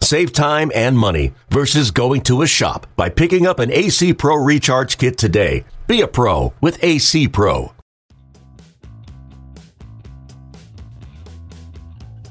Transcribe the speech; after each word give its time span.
Save 0.00 0.32
time 0.32 0.70
and 0.74 0.96
money 0.96 1.34
versus 1.50 1.90
going 1.90 2.20
to 2.22 2.42
a 2.42 2.46
shop 2.46 2.86
by 2.96 3.08
picking 3.08 3.46
up 3.46 3.58
an 3.58 3.72
AC 3.72 4.14
Pro 4.14 4.36
Recharge 4.36 4.98
Kit 4.98 5.18
today. 5.18 5.64
Be 5.86 6.00
a 6.00 6.08
pro 6.08 6.52
with 6.60 6.82
AC 6.82 7.28
Pro. 7.28 7.72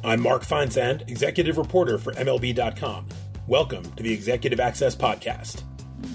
I'm 0.04 0.21
Mark 0.21 0.43
Feinsand, 0.43 1.09
executive 1.09 1.57
reporter 1.57 1.98
for 1.98 2.13
MLB.com. 2.13 3.07
Welcome 3.48 3.84
to 3.95 4.04
the 4.04 4.13
Executive 4.13 4.59
Access 4.59 4.95
Podcast. 4.95 5.63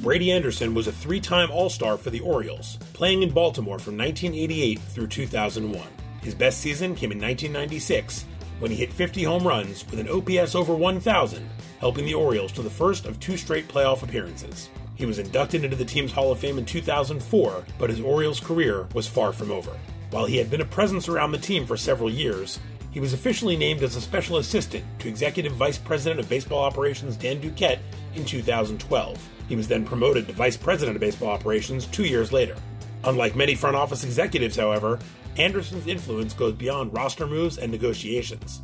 Brady 0.01 0.31
Anderson 0.31 0.75
was 0.75 0.87
a 0.87 0.93
three 0.93 1.21
time 1.21 1.51
All 1.51 1.69
Star 1.69 1.97
for 1.97 2.11
the 2.11 2.21
Orioles, 2.21 2.79
playing 2.93 3.23
in 3.23 3.31
Baltimore 3.31 3.81
from 3.81 3.97
1988 3.97 4.79
through 4.79 5.09
2001. 5.09 5.87
His 6.23 6.35
best 6.35 6.61
season 6.61 6.95
came 6.95 7.11
in 7.13 7.21
1996 7.21 8.25
when 8.61 8.71
he 8.71 8.77
hit 8.77 8.93
50 8.93 9.25
home 9.25 9.47
runs 9.47 9.85
with 9.91 9.99
an 9.99 10.09
OPS 10.09 10.55
over 10.55 10.75
1,000, 10.75 11.49
helping 11.81 12.05
the 12.05 12.15
Orioles 12.15 12.53
to 12.53 12.63
the 12.63 12.71
first 12.71 13.07
of 13.07 13.19
two 13.19 13.37
straight 13.37 13.67
playoff 13.67 14.03
appearances. 14.03 14.71
He 14.95 15.07
was 15.07 15.19
inducted 15.19 15.65
into 15.65 15.77
the 15.77 15.85
team's 15.85 16.13
Hall 16.13 16.31
of 16.31 16.39
Fame 16.39 16.59
in 16.59 16.67
2004, 16.67 17.65
but 17.79 17.91
his 17.91 18.01
Orioles 18.01 18.39
career 18.39 18.87
was 18.95 19.09
far 19.09 19.33
from 19.33 19.51
over. 19.51 19.77
While 20.11 20.27
he 20.27 20.37
had 20.37 20.51
been 20.51 20.61
a 20.61 20.67
presence 20.67 21.09
around 21.09 21.33
the 21.33 21.39
team 21.39 21.67
for 21.67 21.77
several 21.77 22.11
years, 22.11 22.61
he 22.91 23.01
was 23.01 23.13
officially 23.13 23.57
named 23.57 23.83
as 23.83 23.97
a 23.97 24.01
special 24.01 24.39
assistant 24.39 24.85
to 24.99 25.09
Executive 25.09 25.53
Vice 25.53 25.79
President 25.79 26.21
of 26.21 26.29
Baseball 26.29 26.63
Operations 26.65 27.17
Dan 27.17 27.41
Duquette 27.41 27.79
in 28.15 28.25
2012. 28.25 29.29
He 29.49 29.57
was 29.57 29.69
then 29.69 29.85
promoted 29.85 30.27
to 30.27 30.33
Vice 30.33 30.57
President 30.57 30.97
of 30.97 31.01
Baseball 31.01 31.31
Operations 31.31 31.87
two 31.87 32.05
years 32.05 32.33
later. 32.33 32.57
Unlike 33.05 33.37
many 33.37 33.55
front 33.55 33.77
office 33.77 34.05
executives, 34.05 34.57
however, 34.57 34.99
Anderson's 35.37 35.87
influence 35.87 36.35
goes 36.35 36.55
beyond 36.55 36.93
roster 36.93 37.27
moves 37.27 37.59
and 37.59 37.71
negotiations. 37.71 38.61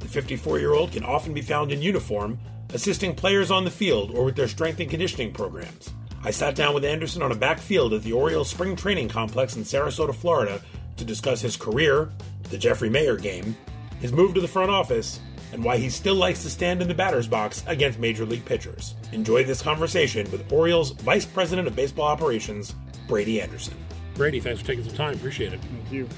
The 0.00 0.08
54 0.08 0.58
year 0.58 0.72
old 0.72 0.92
can 0.92 1.04
often 1.04 1.34
be 1.34 1.42
found 1.42 1.72
in 1.72 1.82
uniform, 1.82 2.38
assisting 2.72 3.14
players 3.14 3.50
on 3.50 3.64
the 3.64 3.70
field 3.70 4.10
or 4.12 4.24
with 4.24 4.36
their 4.36 4.48
strength 4.48 4.80
and 4.80 4.90
conditioning 4.90 5.32
programs. 5.32 5.90
I 6.22 6.30
sat 6.30 6.54
down 6.54 6.74
with 6.74 6.84
Anderson 6.84 7.22
on 7.22 7.32
a 7.32 7.36
back 7.36 7.58
field 7.58 7.92
at 7.92 8.02
the 8.02 8.12
Orioles 8.12 8.50
spring 8.50 8.74
training 8.74 9.08
complex 9.08 9.56
in 9.56 9.62
Sarasota, 9.62 10.14
Florida, 10.14 10.60
to 10.96 11.04
discuss 11.04 11.40
his 11.40 11.56
career, 11.56 12.10
the 12.50 12.58
Jeffrey 12.58 12.88
Maier 12.88 13.20
game, 13.20 13.56
his 14.00 14.12
move 14.12 14.34
to 14.34 14.40
the 14.40 14.48
front 14.48 14.70
office, 14.70 15.20
and 15.52 15.62
why 15.62 15.76
he 15.76 15.88
still 15.88 16.16
likes 16.16 16.42
to 16.42 16.50
stand 16.50 16.82
in 16.82 16.88
the 16.88 16.94
batter's 16.94 17.28
box 17.28 17.62
against 17.66 17.98
major 17.98 18.26
league 18.26 18.44
pitchers. 18.44 18.94
Enjoy 19.12 19.44
this 19.44 19.62
conversation 19.62 20.30
with 20.30 20.50
Orioles 20.52 20.90
Vice 20.92 21.24
President 21.24 21.68
of 21.68 21.76
Baseball 21.76 22.08
Operations, 22.08 22.74
Brady 23.06 23.40
Anderson. 23.40 23.74
Brady, 24.16 24.40
thanks 24.40 24.60
for 24.60 24.66
taking 24.66 24.84
some 24.84 24.94
time. 24.94 25.14
Appreciate 25.14 25.52
it. 25.52 25.60
Thank 25.60 25.92
you. 25.92 26.08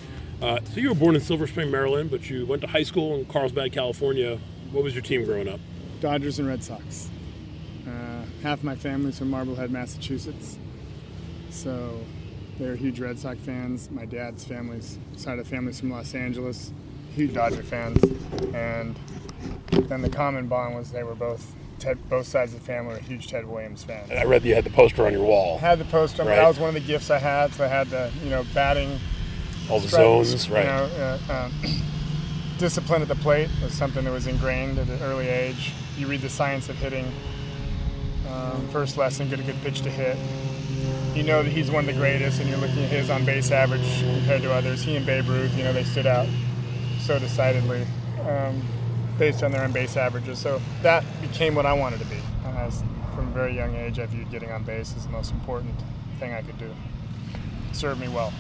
Uh, 0.40 0.60
so 0.72 0.78
you 0.80 0.88
were 0.88 0.94
born 0.94 1.16
in 1.16 1.20
Silver 1.20 1.46
Spring, 1.48 1.70
Maryland, 1.70 2.10
but 2.10 2.30
you 2.30 2.46
went 2.46 2.62
to 2.62 2.68
high 2.68 2.84
school 2.84 3.16
in 3.16 3.24
Carlsbad, 3.24 3.72
California. 3.72 4.38
What 4.70 4.84
was 4.84 4.94
your 4.94 5.02
team 5.02 5.24
growing 5.24 5.48
up? 5.48 5.58
Dodgers 6.00 6.38
and 6.38 6.46
Red 6.46 6.62
Sox. 6.62 7.08
Uh, 7.86 8.22
half 8.42 8.62
my 8.62 8.76
family's 8.76 9.18
from 9.18 9.30
Marblehead, 9.30 9.72
Massachusetts, 9.72 10.58
so 11.50 11.98
they're 12.58 12.76
huge 12.76 13.00
Red 13.00 13.18
Sox 13.18 13.40
fans. 13.40 13.90
My 13.90 14.04
dad's 14.04 14.44
family's 14.44 14.98
side 15.16 15.38
of 15.38 15.44
the 15.46 15.50
family's 15.50 15.80
from 15.80 15.90
Los 15.90 16.14
Angeles, 16.14 16.72
huge 17.16 17.34
Dodger 17.34 17.64
fans, 17.64 18.00
and 18.54 18.96
then 19.88 20.02
the 20.02 20.10
common 20.10 20.46
bond 20.46 20.76
was 20.76 20.92
they 20.92 21.02
were 21.02 21.16
both 21.16 21.52
Ted, 21.78 22.08
both 22.08 22.26
sides 22.26 22.54
of 22.54 22.60
the 22.60 22.66
family 22.66 22.96
are 22.96 22.98
huge 22.98 23.28
Ted 23.28 23.46
Williams 23.46 23.84
fans. 23.84 24.10
And 24.10 24.18
I 24.18 24.24
read 24.24 24.42
that 24.42 24.48
you 24.48 24.54
had 24.54 24.64
the 24.64 24.70
poster 24.70 25.06
on 25.06 25.12
your 25.12 25.24
wall. 25.24 25.56
I 25.58 25.60
had 25.60 25.78
the 25.78 25.84
poster. 25.84 26.24
Right. 26.24 26.36
That 26.36 26.48
was 26.48 26.58
one 26.58 26.68
of 26.68 26.74
the 26.74 26.80
gifts 26.80 27.10
I 27.10 27.18
had. 27.18 27.54
So 27.54 27.64
I 27.64 27.68
had 27.68 27.88
the 27.88 28.10
you 28.22 28.30
know 28.30 28.44
batting, 28.54 28.98
all 29.70 29.80
the 29.80 29.88
zones, 29.88 30.48
right? 30.50 30.64
You 30.64 30.70
know, 30.70 31.18
uh, 31.28 31.46
um, 31.46 31.52
discipline 32.58 33.02
at 33.02 33.08
the 33.08 33.16
plate 33.16 33.50
was 33.62 33.72
something 33.74 34.04
that 34.04 34.12
was 34.12 34.26
ingrained 34.26 34.78
at 34.78 34.88
an 34.88 35.02
early 35.02 35.28
age. 35.28 35.72
You 35.96 36.06
read 36.06 36.20
the 36.20 36.28
science 36.28 36.68
of 36.68 36.76
hitting. 36.76 37.12
Um, 38.28 38.68
first 38.68 38.96
lesson: 38.96 39.28
get 39.28 39.40
a 39.40 39.42
good 39.42 39.60
pitch 39.62 39.82
to 39.82 39.90
hit. 39.90 40.16
You 41.14 41.22
know 41.22 41.42
that 41.42 41.50
he's 41.50 41.70
one 41.70 41.88
of 41.88 41.94
the 41.94 42.00
greatest, 42.00 42.40
and 42.40 42.48
you're 42.48 42.58
looking 42.58 42.84
at 42.84 42.90
his 42.90 43.10
on 43.10 43.24
base 43.24 43.50
average 43.50 44.00
compared 44.00 44.42
to 44.42 44.52
others. 44.52 44.82
He 44.82 44.96
and 44.96 45.06
Babe 45.06 45.26
Ruth, 45.26 45.56
you 45.56 45.64
know, 45.64 45.72
they 45.72 45.84
stood 45.84 46.06
out 46.06 46.28
so 47.00 47.18
decidedly. 47.18 47.86
Um, 48.20 48.62
based 49.18 49.42
on 49.42 49.50
their 49.52 49.62
on 49.62 49.72
base 49.72 49.96
averages. 49.96 50.38
So 50.38 50.60
that 50.82 51.04
became 51.20 51.54
what 51.54 51.66
I 51.66 51.72
wanted 51.72 52.00
to 52.00 52.06
be. 52.06 52.18
As 52.56 52.82
from 53.14 53.28
a 53.28 53.30
very 53.32 53.54
young 53.54 53.74
age, 53.74 53.98
I 53.98 54.06
viewed 54.06 54.30
getting 54.30 54.50
on 54.50 54.64
base 54.64 54.94
as 54.96 55.04
the 55.04 55.12
most 55.12 55.32
important 55.32 55.74
thing 56.18 56.32
I 56.32 56.42
could 56.42 56.58
do. 56.58 56.74
It 57.70 57.76
served 57.76 58.00
me 58.00 58.08
well. 58.08 58.32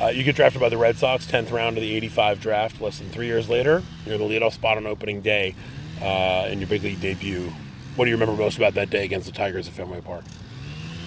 Uh, 0.00 0.06
you 0.06 0.22
get 0.22 0.36
drafted 0.36 0.60
by 0.60 0.68
the 0.68 0.78
Red 0.78 0.96
Sox, 0.96 1.26
10th 1.26 1.52
round 1.52 1.76
of 1.76 1.82
the 1.82 1.94
85 1.94 2.40
draft. 2.40 2.80
Less 2.80 2.98
than 2.98 3.10
three 3.10 3.26
years 3.26 3.48
later, 3.48 3.82
you're 4.06 4.16
the 4.18 4.24
leadoff 4.24 4.52
spot 4.52 4.78
on 4.78 4.86
opening 4.86 5.20
day 5.20 5.54
uh, 6.00 6.48
in 6.50 6.60
your 6.60 6.68
big 6.68 6.82
league 6.82 7.00
debut. 7.00 7.52
What 7.96 8.06
do 8.06 8.10
you 8.10 8.16
remember 8.16 8.40
most 8.40 8.56
about 8.56 8.74
that 8.74 8.88
day 8.88 9.04
against 9.04 9.26
the 9.26 9.32
Tigers 9.32 9.68
at 9.68 9.74
Fenway 9.74 10.00
Park? 10.00 10.24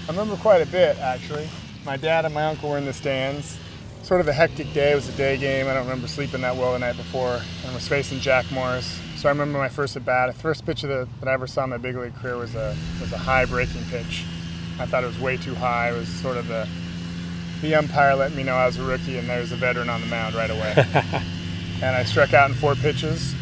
I 0.07 0.11
remember 0.11 0.35
quite 0.35 0.61
a 0.61 0.67
bit, 0.67 0.99
actually. 0.99 1.49
My 1.83 1.97
dad 1.97 2.25
and 2.25 2.33
my 2.33 2.45
uncle 2.45 2.69
were 2.69 2.77
in 2.77 2.85
the 2.85 2.93
stands. 2.93 3.57
Sort 4.05 4.21
of 4.21 4.27
a 4.27 4.33
hectic 4.33 4.71
day. 4.71 4.91
It 4.91 4.95
was 4.95 5.09
a 5.09 5.13
day 5.13 5.35
game. 5.35 5.67
I 5.67 5.73
don't 5.73 5.81
remember 5.81 6.07
sleeping 6.07 6.41
that 6.41 6.55
well 6.55 6.73
the 6.73 6.77
night 6.77 6.95
before. 6.95 7.41
And 7.63 7.73
was 7.73 7.87
facing 7.87 8.19
Jack 8.19 8.45
Morris. 8.51 8.99
So 9.15 9.27
I 9.27 9.31
remember 9.31 9.57
my 9.57 9.67
first 9.67 9.95
at 9.95 10.05
bat. 10.05 10.31
The 10.31 10.39
first 10.39 10.63
pitch 10.63 10.83
the, 10.83 11.07
that 11.21 11.27
I 11.27 11.33
ever 11.33 11.47
saw 11.47 11.63
in 11.63 11.71
my 11.71 11.77
big 11.77 11.95
league 11.95 12.13
career 12.13 12.37
was 12.37 12.53
a 12.53 12.77
was 13.01 13.11
a 13.13 13.17
high 13.17 13.45
breaking 13.45 13.83
pitch. 13.85 14.23
I 14.77 14.85
thought 14.85 15.03
it 15.03 15.07
was 15.07 15.19
way 15.19 15.37
too 15.37 15.55
high. 15.55 15.89
It 15.89 15.97
was 15.97 16.07
sort 16.07 16.37
of 16.37 16.47
the 16.47 16.69
the 17.61 17.73
umpire 17.73 18.13
let 18.13 18.33
me 18.33 18.43
know 18.43 18.53
I 18.53 18.67
was 18.67 18.77
a 18.77 18.83
rookie 18.83 19.17
and 19.17 19.27
there 19.27 19.39
was 19.39 19.51
a 19.51 19.55
veteran 19.55 19.89
on 19.89 20.01
the 20.01 20.07
mound 20.07 20.35
right 20.35 20.51
away. 20.51 20.75
and 21.81 21.95
I 21.95 22.03
struck 22.03 22.31
out 22.35 22.47
in 22.47 22.55
four 22.55 22.75
pitches. 22.75 23.33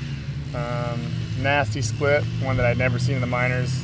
Um, 0.55 1.11
nasty 1.41 1.81
split, 1.81 2.23
one 2.41 2.55
that 2.55 2.65
I'd 2.65 2.77
never 2.77 2.99
seen 2.99 3.15
in 3.15 3.21
the 3.21 3.27
minors. 3.27 3.83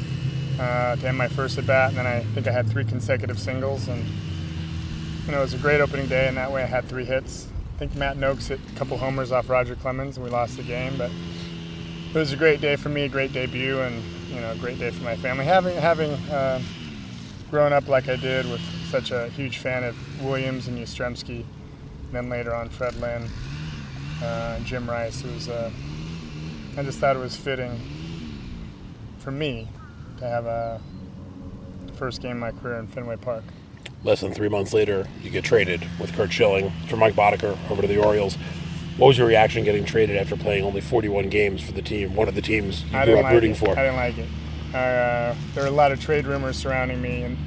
Uh, 0.57 0.95
to 0.95 1.09
end 1.09 1.17
my 1.17 1.27
first 1.27 1.57
at 1.57 1.67
bat, 1.67 1.89
and 1.89 1.97
then 1.97 2.07
I 2.07 2.21
think 2.33 2.47
I 2.47 2.53
had 2.53 2.69
three 2.69 2.85
consecutive 2.85 3.37
singles, 3.37 3.89
and 3.89 4.05
you 5.29 5.35
know 5.35 5.41
it 5.41 5.43
was 5.43 5.53
a 5.53 5.59
great 5.59 5.79
opening 5.79 6.07
day. 6.07 6.27
And 6.27 6.37
that 6.37 6.51
way 6.51 6.63
I 6.63 6.65
had 6.65 6.85
three 6.85 7.05
hits. 7.05 7.47
I 7.75 7.77
think 7.77 7.95
Matt 7.95 8.17
Nokes 8.17 8.47
hit 8.47 8.59
a 8.67 8.77
couple 8.79 8.97
homers 8.97 9.31
off 9.31 9.47
Roger 9.47 9.75
Clemens, 9.75 10.17
and 10.17 10.23
we 10.23 10.31
lost 10.31 10.57
the 10.57 10.63
game, 10.63 10.97
but 10.97 11.11
it 12.09 12.17
was 12.17 12.33
a 12.33 12.35
great 12.35 12.61
day 12.61 12.75
for 12.75 12.89
me, 12.89 13.03
a 13.03 13.09
great 13.09 13.31
debut, 13.31 13.79
and 13.79 14.03
you 14.29 14.41
know, 14.41 14.51
a 14.51 14.55
great 14.55 14.79
day 14.79 14.89
for 14.89 15.03
my 15.03 15.15
family. 15.15 15.45
Having 15.45 15.77
having 15.77 16.11
uh, 16.31 16.59
grown 17.51 17.73
up 17.73 17.87
like 17.87 18.09
I 18.09 18.15
did 18.15 18.49
with 18.49 18.59
such 18.89 19.11
a 19.11 19.29
huge 19.29 19.59
fan 19.59 19.83
of 19.83 19.95
Williams 20.25 20.67
and 20.67 20.79
Yastrzemski, 20.79 21.41
and 21.41 22.11
then 22.11 22.27
later 22.27 22.53
on 22.55 22.69
Fred 22.69 22.95
Lynn, 22.95 23.29
uh, 24.23 24.59
Jim 24.61 24.89
Rice. 24.89 25.23
It 25.23 25.31
was 25.31 25.47
uh, 25.47 25.69
I 26.75 26.81
just 26.81 26.97
thought 26.97 27.15
it 27.15 27.19
was 27.19 27.37
fitting 27.37 27.79
for 29.19 29.29
me 29.29 29.67
to 30.17 30.27
have 30.27 30.47
a 30.47 30.81
first 31.97 32.19
game 32.19 32.41
of 32.43 32.55
my 32.55 32.59
career 32.59 32.79
in 32.79 32.87
Fenway 32.87 33.17
Park. 33.17 33.43
Less 34.03 34.21
than 34.21 34.33
three 34.33 34.47
months 34.47 34.73
later, 34.73 35.07
you 35.21 35.29
get 35.29 35.43
traded 35.43 35.85
with 35.99 36.13
Curt 36.13 36.31
Schilling 36.31 36.71
for 36.87 36.95
Mike 36.95 37.15
Boddicker 37.15 37.57
over 37.69 37.81
to 37.81 37.87
the 37.87 38.01
Orioles. 38.01 38.37
What 38.95 39.07
was 39.07 39.17
your 39.17 39.27
reaction 39.27 39.65
getting 39.65 39.83
traded 39.83 40.15
after 40.15 40.37
playing 40.37 40.63
only 40.63 40.79
41 40.79 41.29
games 41.29 41.61
for 41.61 41.73
the 41.73 41.81
team, 41.81 42.15
one 42.15 42.29
of 42.29 42.35
the 42.35 42.41
teams 42.41 42.83
you 42.83 43.03
grew 43.03 43.17
up 43.17 43.23
like 43.23 43.33
rooting 43.33 43.51
it. 43.51 43.57
for? 43.57 43.71
I 43.71 43.83
didn't 43.83 43.95
like 43.97 44.17
it. 44.17 44.27
Uh, 44.73 45.35
there 45.53 45.63
were 45.63 45.69
a 45.69 45.71
lot 45.71 45.91
of 45.91 45.99
trade 45.99 46.25
rumors 46.27 46.55
surrounding 46.55 47.01
me, 47.01 47.23
and 47.23 47.37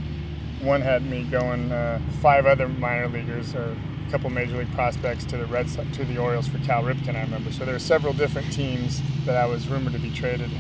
one 0.61 0.83
had 0.83 1.05
me 1.05 1.25
going 1.25 1.73
uh, 1.73 2.01
five 2.21 2.45
other 2.45 2.69
minor 2.69 3.09
leaguers 3.09 3.55
or 3.55 3.75
a 4.07 4.11
couple 4.11 4.29
major 4.29 4.59
league 4.59 4.73
prospects 4.73 5.25
to 5.27 5.39
the 5.39 5.47
Red 5.47 5.71
Sox, 5.71 5.89
to 5.97 6.05
the 6.05 6.19
Orioles 6.19 6.49
for 6.49 6.59
Cal 6.59 6.83
Ripken. 6.83 7.17
I 7.17 7.23
remember. 7.23 7.51
So 7.51 7.65
there 7.65 7.75
were 7.75 7.79
several 7.79 8.13
different 8.13 8.53
teams 8.53 9.01
that 9.25 9.37
I 9.37 9.47
was 9.47 9.69
rumored 9.69 9.95
to 9.95 9.99
be 9.99 10.11
traded 10.11 10.51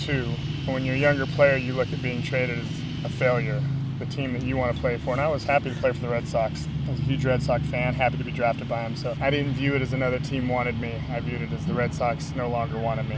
to. 0.00 0.32
But 0.64 0.74
when 0.74 0.84
you're 0.84 0.94
a 0.94 0.98
younger 0.98 1.26
player, 1.26 1.56
you 1.56 1.72
look 1.72 1.92
at 1.92 2.00
being 2.02 2.22
traded 2.22 2.60
as 2.60 2.66
a 3.04 3.08
failure 3.08 3.60
the 4.00 4.06
team 4.06 4.32
that 4.32 4.42
you 4.42 4.56
want 4.56 4.74
to 4.74 4.80
play 4.80 4.96
for. 4.96 5.12
And 5.12 5.20
I 5.20 5.28
was 5.28 5.44
happy 5.44 5.70
to 5.70 5.76
play 5.76 5.92
for 5.92 6.00
the 6.00 6.08
Red 6.08 6.26
Sox. 6.26 6.66
I 6.88 6.90
was 6.90 6.98
a 6.98 7.02
huge 7.02 7.24
Red 7.24 7.42
Sox 7.42 7.64
fan, 7.68 7.94
happy 7.94 8.16
to 8.16 8.24
be 8.24 8.32
drafted 8.32 8.68
by 8.68 8.82
them. 8.82 8.96
So 8.96 9.14
I 9.20 9.30
didn't 9.30 9.52
view 9.52 9.76
it 9.76 9.82
as 9.82 9.92
another 9.92 10.18
team 10.18 10.48
wanted 10.48 10.80
me. 10.80 10.92
I 11.10 11.20
viewed 11.20 11.42
it 11.42 11.52
as 11.52 11.64
the 11.66 11.74
Red 11.74 11.94
Sox 11.94 12.34
no 12.34 12.48
longer 12.48 12.78
wanted 12.78 13.08
me. 13.08 13.16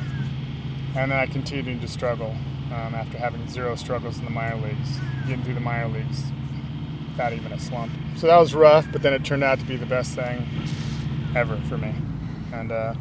And 0.95 1.11
then 1.11 1.19
I 1.19 1.27
continued 1.27 1.81
to 1.81 1.89
struggle 1.89 2.37
um, 2.67 2.95
after 2.95 3.17
having 3.17 3.49
zero 3.49 3.77
struggles 3.77 4.19
in 4.19 4.25
the 4.25 4.31
minor 4.31 4.57
leagues, 4.57 4.99
getting 5.27 5.43
through 5.45 5.55
the 5.55 5.61
minor 5.61 5.89
leagues 5.89 6.25
without 7.11 7.33
even 7.33 7.53
a 7.53 7.59
slump. 7.59 7.93
So 8.17 8.27
that 8.27 8.39
was 8.39 8.55
rough, 8.55 8.87
but 8.93 9.03
then 9.03 9.15
it 9.15 9.25
turned 9.25 9.45
out 9.45 9.59
to 9.61 9.65
be 9.65 9.77
the 9.77 9.87
best 9.87 10.15
thing 10.15 10.47
ever 11.35 11.57
for 11.69 11.79
me. 11.79 11.95
And, 12.53 12.71
uh, 12.71 12.95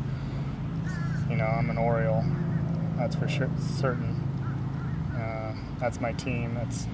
you 1.29 1.35
know, 1.35 1.45
I'm 1.45 1.69
an 1.69 1.77
Oriole, 1.77 2.23
that's 2.97 3.15
for 3.15 3.27
sure, 3.27 3.49
certain. 3.59 4.15
Uh, 5.15 5.55
that's 5.79 5.99
my 5.99 6.13
team. 6.13 6.55
That's 6.55 6.87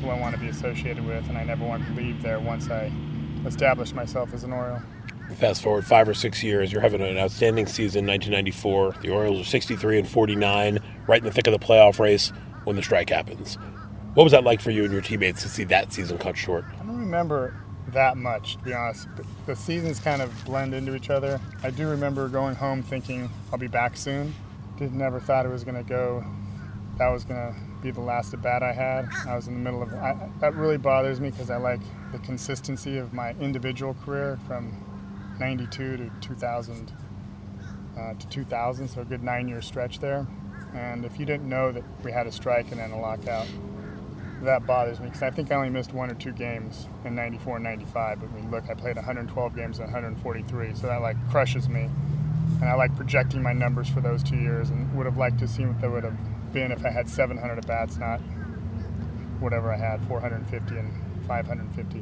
who 0.00 0.08
I 0.08 0.18
want 0.18 0.34
to 0.34 0.40
be 0.40 0.48
associated 0.48 1.04
with, 1.06 1.28
and 1.28 1.38
I 1.38 1.44
never 1.44 1.64
wanted 1.64 1.86
to 1.88 1.92
leave 1.94 2.22
there 2.22 2.40
once 2.40 2.70
I 2.70 2.92
establish 3.46 3.92
myself 3.92 4.32
as 4.34 4.44
an 4.44 4.52
Oriole. 4.52 4.82
Fast 5.36 5.62
forward 5.62 5.86
five 5.86 6.08
or 6.08 6.14
six 6.14 6.42
years, 6.42 6.72
you're 6.72 6.82
having 6.82 7.00
an 7.00 7.16
outstanding 7.16 7.66
season. 7.66 8.06
1994, 8.06 8.96
the 9.00 9.10
Orioles 9.10 9.40
are 9.40 9.44
63 9.44 10.00
and 10.00 10.08
49, 10.08 10.78
right 11.06 11.18
in 11.18 11.24
the 11.24 11.32
thick 11.32 11.46
of 11.46 11.58
the 11.58 11.64
playoff 11.64 11.98
race 11.98 12.32
when 12.64 12.76
the 12.76 12.82
strike 12.82 13.10
happens. 13.10 13.56
What 14.14 14.24
was 14.24 14.32
that 14.32 14.44
like 14.44 14.60
for 14.60 14.70
you 14.70 14.84
and 14.84 14.92
your 14.92 15.00
teammates 15.00 15.42
to 15.42 15.48
see 15.48 15.64
that 15.64 15.92
season 15.92 16.18
cut 16.18 16.36
short? 16.36 16.66
I 16.80 16.84
don't 16.84 16.98
remember 16.98 17.56
that 17.88 18.16
much, 18.16 18.56
to 18.56 18.62
be 18.62 18.74
honest. 18.74 19.08
The 19.46 19.56
seasons 19.56 20.00
kind 20.00 20.20
of 20.20 20.44
blend 20.44 20.74
into 20.74 20.94
each 20.94 21.08
other. 21.08 21.40
I 21.62 21.70
do 21.70 21.88
remember 21.88 22.28
going 22.28 22.54
home 22.54 22.82
thinking 22.82 23.30
I'll 23.50 23.58
be 23.58 23.68
back 23.68 23.96
soon. 23.96 24.34
Did 24.78 24.94
never 24.94 25.18
thought 25.18 25.46
it 25.46 25.50
was 25.50 25.64
going 25.64 25.82
to 25.82 25.88
go. 25.88 26.24
That 26.98 27.08
was 27.08 27.24
going 27.24 27.40
to 27.40 27.58
be 27.82 27.90
the 27.90 28.00
last 28.00 28.32
at 28.32 28.40
bat 28.40 28.62
I 28.62 28.72
had. 28.72 29.08
I 29.26 29.34
was 29.34 29.48
in 29.48 29.54
the 29.54 29.60
middle 29.60 29.82
of 29.82 29.92
I, 29.92 30.28
that. 30.40 30.54
Really 30.54 30.78
bothers 30.78 31.20
me 31.20 31.30
because 31.30 31.50
I 31.50 31.56
like 31.56 31.80
the 32.12 32.18
consistency 32.18 32.96
of 32.96 33.12
my 33.12 33.32
individual 33.40 33.94
career 33.94 34.38
from 34.46 34.72
'92 35.40 35.96
to 35.96 36.10
2000 36.20 36.92
uh, 37.98 38.14
to 38.14 38.28
2000, 38.28 38.88
so 38.88 39.02
a 39.02 39.04
good 39.04 39.22
nine-year 39.22 39.60
stretch 39.60 39.98
there. 39.98 40.26
And 40.74 41.04
if 41.04 41.18
you 41.18 41.26
didn't 41.26 41.48
know 41.48 41.72
that 41.72 41.84
we 42.02 42.12
had 42.12 42.26
a 42.26 42.32
strike 42.32 42.70
and 42.70 42.80
then 42.80 42.92
a 42.92 42.98
lockout, 42.98 43.46
that 44.42 44.66
bothers 44.66 44.98
me 44.98 45.06
because 45.06 45.22
I 45.22 45.30
think 45.30 45.52
I 45.52 45.56
only 45.56 45.70
missed 45.70 45.92
one 45.92 46.10
or 46.10 46.14
two 46.14 46.32
games 46.32 46.88
in 47.04 47.14
94 47.14 47.56
and 47.56 47.64
95. 47.64 48.20
But 48.20 48.50
look, 48.50 48.70
I 48.70 48.74
played 48.74 48.96
112 48.96 49.54
games 49.54 49.78
and 49.78 49.86
143, 49.86 50.74
so 50.74 50.86
that 50.86 51.02
like 51.02 51.16
crushes 51.30 51.68
me. 51.68 51.90
And 52.60 52.64
I 52.64 52.74
like 52.74 52.94
projecting 52.96 53.42
my 53.42 53.52
numbers 53.52 53.88
for 53.88 54.00
those 54.00 54.22
two 54.22 54.36
years 54.36 54.70
and 54.70 54.94
would 54.96 55.06
have 55.06 55.16
liked 55.16 55.38
to 55.40 55.48
see 55.48 55.64
what 55.64 55.80
they 55.80 55.88
would 55.88 56.04
have 56.04 56.16
been 56.52 56.72
if 56.72 56.84
I 56.84 56.90
had 56.90 57.08
700 57.08 57.58
at 57.58 57.66
bats, 57.66 57.96
not 57.96 58.20
whatever 59.40 59.72
I 59.72 59.76
had, 59.76 60.04
450 60.06 60.76
and 60.76 61.26
550. 61.26 61.98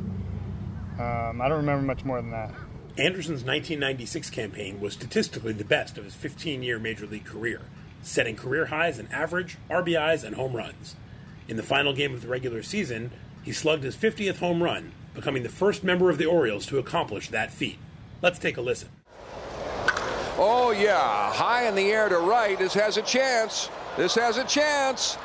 Um, 1.01 1.41
I 1.41 1.49
don't 1.49 1.59
remember 1.59 1.85
much 1.85 2.05
more 2.05 2.21
than 2.21 2.31
that. 2.31 2.51
Anderson's 2.99 3.45
1996 3.45 4.31
campaign 4.31 4.81
was 4.81 4.93
statistically 4.93 5.53
the 5.53 5.65
best 5.65 5.97
of 5.97 6.05
his 6.05 6.15
15 6.15 6.63
year 6.63 6.79
major 6.79 7.07
league 7.07 7.25
career, 7.25 7.63
setting 8.03 8.37
career 8.37 8.67
highs 8.67 8.99
in 8.99 9.07
average, 9.09 9.57
RBIs, 9.71 10.25
and 10.25 10.37
home 10.37 10.55
runs. 10.55 10.97
In 11.49 11.57
the 11.57 11.63
final 11.63 11.93
game 11.93 12.13
of 12.15 12.23
the 12.23 12.29
regular 12.29 12.63
season, 12.63 13.11
he 13.43 13.53
slugged 13.53 13.85
his 13.85 13.97
50th 13.97 14.39
home 14.39 14.63
run, 14.63 14.93
becoming 15.15 15.43
the 15.43 15.49
first 15.49 15.83
member 15.83 16.11
of 16.11 16.19
the 16.19 16.27
Orioles 16.27 16.67
to 16.67 16.79
accomplish 16.79 17.29
that 17.31 17.51
feat. 17.51 17.79
Let's 18.23 18.39
take 18.39 18.57
a 18.57 18.61
listen. 18.61 18.91
Oh, 20.37 20.75
yeah. 20.77 21.33
High 21.33 21.69
in 21.69 21.75
the 21.75 21.91
air 21.91 22.09
to 22.09 22.19
right. 22.19 22.59
This 22.59 22.75
has 22.75 22.97
a 22.97 23.03
chance. 23.03 23.69
This 23.97 24.15
has 24.15 24.37
a 24.37 24.45
chance. 24.45 25.19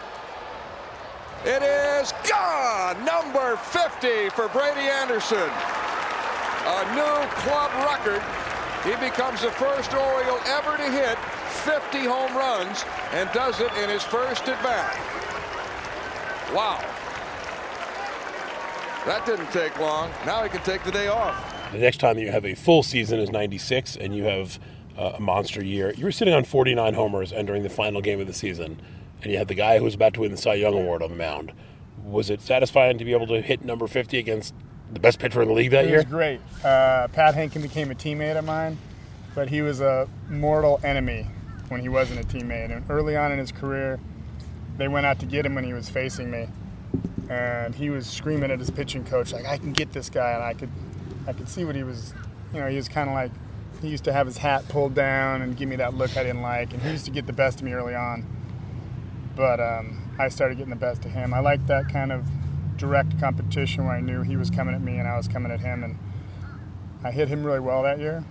It 1.45 1.61
is 1.61 2.11
gone. 2.27 3.03
Number 3.05 3.55
50 3.57 4.29
for 4.29 4.47
Brady 4.49 4.89
Anderson. 4.89 5.49
A 6.67 6.95
new 6.95 7.27
club 7.45 7.71
record. 7.85 8.23
He 8.83 8.95
becomes 9.03 9.41
the 9.41 9.51
first 9.51 9.93
Oriole 9.93 10.39
ever 10.45 10.77
to 10.77 10.91
hit 10.91 11.17
50 11.63 12.05
home 12.05 12.35
runs 12.35 12.83
and 13.13 13.29
does 13.31 13.59
it 13.59 13.71
in 13.83 13.89
his 13.89 14.03
first 14.03 14.47
at 14.47 14.61
bat. 14.63 14.93
Wow. 16.53 16.79
That 19.05 19.23
didn't 19.25 19.51
take 19.51 19.79
long. 19.79 20.09
Now 20.25 20.43
he 20.43 20.49
can 20.49 20.61
take 20.61 20.83
the 20.83 20.91
day 20.91 21.07
off. 21.07 21.71
The 21.71 21.77
next 21.77 21.97
time 21.97 22.17
you 22.17 22.31
have 22.31 22.45
a 22.45 22.55
full 22.55 22.81
season 22.81 23.19
is 23.19 23.29
96 23.29 23.97
and 23.97 24.15
you 24.15 24.23
have 24.23 24.59
a 24.97 25.19
monster 25.19 25.63
year. 25.63 25.93
You 25.97 26.05
were 26.05 26.11
sitting 26.11 26.33
on 26.33 26.43
49 26.43 26.93
homers 26.93 27.33
entering 27.33 27.63
the 27.63 27.69
final 27.69 28.01
game 28.01 28.19
of 28.19 28.27
the 28.27 28.33
season, 28.33 28.81
and 29.21 29.31
you 29.31 29.37
had 29.37 29.47
the 29.47 29.55
guy 29.55 29.77
who 29.77 29.83
was 29.83 29.93
about 29.95 30.13
to 30.15 30.21
win 30.21 30.31
the 30.31 30.37
Cy 30.37 30.55
Young 30.55 30.73
Award 30.73 31.01
on 31.03 31.09
the 31.09 31.15
mound. 31.15 31.51
Was 32.03 32.29
it 32.29 32.41
satisfying 32.41 32.97
to 32.97 33.05
be 33.05 33.13
able 33.13 33.27
to 33.27 33.41
hit 33.41 33.65
number 33.65 33.87
50 33.87 34.17
against 34.17 34.53
the 34.93 34.99
best 34.99 35.19
pitcher 35.19 35.41
in 35.41 35.47
the 35.47 35.53
league 35.53 35.71
that 35.71 35.85
it 35.85 35.89
year? 35.89 35.99
It 35.99 36.05
was 36.05 36.11
great. 36.11 36.39
Uh, 36.63 37.07
Pat 37.09 37.35
Hentgen 37.35 37.61
became 37.61 37.91
a 37.91 37.95
teammate 37.95 38.37
of 38.37 38.45
mine, 38.45 38.77
but 39.33 39.49
he 39.49 39.61
was 39.61 39.81
a 39.81 40.07
mortal 40.29 40.79
enemy 40.83 41.27
when 41.69 41.81
he 41.81 41.89
wasn't 41.89 42.19
a 42.19 42.23
teammate. 42.23 42.75
And 42.75 42.85
early 42.89 43.17
on 43.17 43.31
in 43.31 43.39
his 43.39 43.51
career, 43.51 43.99
they 44.77 44.87
went 44.87 45.05
out 45.05 45.19
to 45.19 45.25
get 45.25 45.45
him 45.45 45.55
when 45.55 45.63
he 45.63 45.73
was 45.73 45.89
facing 45.89 46.29
me, 46.29 46.47
and 47.29 47.73
he 47.73 47.89
was 47.89 48.07
screaming 48.07 48.51
at 48.51 48.59
his 48.59 48.69
pitching 48.69 49.03
coach 49.03 49.33
like, 49.33 49.45
"I 49.45 49.57
can 49.57 49.73
get 49.73 49.93
this 49.93 50.09
guy," 50.09 50.31
and 50.31 50.43
I 50.43 50.53
could, 50.53 50.69
I 51.27 51.33
could 51.33 51.49
see 51.49 51.65
what 51.65 51.75
he 51.75 51.83
was. 51.83 52.13
You 52.53 52.59
know, 52.59 52.67
he 52.67 52.75
was 52.75 52.87
kind 52.87 53.09
of 53.09 53.15
like 53.15 53.31
he 53.81 53.89
used 53.89 54.03
to 54.05 54.13
have 54.13 54.27
his 54.27 54.37
hat 54.37 54.67
pulled 54.67 54.95
down 54.95 55.41
and 55.41 55.55
give 55.55 55.69
me 55.69 55.75
that 55.77 55.93
look 55.93 56.17
I 56.17 56.23
didn't 56.23 56.41
like, 56.41 56.73
and 56.73 56.81
he 56.81 56.91
used 56.91 57.05
to 57.05 57.11
get 57.11 57.27
the 57.27 57.33
best 57.33 57.59
of 57.59 57.65
me 57.65 57.73
early 57.73 57.95
on. 57.95 58.25
But 59.35 59.59
um, 59.59 60.15
I 60.17 60.29
started 60.29 60.57
getting 60.57 60.69
the 60.69 60.75
best 60.75 61.05
of 61.05 61.11
him. 61.11 61.33
I 61.33 61.39
liked 61.39 61.67
that 61.67 61.89
kind 61.89 62.11
of 62.11 62.25
direct 62.77 63.19
competition 63.19 63.85
where 63.85 63.95
I 63.95 64.01
knew 64.01 64.21
he 64.21 64.37
was 64.37 64.49
coming 64.49 64.75
at 64.75 64.81
me 64.81 64.97
and 64.97 65.07
I 65.07 65.17
was 65.17 65.27
coming 65.27 65.51
at 65.51 65.59
him, 65.59 65.83
and 65.83 65.97
I 67.03 67.11
hit 67.11 67.27
him 67.27 67.43
really 67.43 67.59
well 67.59 67.83
that 67.83 67.99
year. 67.99 68.23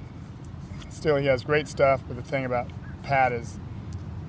Still, 0.89 1.17
he 1.17 1.27
has 1.27 1.45
great 1.45 1.69
stuff, 1.69 2.03
but 2.07 2.17
the 2.17 2.23
thing 2.23 2.45
about 2.45 2.71
Pat 3.03 3.33
is 3.33 3.59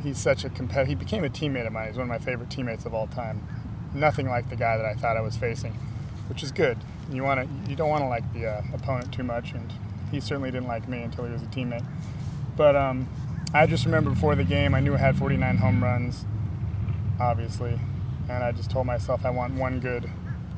he's 0.03 0.17
such 0.17 0.43
a 0.43 0.49
competitor. 0.49 0.87
He 0.87 0.95
became 0.95 1.23
a 1.23 1.29
teammate 1.29 1.65
of 1.65 1.73
mine. 1.73 1.87
He's 1.87 1.97
one 1.97 2.03
of 2.03 2.09
my 2.09 2.19
favorite 2.19 2.49
teammates 2.49 2.85
of 2.85 2.93
all 2.93 3.07
time. 3.07 3.47
Nothing 3.93 4.27
like 4.27 4.49
the 4.49 4.55
guy 4.55 4.77
that 4.77 4.85
I 4.85 4.93
thought 4.93 5.15
I 5.17 5.21
was 5.21 5.37
facing, 5.37 5.73
which 6.27 6.43
is 6.43 6.51
good. 6.51 6.77
You 7.09 7.23
want 7.23 7.41
to, 7.41 7.69
you 7.69 7.75
don't 7.75 7.89
want 7.89 8.03
to 8.03 8.07
like 8.07 8.33
the 8.33 8.47
uh, 8.47 8.61
opponent 8.73 9.13
too 9.13 9.23
much, 9.23 9.51
and 9.51 9.71
he 10.11 10.19
certainly 10.19 10.51
didn't 10.51 10.67
like 10.67 10.87
me 10.87 11.01
until 11.01 11.25
he 11.25 11.31
was 11.31 11.41
a 11.41 11.47
teammate. 11.47 11.85
But 12.55 12.75
um, 12.75 13.07
I 13.53 13.65
just 13.65 13.85
remember 13.85 14.09
before 14.09 14.35
the 14.35 14.43
game, 14.43 14.73
I 14.73 14.79
knew 14.79 14.95
I 14.95 14.97
had 14.97 15.17
49 15.17 15.57
home 15.57 15.83
runs, 15.83 16.25
obviously, 17.19 17.79
and 18.29 18.43
I 18.43 18.51
just 18.51 18.71
told 18.71 18.85
myself 18.85 19.25
I 19.25 19.29
want 19.29 19.55
one 19.55 19.79
good, 19.79 20.09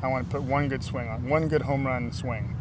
I 0.02 0.08
want 0.08 0.26
to 0.26 0.30
put 0.30 0.42
one 0.42 0.68
good 0.68 0.84
swing 0.84 1.08
on, 1.08 1.28
one 1.28 1.48
good 1.48 1.62
home 1.62 1.86
run 1.86 2.12
swing, 2.12 2.56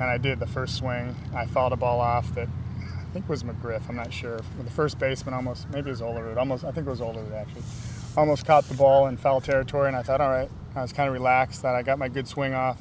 and 0.00 0.04
I 0.10 0.18
did 0.18 0.40
the 0.40 0.46
first 0.46 0.76
swing. 0.76 1.14
I 1.34 1.46
fouled 1.46 1.72
a 1.72 1.76
ball 1.76 2.00
off 2.00 2.34
that 2.34 2.48
I 2.48 3.12
think 3.12 3.28
was 3.28 3.42
McGriff. 3.42 3.88
I'm 3.88 3.96
not 3.96 4.12
sure. 4.12 4.40
The 4.62 4.70
first 4.70 4.98
baseman 4.98 5.34
almost, 5.34 5.70
maybe 5.70 5.88
it 5.88 5.92
was 5.92 6.00
Olerud. 6.00 6.36
Almost, 6.36 6.64
I 6.64 6.72
think 6.72 6.86
it 6.86 6.90
was 6.90 7.00
Olerud 7.00 7.32
actually. 7.32 7.62
Almost 8.16 8.46
caught 8.46 8.64
the 8.64 8.74
ball 8.74 9.06
in 9.06 9.16
foul 9.16 9.40
territory, 9.40 9.88
and 9.88 9.96
I 9.96 10.02
thought, 10.02 10.20
all 10.20 10.30
right. 10.30 10.50
I 10.76 10.82
was 10.82 10.92
kind 10.92 11.06
of 11.06 11.12
relaxed 11.12 11.62
that 11.62 11.76
I 11.76 11.82
got 11.82 11.98
my 12.00 12.08
good 12.08 12.26
swing 12.26 12.52
off. 12.52 12.80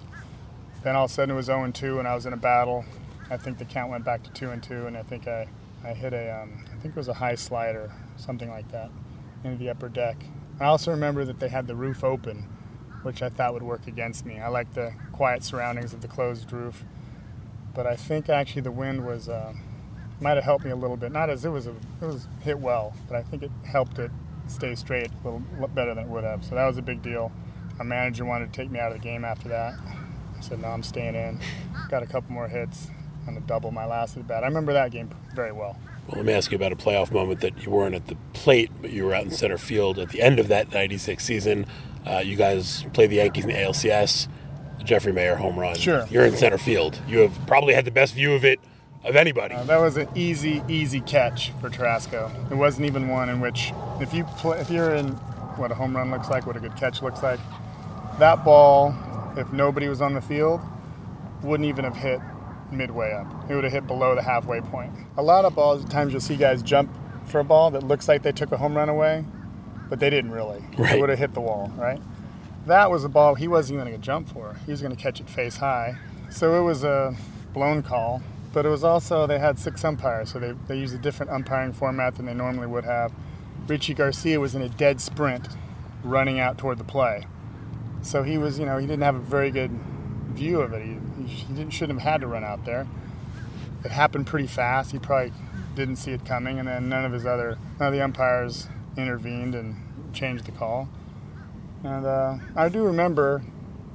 Then 0.84 0.96
all 0.96 1.06
of 1.06 1.12
a 1.12 1.14
sudden 1.14 1.34
it 1.34 1.38
was 1.38 1.46
0 1.46 1.70
2, 1.72 2.00
and 2.00 2.08
I 2.08 2.16
was 2.16 2.26
in 2.26 2.34
a 2.34 2.38
battle. 2.38 2.86
I 3.34 3.38
think 3.38 3.58
the 3.58 3.66
count 3.66 3.90
went 3.90 4.06
back 4.06 4.22
to 4.24 4.32
2 4.32 4.52
and 4.52 4.62
2, 4.62 4.86
and 4.86 4.96
I 4.96 5.02
think 5.02 5.28
I, 5.28 5.48
I 5.84 5.96
hit 5.96 6.14
a, 6.14 6.42
um, 6.44 6.64
I 6.66 6.80
think 6.80 6.94
it 6.94 6.96
was 6.96 7.08
a 7.08 7.16
high 7.16 7.34
slider, 7.34 7.92
something 8.16 8.48
like 8.48 8.72
that, 8.72 8.92
into 9.44 9.58
the 9.58 9.72
upper 9.72 9.90
deck. 9.90 10.24
I 10.60 10.66
also 10.66 10.92
remember 10.92 11.26
that 11.26 11.40
they 11.40 11.50
had 11.50 11.66
the 11.66 11.76
roof 11.76 12.04
open, 12.04 12.48
which 13.02 13.24
I 13.24 13.30
thought 13.30 13.54
would 13.54 13.64
work 13.64 13.88
against 13.88 14.24
me. 14.24 14.40
I 14.40 14.50
like 14.50 14.76
the 14.76 14.94
quiet 15.12 15.44
surroundings 15.44 15.94
of 15.94 16.02
the 16.02 16.08
closed 16.08 16.52
roof, 16.54 16.84
but 17.74 17.88
I 17.88 17.96
think 17.96 18.30
actually 18.30 18.62
the 18.62 18.72
wind 18.72 19.06
was. 19.06 19.28
Uh, 19.28 19.54
might 20.22 20.36
have 20.36 20.44
helped 20.44 20.64
me 20.64 20.72
a 20.72 20.76
little 20.76 20.96
bit. 20.96 21.12
Not 21.12 21.30
as 21.30 21.44
it 21.44 21.50
was 21.50 21.68
a, 21.68 21.72
it 21.72 22.06
was 22.06 22.28
hit 22.44 22.60
well, 22.60 22.94
but 23.10 23.18
I 23.18 23.24
think 23.24 23.44
it 23.44 23.52
helped 23.66 24.00
it 24.00 24.12
stay 24.48 24.74
straight 24.76 25.10
a 25.10 25.28
little 25.28 25.68
better 25.70 25.94
than 25.94 26.06
it 26.06 26.08
would 26.08 26.24
have. 26.24 26.46
So 26.46 26.56
that 26.56 26.66
was 26.66 26.78
a 26.78 26.82
big 26.82 27.02
deal. 27.02 27.32
Our 27.80 27.84
manager 27.84 28.24
wanted 28.24 28.54
to 28.54 28.62
take 28.62 28.72
me 28.72 28.80
out 28.80 28.94
of 28.94 29.02
the 29.02 29.04
game 29.04 29.26
after 29.26 29.50
that. 29.50 29.74
I 30.38 30.40
said, 30.40 30.62
no, 30.62 30.70
I'm 30.70 30.84
staying 30.84 31.16
in. 31.16 31.42
Got 31.90 32.04
a 32.04 32.06
couple 32.06 32.32
more 32.32 32.48
hits 32.48 32.90
on 33.28 33.38
a 33.38 33.42
double 33.42 33.72
my 33.72 33.86
last 33.86 34.18
at 34.18 34.28
bat. 34.28 34.44
I 34.44 34.48
remember 34.48 34.74
that 34.74 34.92
game 34.92 35.10
very 35.34 35.52
well. 35.52 35.78
Well, 36.08 36.18
let 36.18 36.26
me 36.26 36.34
ask 36.34 36.52
you 36.52 36.58
about 36.58 36.72
a 36.72 36.76
playoff 36.76 37.12
moment 37.12 37.40
that 37.42 37.64
you 37.64 37.72
weren't 37.72 37.96
at 37.96 38.08
the 38.08 38.18
plate, 38.34 38.72
but 38.82 38.92
you 38.92 39.06
were 39.06 39.14
out 39.14 39.24
in 39.24 39.32
center 39.32 39.58
field 39.58 39.98
at 40.00 40.10
the 40.10 40.22
end 40.22 40.40
of 40.40 40.50
that 40.50 40.72
96 40.74 41.24
season. 41.24 41.66
Uh, 42.06 42.22
you 42.24 42.36
guys 42.36 42.86
played 42.94 43.10
the 43.10 43.16
Yankees 43.16 43.46
in 43.46 43.52
the 43.52 43.58
ALCS, 43.58 44.28
the 44.78 44.84
Jeffrey 44.84 45.14
Maier 45.14 45.38
home 45.38 45.58
run. 45.58 45.76
Sure. 45.76 46.06
You're 46.10 46.26
in 46.26 46.36
center 46.36 46.58
field. 46.58 47.00
You 47.08 47.20
have 47.20 47.48
probably 47.48 47.74
had 47.74 47.86
the 47.86 47.92
best 47.92 48.14
view 48.14 48.34
of 48.34 48.44
it 48.44 48.60
of 49.06 49.16
anybody. 49.16 49.56
Uh, 49.56 49.64
that 49.64 49.78
was 49.78 49.96
an 49.96 50.10
easy, 50.14 50.62
easy 50.68 51.00
catch 51.00 51.52
for 51.62 51.70
Tarasco. 51.70 52.52
It 52.52 52.56
wasn't 52.56 52.86
even 52.86 53.08
one 53.08 53.30
in 53.30 53.40
which, 53.40 53.72
if 54.02 54.14
you 54.14 54.26
play, 54.26 54.60
if 54.60 54.70
you're 54.70 54.94
in 54.96 55.10
what 55.58 55.72
a 55.72 55.76
home 55.76 55.96
run 55.96 56.12
looks 56.12 56.30
like, 56.30 56.46
what 56.46 56.58
a 56.58 56.60
good 56.60 56.76
catch 56.76 57.02
looks 57.02 57.24
like, 57.24 57.40
that 58.20 58.44
ball, 58.44 58.94
if 59.38 59.52
nobody 59.54 59.88
was 59.88 60.02
on 60.02 60.14
the 60.14 60.22
field, 60.22 60.60
wouldn't 61.42 61.68
even 61.68 61.86
have 61.86 61.96
hit 61.96 62.20
midway 62.78 63.12
up. 63.14 63.28
It 63.50 63.56
would 63.56 63.64
have 63.64 63.74
hit 63.74 63.88
below 63.88 64.16
the 64.16 64.22
halfway 64.22 64.62
point. 64.62 64.94
A 65.18 65.24
lot 65.24 65.46
of 65.46 65.56
balls, 65.56 65.86
times 65.86 66.12
you'll 66.12 66.22
see 66.22 66.36
guys 66.36 66.62
jump 66.62 66.90
for 67.26 67.40
a 67.40 67.44
ball 67.44 67.72
that 67.72 67.84
looks 67.84 68.08
like 68.08 68.24
they 68.24 68.32
took 68.32 68.52
a 68.52 68.58
home 68.58 68.76
run 68.76 68.90
away, 68.90 69.26
but 69.90 70.00
they 70.00 70.10
didn't 70.10 70.32
really. 70.32 70.64
Right. 70.78 70.96
It 70.96 71.02
would 71.02 71.10
have 71.10 71.20
hit 71.20 71.34
the 71.34 71.42
wall, 71.42 71.72
right? 71.78 72.02
That 72.66 72.92
was 72.92 73.04
a 73.04 73.10
ball 73.10 73.36
he 73.36 73.48
wasn't 73.48 73.78
even 73.78 73.88
going 73.88 74.00
to 74.00 74.06
jump 74.06 74.30
for. 74.30 74.56
He 74.66 74.72
was 74.72 74.82
going 74.82 74.96
to 74.96 75.02
catch 75.02 75.20
it 75.20 75.30
face 75.30 75.58
high. 75.58 75.96
So 76.30 76.60
it 76.60 76.64
was 76.64 76.84
a 76.84 77.16
blown 77.54 77.84
call 77.84 78.22
but 78.54 78.68
it 78.68 78.70
was 78.70 78.84
also 78.84 79.26
they 79.26 79.40
had 79.40 79.58
six 79.58 79.84
umpires, 79.84 80.32
so 80.32 80.40
they, 80.40 80.54
they 80.68 80.78
used 80.78 80.94
a 80.94 81.00
different 81.00 81.32
umpiring 81.32 81.74
format 81.74 82.16
than 82.16 82.28
they 82.28 82.34
normally 82.34 82.68
would 82.68 82.86
have. 82.86 83.12
Richie 83.68 83.96
Garcia 83.96 84.40
was 84.40 84.54
in 84.54 84.62
a 84.62 84.70
dead 84.70 85.02
sprint, 85.02 85.48
running 86.04 86.40
out 86.40 86.58
toward 86.58 86.78
the 86.78 86.84
play, 86.84 87.26
so 88.04 88.24
he 88.24 88.38
was 88.38 88.60
you 88.60 88.66
know 88.66 88.78
he 88.78 88.86
didn't 88.86 89.04
have 89.04 89.16
a 89.16 89.20
very 89.20 89.50
good 89.50 89.72
view 90.34 90.62
of 90.62 90.74
it. 90.74 90.86
He, 90.86 91.26
he 91.26 91.54
didn't, 91.54 91.72
shouldn't 91.72 92.02
have 92.02 92.12
had 92.14 92.22
to 92.22 92.28
run 92.28 92.44
out 92.44 92.66
there. 92.66 92.88
It 93.84 93.92
happened 93.92 94.28
pretty 94.28 94.48
fast. 94.48 94.92
He 94.92 95.00
probably 95.00 95.34
didn't 95.76 95.98
see 95.98 96.12
it 96.12 96.26
coming, 96.26 96.60
and 96.60 96.68
then 96.68 96.90
none 96.90 97.06
of 97.06 97.12
his 97.12 97.26
other 97.26 97.58
none 97.80 97.88
of 97.88 97.94
the 97.94 98.02
umpires 98.02 98.68
intervened 98.96 99.56
and 99.56 99.76
changed 100.14 100.46
the 100.46 100.52
call. 100.52 100.88
And 101.84 102.06
uh, 102.06 102.38
I 102.56 102.70
do 102.70 102.84
remember 102.84 103.44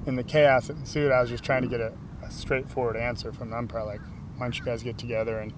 in 0.06 0.16
the 0.16 0.24
chaos 0.24 0.66
that 0.66 0.76
ensued, 0.76 1.12
I 1.12 1.20
was 1.20 1.30
just 1.30 1.44
trying 1.44 1.62
to 1.62 1.68
get 1.68 1.80
a, 1.80 1.92
a 2.22 2.30
straightforward 2.30 2.96
answer 2.96 3.32
from 3.32 3.50
the 3.50 3.56
umpire, 3.56 3.84
like, 3.84 4.00
why 4.36 4.46
don't 4.46 4.58
you 4.58 4.64
guys 4.64 4.82
get 4.82 4.98
together? 4.98 5.38
And 5.38 5.52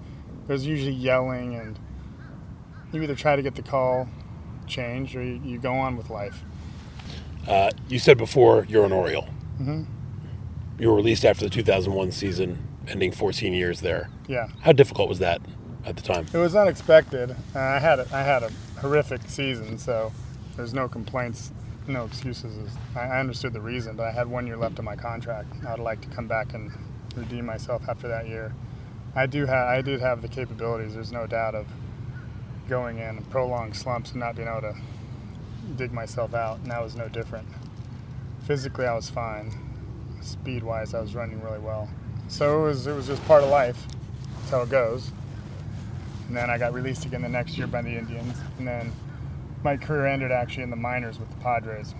there's 0.47 0.65
usually 0.65 0.93
yelling, 0.93 1.55
and 1.55 1.79
you 2.91 3.01
either 3.01 3.15
try 3.15 3.35
to 3.35 3.41
get 3.41 3.55
the 3.55 3.61
call 3.61 4.07
changed 4.67 5.15
or 5.15 5.23
you, 5.23 5.41
you 5.43 5.59
go 5.59 5.73
on 5.73 5.97
with 5.97 6.09
life. 6.09 6.43
Uh, 7.47 7.71
you 7.87 7.99
said 7.99 8.17
before 8.17 8.65
you're 8.69 8.85
an 8.85 8.91
Oriole. 8.91 9.27
Mm-hmm. 9.59 9.83
You 10.81 10.89
were 10.89 10.95
released 10.95 11.23
after 11.25 11.45
the 11.45 11.51
2001 11.51 12.11
season, 12.11 12.57
ending 12.87 13.11
14 13.11 13.53
years 13.53 13.81
there. 13.81 14.09
Yeah. 14.27 14.47
How 14.61 14.71
difficult 14.71 15.09
was 15.09 15.19
that 15.19 15.39
at 15.85 15.95
the 15.95 16.01
time? 16.01 16.25
It 16.33 16.37
was 16.39 16.55
unexpected. 16.55 17.35
Uh, 17.55 17.59
I 17.59 17.77
had 17.77 17.99
a, 17.99 18.07
I 18.11 18.23
had 18.23 18.41
a 18.41 18.49
horrific 18.79 19.21
season, 19.27 19.77
so 19.77 20.11
there's 20.57 20.73
no 20.73 20.89
complaints, 20.89 21.51
no 21.85 22.05
excuses. 22.05 22.75
I 22.95 23.01
I 23.01 23.19
understood 23.19 23.53
the 23.53 23.61
reason, 23.61 23.95
but 23.95 24.07
I 24.07 24.11
had 24.11 24.25
one 24.25 24.47
year 24.47 24.57
left 24.57 24.79
on 24.79 24.85
my 24.85 24.95
contract. 24.95 25.53
I'd 25.67 25.77
like 25.77 26.01
to 26.01 26.07
come 26.07 26.27
back 26.27 26.55
and 26.55 26.71
redeem 27.15 27.45
myself 27.45 27.87
after 27.87 28.07
that 28.07 28.27
year. 28.27 28.51
I 29.15 29.27
do 29.27 29.45
have 29.45 29.67
I 29.67 29.83
did 29.83 30.01
have 30.01 30.23
the 30.23 30.29
capabilities. 30.29 30.95
There's 30.95 31.11
no 31.11 31.27
doubt 31.27 31.53
of 31.53 31.67
going 32.67 32.97
in 32.97 33.17
and 33.17 33.29
prolonged 33.29 33.75
slumps 33.75 34.13
and 34.13 34.19
not 34.19 34.35
being 34.35 34.47
able 34.47 34.61
to 34.61 34.75
dig 35.75 35.93
myself 35.93 36.33
out, 36.33 36.57
and 36.57 36.71
that 36.71 36.81
was 36.81 36.95
no 36.95 37.07
different. 37.07 37.47
Physically, 38.47 38.87
I 38.87 38.95
was 38.95 39.11
fine. 39.11 39.70
Speed-wise, 40.21 40.93
I 40.93 41.01
was 41.01 41.15
running 41.15 41.41
really 41.41 41.59
well. 41.59 41.89
So 42.27 42.61
it 42.61 42.63
was 42.63 42.87
it 42.87 42.95
was 42.95 43.07
just 43.07 43.23
part 43.25 43.43
of 43.43 43.49
life. 43.49 43.85
That's 44.35 44.51
how 44.51 44.61
it 44.61 44.69
goes. 44.69 45.11
And 46.27 46.37
then 46.37 46.49
I 46.49 46.57
got 46.57 46.73
released 46.73 47.05
again 47.05 47.23
the 47.23 47.29
next 47.29 47.57
year 47.57 47.67
by 47.67 47.81
the 47.81 47.89
Indians. 47.89 48.37
And 48.57 48.67
then 48.67 48.93
my 49.63 49.77
career 49.77 50.07
ended 50.07 50.31
actually 50.31 50.63
in 50.63 50.69
the 50.69 50.77
minors 50.77 51.19
with 51.19 51.29
the 51.29 51.35
Padres. 51.37 51.93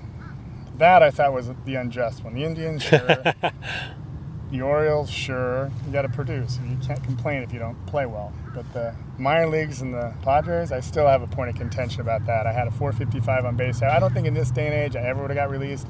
That 0.77 1.03
I 1.03 1.11
thought 1.11 1.33
was 1.33 1.49
the 1.65 1.75
unjust 1.75 2.23
one. 2.23 2.33
The 2.33 2.43
Indians, 2.45 2.81
sure. 2.83 2.99
the 4.51 4.61
Orioles, 4.61 5.09
sure. 5.09 5.69
You 5.85 5.91
got 5.91 6.03
to 6.03 6.09
produce. 6.09 6.59
You 6.65 6.77
can't 6.77 7.03
complain 7.03 7.43
if 7.43 7.51
you 7.51 7.59
don't 7.59 7.85
play 7.87 8.05
well. 8.05 8.31
But 8.55 8.71
the 8.73 8.95
minor 9.17 9.47
leagues 9.47 9.81
and 9.81 9.93
the 9.93 10.13
Padres, 10.21 10.71
I 10.71 10.79
still 10.79 11.07
have 11.07 11.21
a 11.21 11.27
point 11.27 11.49
of 11.49 11.55
contention 11.55 12.01
about 12.01 12.25
that. 12.25 12.47
I 12.47 12.51
had 12.51 12.67
a 12.67 12.71
455 12.71 13.45
on 13.45 13.55
base. 13.55 13.81
I 13.81 13.99
don't 13.99 14.13
think 14.13 14.27
in 14.27 14.33
this 14.33 14.49
day 14.49 14.67
and 14.67 14.73
age 14.73 14.95
I 14.95 15.01
ever 15.01 15.21
would 15.21 15.29
have 15.29 15.37
got 15.37 15.49
released. 15.49 15.87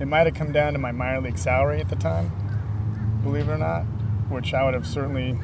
It 0.00 0.06
might 0.06 0.26
have 0.26 0.34
come 0.34 0.52
down 0.52 0.72
to 0.72 0.78
my 0.78 0.92
minor 0.92 1.20
league 1.20 1.38
salary 1.38 1.80
at 1.80 1.88
the 1.88 1.96
time, 1.96 2.32
believe 3.22 3.48
it 3.48 3.52
or 3.52 3.58
not, 3.58 3.82
which 4.28 4.52
I 4.54 4.64
would 4.64 4.74
have 4.74 4.86
certainly 4.86 5.38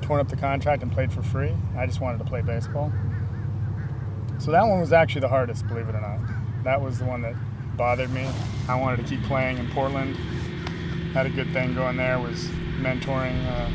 torn 0.00 0.20
up 0.20 0.28
the 0.28 0.36
contract 0.36 0.82
and 0.82 0.92
played 0.92 1.12
for 1.12 1.22
free. 1.22 1.54
I 1.76 1.86
just 1.86 2.00
wanted 2.00 2.18
to 2.18 2.24
play 2.24 2.42
baseball. 2.42 2.92
So 4.38 4.50
that 4.50 4.62
one 4.62 4.80
was 4.80 4.92
actually 4.92 5.22
the 5.22 5.28
hardest, 5.28 5.66
believe 5.66 5.88
it 5.88 5.94
or 5.94 6.00
not. 6.00 6.18
That 6.64 6.80
was 6.80 6.98
the 6.98 7.04
one 7.04 7.22
that 7.22 7.34
bothered 7.76 8.10
me. 8.10 8.28
I 8.68 8.78
wanted 8.78 8.98
to 8.98 9.02
keep 9.04 9.22
playing 9.24 9.58
in 9.58 9.68
Portland. 9.70 10.16
Had 11.14 11.26
a 11.26 11.30
good 11.30 11.52
thing 11.52 11.74
going 11.74 11.96
there. 11.96 12.18
Was 12.18 12.46
mentoring 12.80 13.36
uh, 13.46 13.70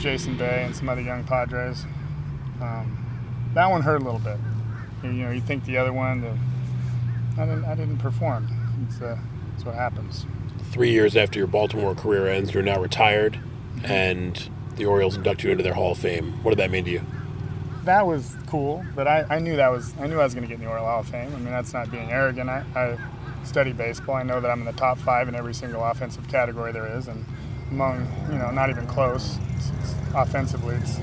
Jason 0.00 0.36
Bay 0.36 0.64
and 0.64 0.74
some 0.74 0.88
other 0.88 1.00
young 1.02 1.24
Padres. 1.24 1.84
Um, 2.60 3.50
that 3.54 3.70
one 3.70 3.82
hurt 3.82 4.00
a 4.00 4.04
little 4.04 4.20
bit. 4.20 4.38
You, 5.02 5.10
you 5.10 5.24
know, 5.24 5.30
you 5.30 5.40
think 5.40 5.64
the 5.64 5.76
other 5.76 5.92
one, 5.92 6.20
the, 6.22 6.38
I 7.40 7.44
didn't, 7.44 7.64
I 7.64 7.74
didn't 7.74 7.98
perform. 7.98 8.48
It's, 8.86 9.00
uh, 9.00 9.18
it's 9.54 9.64
what 9.64 9.74
happens. 9.74 10.26
Three 10.70 10.90
years 10.90 11.16
after 11.16 11.38
your 11.38 11.48
Baltimore 11.48 11.94
career 11.94 12.28
ends, 12.28 12.54
you're 12.54 12.62
now 12.62 12.80
retired, 12.80 13.38
and 13.84 14.48
the 14.76 14.86
Orioles 14.86 15.16
induct 15.16 15.44
you 15.44 15.50
into 15.50 15.62
their 15.62 15.74
Hall 15.74 15.92
of 15.92 15.98
Fame. 15.98 16.42
What 16.42 16.52
did 16.52 16.58
that 16.58 16.70
mean 16.70 16.84
to 16.84 16.90
you? 16.90 17.02
that 17.84 18.06
was 18.06 18.36
cool, 18.46 18.84
but 18.94 19.08
I, 19.08 19.26
I 19.28 19.38
knew 19.38 19.56
that 19.56 19.70
was 19.70 19.94
I 19.98 20.06
knew 20.06 20.20
I 20.20 20.24
was 20.24 20.34
going 20.34 20.42
to 20.42 20.48
get 20.48 20.54
in 20.54 20.64
the 20.64 20.70
Oriole 20.70 20.86
Hall 20.86 21.00
of 21.00 21.08
Fame. 21.08 21.32
I 21.34 21.38
mean, 21.38 21.50
that's 21.50 21.72
not 21.72 21.90
being 21.90 22.10
arrogant. 22.10 22.48
I, 22.48 22.64
I 22.74 22.96
study 23.44 23.72
baseball. 23.72 24.14
I 24.14 24.22
know 24.22 24.40
that 24.40 24.50
I'm 24.50 24.60
in 24.60 24.66
the 24.66 24.72
top 24.72 24.98
five 24.98 25.28
in 25.28 25.34
every 25.34 25.54
single 25.54 25.82
offensive 25.82 26.28
category 26.28 26.72
there 26.72 26.96
is, 26.96 27.08
and 27.08 27.24
among 27.70 28.06
you 28.30 28.38
know 28.38 28.50
not 28.50 28.70
even 28.70 28.86
close. 28.86 29.38
It's, 29.56 29.70
it's, 29.80 29.94
offensively, 30.14 30.76
it's 30.76 30.98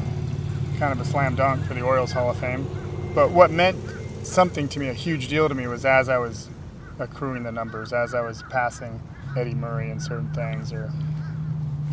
kind 0.77 0.93
of 0.93 1.01
a 1.01 1.05
slam 1.05 1.36
dunk 1.36 1.65
for 1.65 1.74
the 1.74 1.81
Orioles 1.81 2.12
Hall 2.12 2.29
of 2.29 2.39
Fame. 2.39 2.67
But 3.13 3.31
what 3.31 3.51
meant 3.51 3.77
something 4.24 4.69
to 4.69 4.79
me, 4.79 4.88
a 4.88 4.93
huge 4.93 5.27
deal 5.27 5.50
to 5.50 5.55
me, 5.55 5.67
was 5.67 5.83
as 5.86 6.07
I 6.07 6.17
was 6.17 6.50
accruing 6.99 7.43
the 7.43 7.51
numbers, 7.51 7.93
as 7.93 8.13
I 8.13 8.21
was 8.21 8.43
passing 8.49 9.01
Eddie 9.37 9.55
Murray 9.55 9.89
in 9.89 9.99
certain 9.99 10.31
things, 10.33 10.71
or 10.71 10.91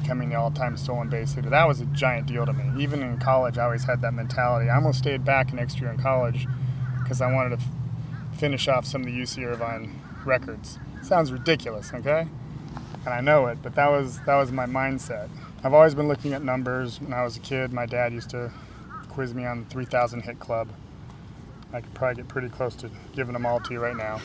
becoming 0.00 0.30
the 0.30 0.36
all-time 0.36 0.76
stolen 0.76 1.08
base 1.08 1.36
leader. 1.36 1.50
That 1.50 1.66
was 1.66 1.80
a 1.80 1.86
giant 1.86 2.26
deal 2.26 2.46
to 2.46 2.52
me. 2.52 2.82
Even 2.82 3.02
in 3.02 3.18
college, 3.18 3.58
I 3.58 3.64
always 3.64 3.84
had 3.84 4.00
that 4.02 4.12
mentality. 4.12 4.68
I 4.68 4.76
almost 4.76 4.98
stayed 4.98 5.24
back 5.24 5.52
an 5.52 5.58
extra 5.58 5.82
year 5.82 5.90
in 5.92 5.98
college 5.98 6.46
because 7.02 7.20
I 7.20 7.32
wanted 7.32 7.58
to 7.58 7.64
f- 7.64 8.38
finish 8.38 8.68
off 8.68 8.84
some 8.84 9.02
of 9.02 9.06
the 9.06 9.12
UC 9.12 9.44
Irvine 9.44 10.00
records. 10.24 10.78
Sounds 11.02 11.32
ridiculous, 11.32 11.92
okay? 11.94 12.26
And 13.04 13.14
I 13.14 13.20
know 13.20 13.46
it, 13.46 13.58
but 13.62 13.74
that 13.76 13.90
was 13.90 14.20
that 14.20 14.34
was 14.36 14.50
my 14.50 14.66
mindset. 14.66 15.28
I've 15.62 15.72
always 15.72 15.94
been 15.94 16.08
looking 16.08 16.32
at 16.32 16.42
numbers. 16.42 17.00
When 17.00 17.12
I 17.12 17.22
was 17.24 17.36
a 17.36 17.40
kid, 17.40 17.72
my 17.72 17.86
dad 17.86 18.12
used 18.12 18.30
to 18.30 18.52
quiz 19.08 19.34
me 19.34 19.46
on 19.46 19.64
the 19.64 19.70
3,000 19.70 20.22
hit 20.22 20.38
club. 20.38 20.68
I 21.72 21.80
could 21.80 21.94
probably 21.94 22.16
get 22.16 22.28
pretty 22.28 22.48
close 22.48 22.74
to 22.76 22.90
giving 23.14 23.32
them 23.32 23.46
all 23.46 23.60
to 23.60 23.72
you 23.72 23.80
right 23.80 23.96
now. 23.96 24.20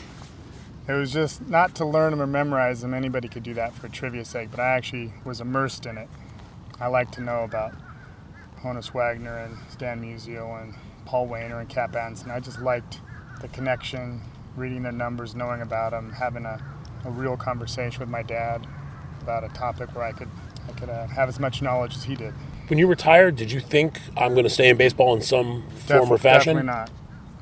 It 0.92 0.96
was 0.96 1.10
just 1.10 1.48
not 1.48 1.74
to 1.76 1.86
learn 1.86 2.10
them 2.10 2.20
or 2.20 2.26
memorize 2.26 2.82
them. 2.82 2.92
Anybody 2.92 3.26
could 3.26 3.42
do 3.42 3.54
that 3.54 3.72
for 3.72 3.88
trivia 3.88 4.26
sake, 4.26 4.50
but 4.50 4.60
I 4.60 4.76
actually 4.76 5.14
was 5.24 5.40
immersed 5.40 5.86
in 5.86 5.96
it. 5.96 6.06
I 6.78 6.88
like 6.88 7.10
to 7.12 7.22
know 7.22 7.44
about 7.44 7.72
Honus 8.60 8.92
Wagner 8.92 9.38
and 9.38 9.56
Stan 9.70 10.02
Musial 10.02 10.62
and 10.62 10.74
Paul 11.06 11.28
Waner 11.28 11.60
and 11.60 11.68
Cap 11.68 11.96
Anson. 11.96 12.30
I 12.30 12.40
just 12.40 12.60
liked 12.60 13.00
the 13.40 13.48
connection, 13.48 14.20
reading 14.54 14.82
their 14.82 14.92
numbers, 14.92 15.34
knowing 15.34 15.62
about 15.62 15.92
them, 15.92 16.12
having 16.12 16.44
a, 16.44 16.62
a 17.06 17.10
real 17.10 17.38
conversation 17.38 18.00
with 18.00 18.10
my 18.10 18.22
dad 18.22 18.66
about 19.22 19.44
a 19.44 19.48
topic 19.48 19.94
where 19.94 20.04
I 20.04 20.12
could 20.12 20.28
I 20.68 20.72
could 20.72 20.90
uh, 20.90 21.06
have 21.06 21.26
as 21.30 21.40
much 21.40 21.62
knowledge 21.62 21.96
as 21.96 22.04
he 22.04 22.16
did. 22.16 22.34
When 22.68 22.78
you 22.78 22.86
retired, 22.86 23.36
did 23.36 23.50
you 23.50 23.60
think 23.60 23.98
I'm 24.14 24.34
going 24.34 24.44
to 24.44 24.50
stay 24.50 24.68
in 24.68 24.76
baseball 24.76 25.16
in 25.16 25.22
some 25.22 25.66
form 25.70 26.10
or 26.10 26.18
fashion? 26.18 26.56
Definitely 26.56 26.66
not. 26.66 26.90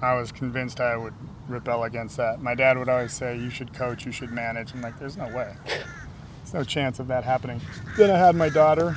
I 0.01 0.15
was 0.15 0.31
convinced 0.31 0.81
I 0.81 0.97
would 0.97 1.15
rebel 1.51 1.85
against 1.85 2.17
that. 2.17 2.41
My 2.41 2.55
dad 2.55 2.79
would 2.79 2.89
always 2.89 3.13
say, 3.13 3.37
"You 3.37 3.51
should 3.51 3.73
coach, 3.73 4.07
you 4.07 4.13
should 4.13 4.31
manage." 4.31 4.73
I'm 4.73 4.81
like, 4.81 4.99
"There's 4.99 5.17
no 5.17 5.29
way. 5.29 5.55
There's 5.65 6.55
no 6.55 6.65
chance 6.65 6.99
of 6.99 7.09
that 7.09 7.25
happening." 7.25 7.61
Then 7.97 8.11
I 8.11 8.19
had 8.19 8.35
my 8.35 8.49
daughter, 8.49 8.91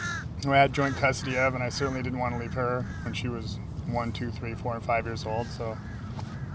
who 0.44 0.54
I 0.54 0.58
had 0.58 0.74
joint 0.74 0.96
custody 0.96 1.38
of, 1.38 1.56
and 1.56 1.64
I 1.64 1.70
certainly 1.70 2.02
didn't 2.04 2.20
want 2.20 2.36
to 2.36 2.40
leave 2.40 2.54
her 2.54 2.86
when 3.04 3.14
she 3.14 3.28
was 3.28 3.60
one, 3.88 4.12
two, 4.12 4.32
three, 4.32 4.56
four, 4.56 4.76
and 4.76 4.84
five 4.84 5.06
years 5.06 5.26
old. 5.26 5.48
So 5.48 5.78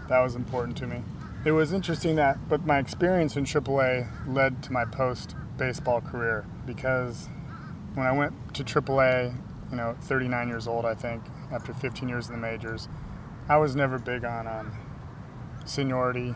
that 0.09 0.21
was 0.21 0.35
important 0.35 0.77
to 0.79 0.87
me. 0.87 1.03
It 1.45 1.53
was 1.53 1.73
interesting 1.73 2.17
that, 2.17 2.49
but 2.49 2.67
my 2.67 2.79
experience 2.79 3.37
in 3.37 3.45
AAA 3.45 4.09
led 4.27 4.63
to 4.65 4.73
my 4.73 4.85
post 4.85 5.35
baseball 5.57 6.01
career 6.01 6.45
because 6.67 7.29
when 7.95 8.07
I 8.07 8.13
went 8.13 8.55
to 8.55 8.65
AAA, 8.65 9.35
you 9.71 9.77
know, 9.77 9.97
39 10.03 10.49
years 10.49 10.67
old, 10.67 10.85
I 10.85 10.95
think, 10.95 11.23
after 11.53 11.73
15 11.73 12.09
years 12.09 12.29
in 12.29 12.33
the 12.33 12.41
majors, 12.41 12.89
I 13.49 13.57
was 13.57 13.77
never 13.77 13.99
big 13.99 14.25
on 14.25 14.47
um, 14.47 14.73
seniority. 15.69 16.35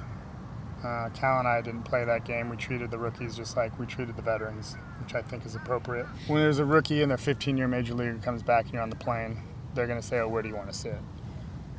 Uh, 0.85 1.09
Cal 1.11 1.39
and 1.39 1.47
I 1.47 1.61
didn't 1.61 1.85
play 1.85 2.05
that 2.05 2.25
game. 2.25 2.49
We 2.49 2.57
treated 2.57 2.91
the 2.91 2.99
rookies 2.99 3.37
just 3.37 3.57
like 3.57 3.79
we 3.79 3.87
treated 3.87 4.17
the 4.17 4.23
veterans, 4.23 4.77
which 5.01 5.15
I 5.15 5.23
think 5.23 5.47
is 5.47 5.55
appropriate. 5.55 6.07
When 6.27 6.41
there's 6.41 6.59
a 6.59 6.65
rookie 6.65 7.03
and 7.03 7.13
a 7.13 7.17
15-year 7.17 7.69
major 7.69 7.95
leaguer 7.95 8.19
comes 8.19 8.43
back 8.43 8.65
and 8.65 8.75
you're 8.75 8.83
on 8.83 8.91
the 8.91 8.97
plane, 8.97 9.39
they're 9.75 9.87
going 9.87 10.01
to 10.01 10.07
say, 10.07 10.19
"Oh, 10.19 10.29
where 10.29 10.43
do 10.43 10.49
you 10.49 10.57
want 10.57 10.73
to 10.73 10.77
sit?" 10.77 10.99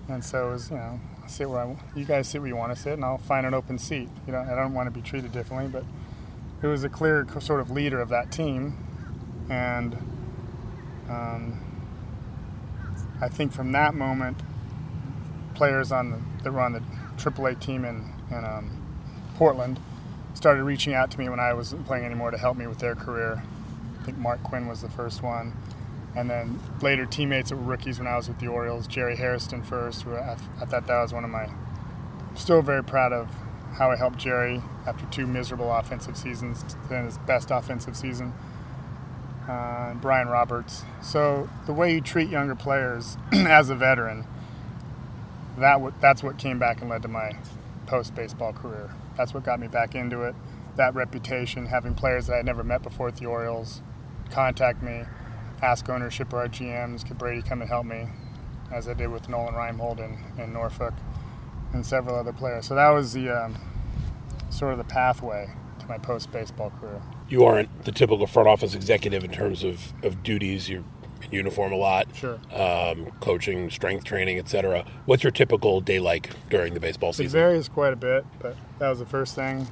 And 0.07 0.23
so 0.23 0.49
it 0.49 0.53
was, 0.53 0.69
you 0.69 0.77
know, 0.77 0.99
sit 1.27 1.49
where 1.49 1.61
I, 1.61 1.77
you 1.95 2.05
guys 2.05 2.27
sit 2.27 2.41
where 2.41 2.47
you 2.47 2.55
want 2.55 2.73
to 2.73 2.81
sit, 2.81 2.93
and 2.93 3.03
I'll 3.03 3.17
find 3.17 3.45
an 3.45 3.53
open 3.53 3.77
seat. 3.77 4.09
You 4.25 4.33
know, 4.33 4.39
I 4.39 4.55
don't 4.55 4.73
want 4.73 4.87
to 4.87 4.91
be 4.91 5.01
treated 5.01 5.31
differently, 5.31 5.69
but 5.69 5.83
it 6.61 6.67
was 6.67 6.83
a 6.83 6.89
clear 6.89 7.27
sort 7.39 7.59
of 7.59 7.71
leader 7.71 7.99
of 7.99 8.09
that 8.09 8.31
team, 8.31 8.77
and 9.49 9.95
um, 11.09 11.59
I 13.21 13.27
think 13.27 13.51
from 13.51 13.73
that 13.73 13.95
moment, 13.95 14.37
players 15.55 15.91
on 15.91 16.11
the, 16.11 16.19
that 16.43 16.51
were 16.51 16.61
on 16.61 16.73
the 16.73 16.83
AAA 17.17 17.59
team 17.59 17.85
in, 17.85 18.13
in 18.31 18.45
um, 18.45 18.81
Portland 19.35 19.79
started 20.33 20.63
reaching 20.63 20.93
out 20.93 21.11
to 21.11 21.19
me 21.19 21.29
when 21.29 21.39
I 21.39 21.53
wasn't 21.53 21.85
playing 21.85 22.05
anymore 22.05 22.31
to 22.31 22.37
help 22.37 22.57
me 22.57 22.67
with 22.67 22.79
their 22.79 22.95
career. 22.95 23.43
I 23.99 24.03
think 24.03 24.17
Mark 24.17 24.43
Quinn 24.43 24.67
was 24.67 24.81
the 24.81 24.89
first 24.89 25.21
one. 25.21 25.53
And 26.15 26.29
then 26.29 26.59
later 26.81 27.05
teammates 27.05 27.49
that 27.49 27.55
were 27.55 27.63
rookies 27.63 27.97
when 27.97 28.07
I 28.07 28.17
was 28.17 28.27
with 28.27 28.39
the 28.39 28.47
Orioles, 28.47 28.87
Jerry 28.87 29.15
Hairston 29.15 29.63
first. 29.63 30.05
I, 30.05 30.37
I 30.61 30.65
thought 30.65 30.87
that 30.87 31.01
was 31.01 31.13
one 31.13 31.23
of 31.23 31.29
my, 31.29 31.49
still 32.35 32.61
very 32.61 32.83
proud 32.83 33.13
of 33.13 33.29
how 33.73 33.89
I 33.89 33.95
helped 33.95 34.19
Jerry 34.19 34.61
after 34.85 35.05
two 35.07 35.25
miserable 35.25 35.71
offensive 35.71 36.17
seasons, 36.17 36.63
then 36.89 37.05
his 37.05 37.17
best 37.19 37.49
offensive 37.49 37.97
season. 37.97 38.33
Uh, 39.47 39.93
Brian 39.95 40.27
Roberts. 40.27 40.83
So 41.01 41.49
the 41.65 41.73
way 41.73 41.93
you 41.93 42.01
treat 42.01 42.29
younger 42.29 42.55
players 42.55 43.17
as 43.33 43.69
a 43.69 43.75
veteran, 43.75 44.25
that 45.57 45.73
w- 45.73 45.93
that's 46.01 46.23
what 46.23 46.37
came 46.37 46.59
back 46.59 46.81
and 46.81 46.89
led 46.89 47.01
to 47.03 47.07
my 47.07 47.31
post 47.85 48.15
baseball 48.15 48.53
career. 48.53 48.91
That's 49.17 49.33
what 49.33 49.43
got 49.43 49.59
me 49.59 49.67
back 49.67 49.95
into 49.95 50.23
it. 50.23 50.35
That 50.77 50.95
reputation, 50.95 51.67
having 51.67 51.93
players 51.93 52.27
that 52.27 52.33
I 52.33 52.37
had 52.37 52.45
never 52.45 52.63
met 52.63 52.81
before 52.81 53.07
at 53.09 53.17
the 53.17 53.25
Orioles 53.27 53.81
contact 54.31 54.81
me, 54.81 55.03
ask 55.61 55.87
ownership 55.89 56.33
or 56.33 56.39
our 56.39 56.47
GMs, 56.47 57.05
could 57.05 57.17
Brady 57.17 57.41
come 57.41 57.61
and 57.61 57.69
help 57.69 57.85
me, 57.85 58.07
as 58.71 58.87
I 58.87 58.93
did 58.93 59.09
with 59.11 59.29
Nolan 59.29 59.53
Reimold 59.53 59.99
in, 59.99 60.41
in 60.41 60.51
Norfolk 60.53 60.93
and 61.73 61.85
several 61.85 62.15
other 62.15 62.33
players. 62.33 62.65
So 62.67 62.75
that 62.75 62.89
was 62.89 63.13
the 63.13 63.29
um, 63.29 63.55
sort 64.49 64.71
of 64.71 64.77
the 64.79 64.83
pathway 64.83 65.53
to 65.79 65.87
my 65.87 65.97
post 65.99 66.31
baseball 66.31 66.71
career. 66.79 67.01
you 67.29 67.43
aren't 67.45 67.85
the 67.85 67.91
typical 67.91 68.25
front 68.27 68.47
office 68.47 68.73
executive 68.73 69.23
in 69.23 69.31
terms 69.31 69.63
of, 69.63 69.93
of 70.03 70.23
duties. 70.23 70.69
You're 70.69 70.83
in 71.25 71.31
uniform 71.31 71.71
a 71.71 71.75
lot, 71.75 72.07
Sure. 72.15 72.39
um, 72.53 73.11
coaching, 73.19 73.69
strength 73.69 74.03
training, 74.03 74.39
etc. 74.39 74.85
What's 75.05 75.23
your 75.23 75.31
typical 75.31 75.81
day 75.81 75.99
like 75.99 76.29
during 76.49 76.73
the 76.73 76.79
baseball 76.79 77.09
It 77.11 77.15
season? 77.15 77.39
It 77.39 77.43
varies 77.43 77.69
quite 77.69 77.93
a 77.93 77.97
bit, 77.97 78.25
but 78.39 78.55
that 78.79 78.89
was 78.89 78.99
the 78.99 79.05
first 79.05 79.35
thing. 79.35 79.67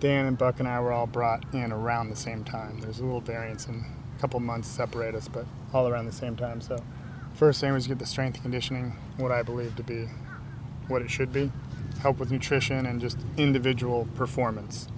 Dan 0.00 0.26
and 0.26 0.38
Buck 0.38 0.60
and 0.60 0.68
I 0.68 0.80
were 0.80 0.92
all 0.92 1.06
brought 1.06 1.44
in 1.52 1.72
around 1.72 2.08
the 2.10 2.16
same 2.16 2.42
time. 2.44 2.80
There's 2.80 3.00
a 3.00 3.04
little 3.04 3.20
variance 3.20 3.66
and 3.66 3.84
a 4.16 4.20
couple 4.20 4.40
months 4.40 4.68
separate 4.68 5.14
us, 5.14 5.28
but 5.28 5.44
all 5.74 5.88
around 5.88 6.06
the 6.06 6.12
same 6.12 6.36
time. 6.36 6.60
So, 6.62 6.82
first 7.34 7.60
thing 7.60 7.72
was 7.72 7.86
get 7.86 7.98
the 7.98 8.06
strength 8.06 8.40
conditioning, 8.42 8.96
what 9.18 9.30
I 9.30 9.42
believe 9.42 9.76
to 9.76 9.82
be 9.82 10.08
what 10.88 11.02
it 11.02 11.10
should 11.10 11.32
be, 11.32 11.52
help 12.02 12.18
with 12.18 12.32
nutrition 12.32 12.84
and 12.86 13.00
just 13.00 13.16
individual 13.36 14.08
performance. 14.16 14.88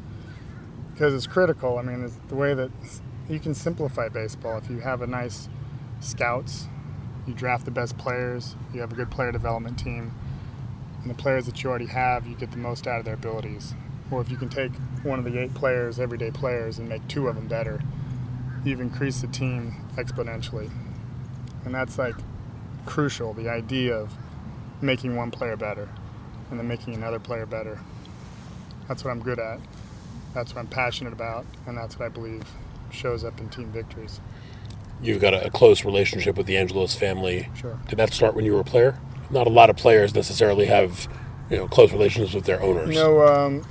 Because 0.93 1.15
it's 1.15 1.27
critical. 1.27 1.79
I 1.79 1.83
mean, 1.83 2.03
it's 2.05 2.17
the 2.29 2.35
way 2.35 2.55
that 2.55 2.71
you 3.29 3.39
can 3.39 3.55
simplify 3.55 4.09
baseball. 4.09 4.57
If 4.59 4.71
you 4.71 4.79
have 4.81 5.03
a 5.03 5.07
nice 5.07 5.49
scouts, 6.03 6.67
you 7.27 7.35
draft 7.35 7.65
the 7.65 7.71
best 7.71 7.97
players, 7.99 8.57
you 8.75 8.81
have 8.81 8.93
a 8.93 8.95
good 8.95 9.11
player 9.11 9.33
development 9.33 9.79
team, 9.79 10.13
and 11.01 11.11
the 11.11 11.15
players 11.15 11.47
that 11.47 11.63
you 11.63 11.71
already 11.71 11.87
have, 11.87 12.27
you 12.27 12.35
get 12.35 12.51
the 12.51 12.59
most 12.59 12.87
out 12.87 13.01
of 13.01 13.05
their 13.05 13.15
abilities. 13.15 13.75
Or 14.11 14.21
if 14.21 14.31
you 14.31 14.37
can 14.37 14.49
take 14.49 14.73
one 15.03 15.19
of 15.19 15.25
the 15.25 15.39
eight 15.39 15.55
players, 15.55 15.99
everyday 15.99 16.31
players, 16.31 16.79
and 16.79 16.89
make 16.89 17.07
two 17.09 17.29
of 17.29 17.35
them 17.35 17.49
better, 17.49 17.81
you've 18.65 18.81
increased 18.81 19.21
the 19.23 19.27
team 19.29 19.75
exponentially. 19.97 20.71
And 21.65 21.75
that's 21.75 21.99
like 21.99 22.15
crucial 22.87 23.33
the 23.33 23.49
idea 23.49 23.95
of 23.95 24.13
making 24.81 25.17
one 25.17 25.31
player 25.31 25.57
better 25.57 25.89
and 26.51 26.59
then 26.59 26.69
making 26.69 26.95
another 26.95 27.19
player 27.19 27.47
better. 27.47 27.81
That's 28.89 29.05
what 29.05 29.11
I'm 29.11 29.23
good 29.23 29.39
at. 29.39 29.61
That's 30.35 30.55
what 30.55 30.61
I'm 30.61 30.67
passionate 30.67 31.13
about, 31.13 31.47
and 31.67 31.77
that's 31.77 31.99
what 31.99 32.07
I 32.07 32.09
believe 32.09 32.43
shows 32.91 33.25
up 33.25 33.41
in 33.41 33.49
team 33.49 33.71
victories. 33.71 34.21
You've 35.03 35.21
got 35.21 35.35
a, 35.35 35.47
a 35.47 35.51
close 35.51 35.85
relationship 35.85 36.37
with 36.37 36.47
the 36.47 36.57
Angelos 36.57 36.95
family. 36.95 37.49
Sure. 37.55 37.79
Did 37.89 37.97
that 37.99 38.13
start 38.13 38.35
when 38.35 38.45
you 38.45 38.55
were 38.55 38.61
a 38.61 38.65
player? 38.65 38.99
Not 39.31 39.47
a 39.47 39.51
lot 39.51 39.71
of 39.71 39.77
players 39.77 40.15
necessarily 40.15 40.67
have, 40.67 41.09
you 41.51 41.57
know, 41.57 41.69
close 41.69 41.93
relationships 41.93 42.35
with 42.35 42.45
their 42.45 42.63
owners. 42.63 42.89
You 42.89 42.95
know, 42.95 43.27
um, 43.27 43.67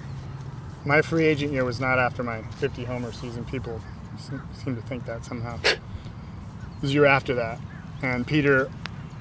my 0.85 1.01
free 1.01 1.25
agent 1.25 1.53
year 1.53 1.63
was 1.63 1.79
not 1.79 1.99
after 1.99 2.23
my 2.23 2.41
50 2.59 2.83
homer 2.83 3.11
season. 3.11 3.45
People 3.45 3.79
seem, 4.17 4.75
to 4.75 4.81
think 4.81 5.05
that 5.05 5.25
somehow. 5.25 5.59
It 6.77 6.85
was 6.85 6.95
year 6.95 7.05
after 7.05 7.35
that. 7.35 7.59
And 8.01 8.25
Peter 8.25 8.71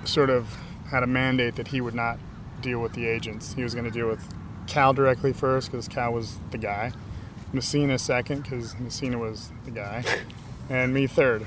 sort 0.05 0.31
of 0.31 0.57
had 0.91 1.03
a 1.03 1.07
mandate 1.07 1.57
that 1.57 1.69
he 1.69 1.83
would 1.83 1.95
not 1.95 2.19
deal 2.63 2.81
with 2.81 2.95
the 2.95 3.07
agents. 3.07 3.53
He 3.53 3.63
was 3.63 3.75
going 3.75 3.85
to 3.85 3.91
deal 3.91 4.09
with 4.09 4.27
Cal 4.67 4.93
directly 4.93 5.33
first 5.33 5.71
because 5.71 5.89
Cal 5.89 6.13
was 6.13 6.39
the 6.53 6.59
guy, 6.59 6.93
Mussina 7.53 7.99
second 7.99 8.43
because 8.43 8.75
Mussina 8.77 9.19
was 9.19 9.53
the 9.65 9.73
guy, 9.73 10.05
and 10.71 10.95
me 10.95 11.07
third. 11.07 11.47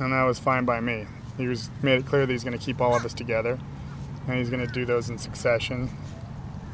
And 0.00 0.12
that 0.12 0.24
was 0.24 0.38
fine 0.38 0.64
by 0.64 0.80
me. 0.80 1.06
He 1.36 1.46
was 1.46 1.70
made 1.82 2.00
it 2.00 2.06
clear 2.06 2.26
that 2.26 2.32
he's 2.32 2.44
going 2.44 2.58
to 2.58 2.64
keep 2.64 2.80
all 2.80 2.94
of 2.94 3.04
us 3.04 3.14
together, 3.14 3.58
and 4.26 4.38
he's 4.38 4.50
going 4.50 4.66
to 4.66 4.72
do 4.72 4.84
those 4.84 5.08
in 5.08 5.18
succession. 5.18 5.90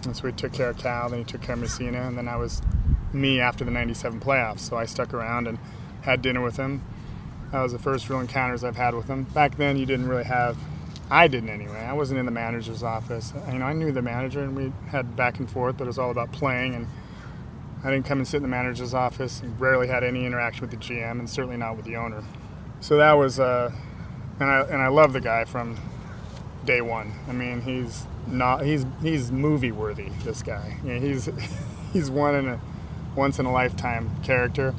And 0.04 0.16
so 0.16 0.24
we 0.24 0.32
took 0.32 0.52
care 0.52 0.70
of 0.70 0.78
Cal, 0.78 1.08
then 1.08 1.20
he 1.20 1.24
took 1.24 1.42
care 1.42 1.54
of 1.54 1.60
Mussina, 1.60 2.06
and 2.06 2.16
then 2.16 2.28
I 2.28 2.36
was 2.36 2.62
me 3.12 3.40
after 3.40 3.64
the 3.64 3.70
97 3.70 4.20
playoffs. 4.20 4.60
So 4.60 4.76
I 4.76 4.84
stuck 4.84 5.14
around 5.14 5.48
and 5.48 5.58
had 6.02 6.20
dinner 6.20 6.42
with 6.42 6.56
him. 6.56 6.82
That 7.52 7.62
was 7.62 7.72
the 7.72 7.78
first 7.78 8.10
real 8.10 8.20
encounters 8.20 8.64
I've 8.64 8.76
had 8.76 8.94
with 8.94 9.06
him. 9.06 9.24
Back 9.24 9.56
then, 9.56 9.76
you 9.76 9.86
didn't 9.86 10.08
really 10.08 10.24
have, 10.24 10.58
I 11.10 11.28
didn't 11.28 11.50
anyway. 11.50 11.78
I 11.78 11.92
wasn't 11.92 12.18
in 12.18 12.26
the 12.26 12.32
manager's 12.32 12.82
office. 12.82 13.32
You 13.50 13.58
know, 13.58 13.66
I 13.66 13.72
knew 13.72 13.92
the 13.92 14.02
manager 14.02 14.42
and 14.42 14.56
we 14.56 14.72
had 14.88 15.14
back 15.14 15.38
and 15.38 15.48
forth, 15.48 15.76
but 15.78 15.84
it 15.84 15.86
was 15.86 15.98
all 15.98 16.10
about 16.10 16.32
playing. 16.32 16.74
And 16.74 16.88
I 17.84 17.90
didn't 17.90 18.06
come 18.06 18.18
and 18.18 18.26
sit 18.26 18.38
in 18.38 18.42
the 18.42 18.48
manager's 18.48 18.92
office 18.92 19.40
and 19.40 19.58
rarely 19.60 19.86
had 19.86 20.02
any 20.02 20.26
interaction 20.26 20.62
with 20.62 20.70
the 20.70 20.76
GM 20.76 21.18
and 21.20 21.30
certainly 21.30 21.56
not 21.56 21.76
with 21.76 21.84
the 21.84 21.96
owner. 21.96 22.24
So 22.84 22.98
that 22.98 23.14
was, 23.14 23.40
uh, 23.40 23.72
and 24.38 24.50
I, 24.50 24.60
and 24.60 24.82
I 24.82 24.88
love 24.88 25.14
the 25.14 25.20
guy 25.22 25.46
from 25.46 25.78
day 26.66 26.82
one. 26.82 27.14
I 27.26 27.32
mean, 27.32 27.62
he's 27.62 28.04
not 28.26 28.62
he's 28.62 28.84
he's 29.00 29.32
movie 29.32 29.72
worthy. 29.72 30.10
This 30.22 30.42
guy, 30.42 30.76
you 30.84 30.92
know, 30.92 31.00
he's 31.00 31.30
he's 31.94 32.10
one 32.10 32.34
in 32.34 32.46
a 32.46 32.60
once 33.16 33.38
in 33.38 33.46
a 33.46 33.52
lifetime 33.52 34.10
character. 34.22 34.74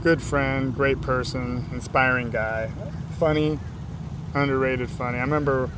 Good 0.00 0.22
friend, 0.22 0.72
great 0.72 1.00
person, 1.00 1.68
inspiring 1.72 2.30
guy, 2.30 2.70
funny, 3.18 3.58
underrated 4.32 4.88
funny. 4.88 5.18
I 5.18 5.22
remember 5.22 5.70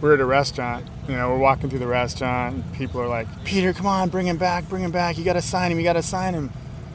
we 0.00 0.08
were 0.08 0.14
at 0.14 0.20
a 0.20 0.24
restaurant. 0.24 0.86
You 1.08 1.16
know, 1.16 1.28
we're 1.28 1.36
walking 1.36 1.68
through 1.68 1.80
the 1.80 1.86
restaurant, 1.86 2.54
and 2.54 2.72
people 2.72 3.02
are 3.02 3.08
like, 3.08 3.26
"Peter, 3.44 3.74
come 3.74 3.84
on, 3.84 4.08
bring 4.08 4.28
him 4.28 4.38
back, 4.38 4.66
bring 4.66 4.82
him 4.82 4.92
back. 4.92 5.18
You 5.18 5.24
got 5.24 5.34
to 5.34 5.42
sign 5.42 5.72
him. 5.72 5.76
You 5.76 5.84
got 5.84 5.92
to 5.92 6.02
sign 6.02 6.32
him. 6.32 6.50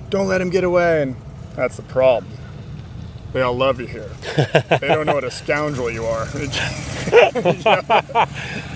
Don't 0.09 0.25
let 0.27 0.41
him 0.41 0.49
get 0.49 0.63
away." 0.63 1.03
And 1.03 1.15
that's 1.55 1.77
the 1.77 1.83
problem. 1.83 2.33
They 3.33 3.41
all 3.41 3.55
love 3.55 3.79
you 3.79 3.87
here. 3.87 4.09
they 4.79 4.87
don't 4.87 5.05
know 5.05 5.15
what 5.15 5.23
a 5.23 5.31
scoundrel 5.31 5.91
you 5.91 6.05
are. 6.05 6.25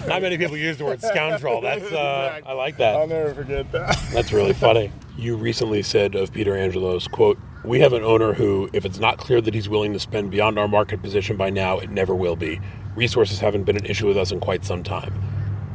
Not 0.07 0.21
many 0.21 0.37
people 0.37 0.57
use 0.57 0.77
the 0.77 0.85
word 0.85 1.01
scoundrel. 1.01 1.61
That's 1.61 1.91
uh, 1.91 2.41
I 2.45 2.53
like 2.53 2.77
that. 2.77 2.95
I'll 2.95 3.07
never 3.07 3.33
forget 3.33 3.71
that. 3.71 3.97
That's 4.13 4.31
really 4.33 4.53
funny. 4.53 4.91
You 5.17 5.35
recently 5.35 5.81
said 5.81 6.15
of 6.15 6.33
Peter 6.33 6.55
Angelos, 6.55 7.07
"quote 7.07 7.39
We 7.63 7.79
have 7.79 7.93
an 7.93 8.03
owner 8.03 8.33
who, 8.33 8.69
if 8.73 8.85
it's 8.85 8.99
not 8.99 9.17
clear 9.17 9.41
that 9.41 9.53
he's 9.53 9.69
willing 9.69 9.93
to 9.93 9.99
spend 9.99 10.31
beyond 10.31 10.59
our 10.59 10.67
market 10.67 11.01
position 11.01 11.37
by 11.37 11.49
now, 11.49 11.79
it 11.79 11.89
never 11.89 12.13
will 12.13 12.35
be. 12.35 12.59
Resources 12.95 13.39
haven't 13.39 13.63
been 13.63 13.77
an 13.77 13.85
issue 13.85 14.07
with 14.07 14.17
us 14.17 14.31
in 14.31 14.39
quite 14.39 14.65
some 14.65 14.83
time." 14.83 15.13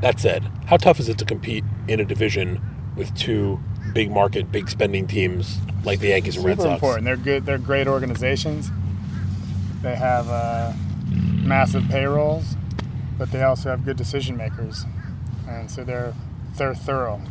That 0.02 0.20
said, 0.20 0.50
how 0.66 0.76
tough 0.76 1.00
is 1.00 1.08
it 1.08 1.16
to 1.18 1.24
compete 1.24 1.64
in 1.88 2.00
a 2.00 2.04
division 2.04 2.60
with 2.96 3.14
two 3.16 3.58
big 3.94 4.10
market, 4.10 4.52
big 4.52 4.68
spending 4.68 5.06
teams 5.06 5.58
like 5.86 6.00
the 6.00 6.08
Yankees 6.08 6.36
and 6.36 6.44
Red 6.44 6.58
Sox? 6.60 6.74
important. 6.74 7.04
They're 7.04 7.16
good. 7.16 7.46
They're 7.46 7.58
great 7.58 7.86
organizations. 7.86 8.70
They 9.82 9.94
have 9.94 10.28
uh, 10.28 10.72
massive 11.08 11.84
payrolls, 11.88 12.56
but 13.16 13.30
they 13.30 13.42
also 13.42 13.70
have 13.70 13.84
good 13.84 13.96
decision 13.96 14.36
makers, 14.36 14.84
and 15.48 15.70
so 15.70 15.84
they're 15.84 16.12
they're 16.56 16.74
thorough. 16.74 17.22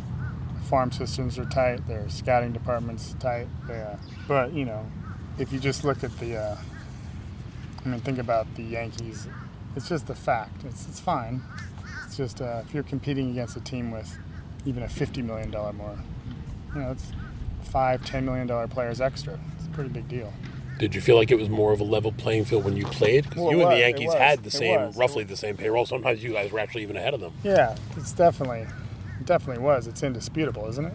Farm 0.64 0.90
systems 0.90 1.38
are 1.38 1.44
tight. 1.44 1.86
Their 1.86 2.08
scouting 2.08 2.52
departments 2.52 3.14
tight. 3.20 3.46
They, 3.68 3.80
uh, 3.80 3.96
but 4.26 4.52
you 4.52 4.64
know, 4.64 4.86
if 5.38 5.52
you 5.52 5.60
just 5.60 5.84
look 5.84 6.02
at 6.02 6.18
the, 6.18 6.36
uh, 6.36 6.56
I 7.84 7.88
mean, 7.88 8.00
think 8.00 8.18
about 8.18 8.52
the 8.56 8.62
Yankees. 8.62 9.28
It's 9.76 9.88
just 9.88 10.08
a 10.08 10.14
fact. 10.14 10.64
It's 10.64 10.88
it's 10.88 10.98
fine. 10.98 11.42
It's 12.06 12.16
just 12.16 12.40
uh, 12.40 12.62
if 12.66 12.72
you're 12.72 12.82
competing 12.82 13.30
against 13.30 13.56
a 13.56 13.60
team 13.60 13.90
with 13.90 14.18
even 14.64 14.82
a 14.82 14.88
fifty 14.88 15.20
million 15.20 15.50
dollar 15.50 15.74
more, 15.74 15.98
you 16.74 16.80
know, 16.80 16.92
it's 16.92 17.12
five, 17.76 18.02
ten 18.06 18.24
million 18.24 18.46
dollar 18.46 18.66
players 18.66 19.02
extra. 19.02 19.38
It's 19.58 19.66
a 19.66 19.68
pretty 19.68 19.90
big 19.90 20.08
deal. 20.08 20.32
Did 20.78 20.94
you 20.94 21.02
feel 21.02 21.16
like 21.16 21.30
it 21.30 21.34
was 21.38 21.50
more 21.50 21.74
of 21.74 21.80
a 21.80 21.84
level 21.84 22.10
playing 22.10 22.46
field 22.46 22.64
when 22.64 22.74
you 22.74 22.86
played? 22.86 23.24
Because 23.24 23.42
Well, 23.42 23.52
you 23.52 23.60
and 23.60 23.70
the 23.70 23.74
was, 23.74 23.80
Yankees 23.80 24.14
had 24.14 24.42
the 24.44 24.50
same, 24.50 24.92
roughly 24.92 25.24
the 25.24 25.36
same 25.36 25.58
payroll. 25.58 25.84
Sometimes 25.84 26.24
you 26.24 26.32
guys 26.32 26.50
were 26.52 26.58
actually 26.58 26.84
even 26.84 26.96
ahead 26.96 27.12
of 27.12 27.20
them. 27.20 27.34
Yeah, 27.44 27.76
it's 27.94 28.12
definitely, 28.12 28.60
it 28.60 29.26
definitely 29.26 29.62
was. 29.62 29.86
It's 29.86 30.02
indisputable, 30.02 30.66
isn't 30.68 30.86
it? 30.86 30.94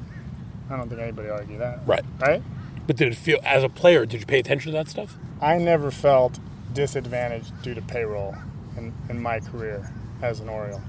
I 0.72 0.78
don't 0.78 0.89
think 0.89 1.02
anybody 1.02 1.30
argue 1.30 1.60
that. 1.60 1.82
Right. 1.86 2.04
Right? 2.20 2.41
But 2.88 2.96
did 2.96 3.10
it 3.10 3.15
feel, 3.15 3.38
as 3.44 3.63
a 3.63 3.70
player, 3.70 4.08
did 4.08 4.22
you 4.22 4.26
pay 4.26 4.39
attention 4.39 4.72
to 4.72 4.78
that 4.80 4.89
stuff? 4.89 5.17
I 5.39 5.60
never 5.60 5.91
felt 5.91 6.39
disadvantaged 6.74 7.62
due 7.62 7.76
to 7.76 7.82
payroll 7.84 8.34
in, 8.76 8.91
in 9.08 9.22
my 9.22 9.39
career 9.39 9.88
as 10.24 10.39
an 10.39 10.50
Oriole. 10.50 10.82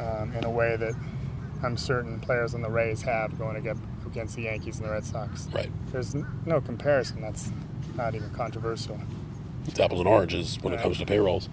Um, 0.00 0.32
in 0.36 0.44
a 0.44 0.50
way 0.50 0.76
that 0.76 0.94
I'm 1.64 1.76
certain 1.76 2.20
players 2.20 2.54
on 2.54 2.62
the 2.62 2.70
Rays 2.70 3.02
have 3.02 3.36
going 3.36 3.56
against, 3.56 3.82
against 4.14 4.36
the 4.36 4.42
Yankees 4.42 4.78
and 4.78 4.86
the 4.86 4.92
Red 4.92 5.04
Sox. 5.04 5.48
Right. 5.52 5.70
There's 5.90 6.14
no 6.14 6.60
comparison. 6.60 7.20
That's 7.20 7.50
not 7.96 8.14
even 8.14 8.30
controversial. 8.30 9.00
It's 9.66 9.80
apples 9.80 10.00
and 10.00 10.08
oranges 10.08 10.58
when 10.62 10.72
it 10.72 10.80
comes 10.80 10.98
to 10.98 11.06
payrolls. 11.06 11.48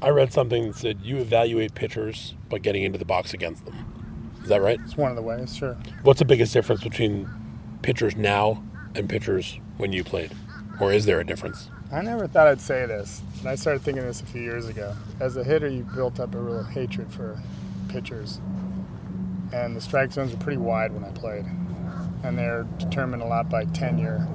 I 0.00 0.08
read 0.08 0.32
something 0.32 0.68
that 0.68 0.76
said 0.76 1.00
you 1.02 1.18
evaluate 1.18 1.74
pitchers 1.74 2.34
by 2.50 2.58
getting 2.58 2.82
into 2.82 2.98
the 2.98 3.04
box 3.04 3.32
against 3.32 3.66
them. 3.66 3.76
Is 4.42 4.48
that 4.48 4.60
right? 4.60 4.80
It's 4.84 4.96
one 4.96 5.10
of 5.10 5.16
the 5.16 5.22
ways, 5.22 5.54
sure. 5.54 5.76
What's 6.02 6.18
the 6.18 6.24
biggest 6.24 6.52
difference 6.52 6.82
between 6.82 7.28
pitchers 7.82 8.16
now 8.16 8.64
and 8.96 9.08
pitchers 9.08 9.60
when 9.76 9.92
you 9.92 10.02
played? 10.02 10.32
Or 10.80 10.92
is 10.92 11.06
there 11.06 11.20
a 11.20 11.24
difference? 11.24 11.68
I 11.92 12.00
never 12.00 12.26
thought 12.26 12.48
I'd 12.48 12.60
say 12.60 12.84
this, 12.86 13.22
and 13.38 13.48
I 13.48 13.54
started 13.54 13.82
thinking 13.82 14.02
this 14.02 14.22
a 14.22 14.26
few 14.26 14.42
years 14.42 14.66
ago. 14.66 14.96
As 15.20 15.36
a 15.36 15.44
hitter, 15.44 15.68
you 15.68 15.86
built 15.94 16.18
up 16.18 16.34
a 16.34 16.38
real 16.38 16.64
hatred 16.64 17.12
for 17.12 17.40
pitchers, 17.88 18.40
and 19.52 19.76
the 19.76 19.80
strike 19.80 20.10
zones 20.10 20.32
were 20.32 20.38
pretty 20.38 20.56
wide 20.56 20.92
when 20.92 21.04
I 21.04 21.10
played, 21.10 21.44
and 22.22 22.38
they're 22.38 22.64
determined 22.78 23.22
a 23.22 23.26
lot 23.26 23.48
by 23.48 23.64
tenure 23.66 24.26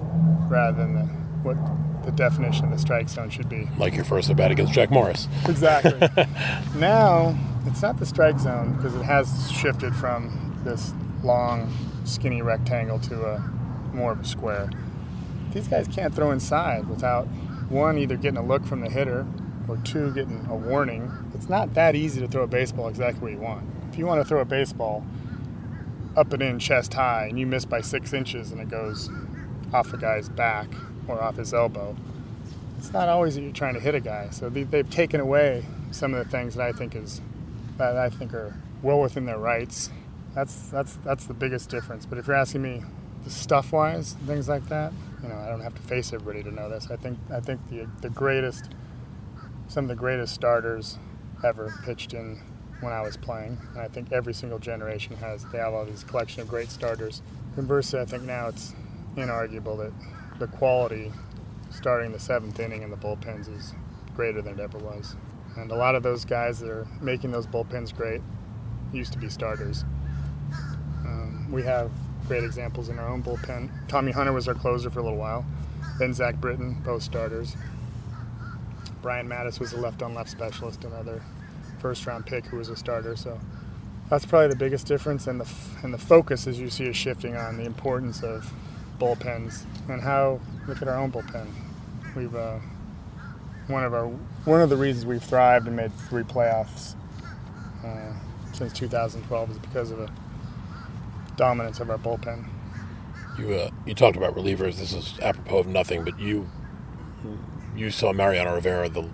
rather 0.50 0.78
than 0.78 0.95
the, 0.95 1.04
what 1.43 1.58
the 2.06 2.12
definition 2.12 2.65
of 2.65 2.71
the 2.71 2.78
strike 2.78 3.10
zone 3.10 3.30
should 3.30 3.50
be. 3.50 3.67
Like 3.78 3.95
your 3.95 4.06
first 4.06 4.30
at 4.30 4.38
bat 4.38 4.52
against 4.52 4.73
Jack 4.73 4.89
Morris. 4.89 5.28
Exactly. 5.47 6.00
now 6.80 7.38
it's 7.65 7.82
not 7.82 8.00
the 8.00 8.06
strike 8.06 8.39
zone 8.39 8.76
because 8.76 8.95
it 8.95 9.04
has 9.04 9.52
shifted 9.52 9.95
from 9.95 10.60
this 10.63 10.93
long, 11.23 11.73
skinny 12.06 12.41
rectangle 12.41 13.00
to 13.00 13.26
a 13.26 13.39
more 13.93 14.13
of 14.13 14.21
a 14.21 14.26
square. 14.26 14.69
These 15.54 15.67
guys 15.67 15.88
can't 15.88 16.13
throw 16.13 16.32
inside 16.32 16.88
without 16.88 17.26
one 17.69 17.97
either 17.97 18.15
getting 18.15 18.38
a 18.38 18.45
look 18.45 18.65
from 18.65 18.82
the 18.82 18.89
hitter 18.89 19.26
or 19.67 19.78
two 19.78 20.13
getting 20.13 20.45
a 20.50 20.56
warning. 20.56 21.12
It's 21.34 21.50
not 21.50 21.73
that 21.73 21.95
easy 21.95 22.21
to 22.21 22.28
throw 22.28 22.43
a 22.43 22.47
baseball 22.47 22.88
exactly 22.88 23.21
where 23.21 23.32
you 23.32 23.39
want. 23.39 23.67
If 23.91 23.97
you 23.97 24.06
want 24.06 24.21
to 24.21 24.26
throw 24.26 24.39
a 24.39 24.45
baseball 24.45 25.06
up 26.18 26.34
and 26.34 26.42
in 26.42 26.60
chest 26.60 26.96
high 26.96 27.28
and 27.28 27.40
you 27.40 27.46
miss 27.46 27.64
by 27.64 27.80
six 27.80 28.12
inches 28.12 28.52
and 28.52 28.60
it 28.60 28.70
goes 28.70 29.10
off 29.72 29.94
a 29.94 29.98
guy's 29.98 30.28
back 30.28 30.68
or 31.08 31.22
off 31.22 31.38
his 31.38 31.54
elbow. 31.54 31.96
It's 32.80 32.92
not 32.92 33.08
always 33.08 33.36
that 33.36 33.42
you're 33.42 33.54
trying 33.54 33.76
to 33.76 33.80
hit 33.80 33.96
a 33.96 34.00
guy. 34.00 34.30
So 34.32 34.50
they, 34.50 34.64
they've 34.64 34.90
taken 34.90 35.22
away 35.22 35.66
some 35.92 36.14
of 36.14 36.24
the 36.24 36.30
things 36.30 36.56
that 36.56 36.68
I 36.68 36.72
think 36.72 36.96
is 36.96 37.22
that 37.78 37.96
I 37.96 38.10
think 38.10 38.34
are 38.34 38.56
well 38.82 39.00
within 39.00 39.26
their 39.26 39.38
rights. 39.38 39.92
That's 40.34 40.70
that's 40.70 40.96
that's 40.98 41.26
the 41.26 41.34
biggest 41.34 41.70
difference. 41.70 42.06
But 42.06 42.18
if 42.18 42.28
you're 42.28 42.36
asking 42.36 42.64
me, 42.64 42.84
the 43.24 43.30
stuff 43.30 43.72
wise, 43.72 44.16
things 44.26 44.50
like 44.50 44.68
that, 44.70 44.94
you 45.22 45.30
know, 45.30 45.36
I 45.36 45.48
don't 45.48 45.62
have 45.62 45.76
to 45.76 45.82
face 45.82 46.14
everybody 46.14 46.44
to 46.44 46.52
know 46.52 46.70
this. 46.70 46.90
I 46.90 46.96
think 46.96 47.18
I 47.32 47.40
think 47.40 47.62
the 47.70 47.88
the 48.02 48.10
greatest, 48.10 48.70
some 49.68 49.86
of 49.86 49.90
the 49.90 49.96
greatest 49.96 50.34
starters 50.34 50.98
ever 51.44 51.74
pitched 51.84 52.14
in 52.14 52.42
when 52.82 52.94
I 52.94 53.02
was 53.02 53.18
playing, 53.18 53.58
and 53.74 53.82
I 53.82 53.88
think 53.88 54.12
every 54.12 54.34
single 54.34 54.60
generation 54.60 55.16
has 55.18 55.44
they 55.46 55.58
have 55.58 55.74
all 55.74 55.86
these 55.86 56.04
collection 56.04 56.42
of 56.42 56.48
great 56.48 56.70
starters. 56.70 57.22
Conversely, 57.56 58.00
I 58.00 58.06
think 58.06 58.24
now 58.24 58.48
it's 58.48 58.74
inarguable 59.16 59.78
that 59.78 59.94
the 60.40 60.48
quality 60.48 61.12
starting 61.72 62.12
the 62.12 62.20
seventh 62.20 62.60
inning 62.60 62.84
in 62.84 62.92
the 62.92 62.98
bullpens 62.98 63.54
is 63.54 63.74
greater 64.16 64.42
than 64.42 64.54
it 64.54 64.60
ever 64.60 64.78
was. 64.78 65.16
And 65.56 65.72
a 65.72 65.76
lot 65.76 65.96
of 65.96 66.04
those 66.04 66.24
guys 66.24 66.60
that 66.60 66.70
are 66.70 66.88
making 67.02 67.32
those 67.32 67.48
bullpens 67.48 67.96
great 67.96 68.22
used 68.94 69.12
to 69.13 69.20
be 69.20 69.30
starters. 69.30 69.84
Um, 71.04 71.48
we 71.52 71.63
have 71.63 71.92
great 72.28 72.44
examples 72.44 72.90
in 72.90 73.00
our 73.00 73.08
own 73.08 73.24
bullpen. 73.24 73.70
Tommy 73.88 74.12
Hunter 74.12 74.34
was 74.34 74.48
our 74.48 74.54
closer 74.54 74.90
for 74.90 75.00
a 75.00 75.04
little 75.04 75.18
while. 75.18 75.46
Then 75.98 76.13
Zach 76.13 76.36
Britton, 76.36 76.82
both 76.86 77.02
starters. 77.02 77.56
Brian 79.02 79.28
Matusz 79.28 79.60
was 79.60 79.74
a 79.74 79.78
left 79.78 80.04
on 80.04 80.13
left 80.13 80.30
specialist, 80.30 80.84
another 80.84 81.24
first 81.80 82.06
round 82.06 82.26
pick 82.26 82.46
who 82.46 82.58
was 82.58 82.70
a 82.70 82.76
starter. 82.76 83.16
So 83.16 83.40
that's 84.10 84.26
probably 84.26 84.50
the 84.50 84.56
biggest 84.56 84.88
difference. 84.88 85.28
And 85.28 85.40
the, 85.42 85.50
and 85.84 85.94
the 85.94 85.98
focus, 85.98 86.48
as 86.48 86.60
you 86.60 86.70
see, 86.70 86.86
is 86.86 86.96
shifting 86.96 87.36
on 87.36 87.58
the 87.58 87.66
importance 87.66 88.24
of 88.24 88.52
bullpens 89.00 89.66
and 89.90 90.02
how, 90.02 90.40
look 90.68 90.82
at 90.82 90.88
our 90.88 90.98
own 90.98 91.12
bullpen. 91.12 91.48
We've, 92.16 92.36
uh, 92.36 92.60
one 93.68 93.84
of 93.84 93.94
our, 93.94 94.08
one 94.46 94.62
of 94.62 94.70
the 94.70 94.78
reasons 94.78 95.06
we've 95.06 95.24
thrived 95.24 95.68
and 95.68 95.76
made 95.76 95.94
three 95.94 96.24
playoffs 96.24 96.96
uh, 97.84 98.13
since 98.54 98.74
2012 98.74 99.52
is 99.52 99.58
because 99.60 99.92
of 99.92 100.00
the 100.00 100.10
dominance 101.36 101.80
of 101.80 101.90
our 101.90 101.98
bullpen. 101.98 102.46
You 103.38 103.54
uh, 103.54 103.70
you 103.86 103.94
talked 103.94 104.18
about 104.18 104.36
relievers. 104.36 104.78
This 104.78 104.94
is 104.94 105.13
apropos 105.22 105.60
of 105.60 105.68
nothing, 105.68 106.04
but 106.04 106.20
you 106.20 106.50
you 107.76 107.92
saw 107.92 108.12
Mariano 108.12 108.56
Rivera 108.56 108.90
the 108.90 109.08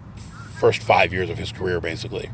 first 0.58 0.82
five 0.82 1.12
years 1.12 1.30
of 1.30 1.38
his 1.38 1.52
career, 1.52 1.82
basically. 1.82 2.30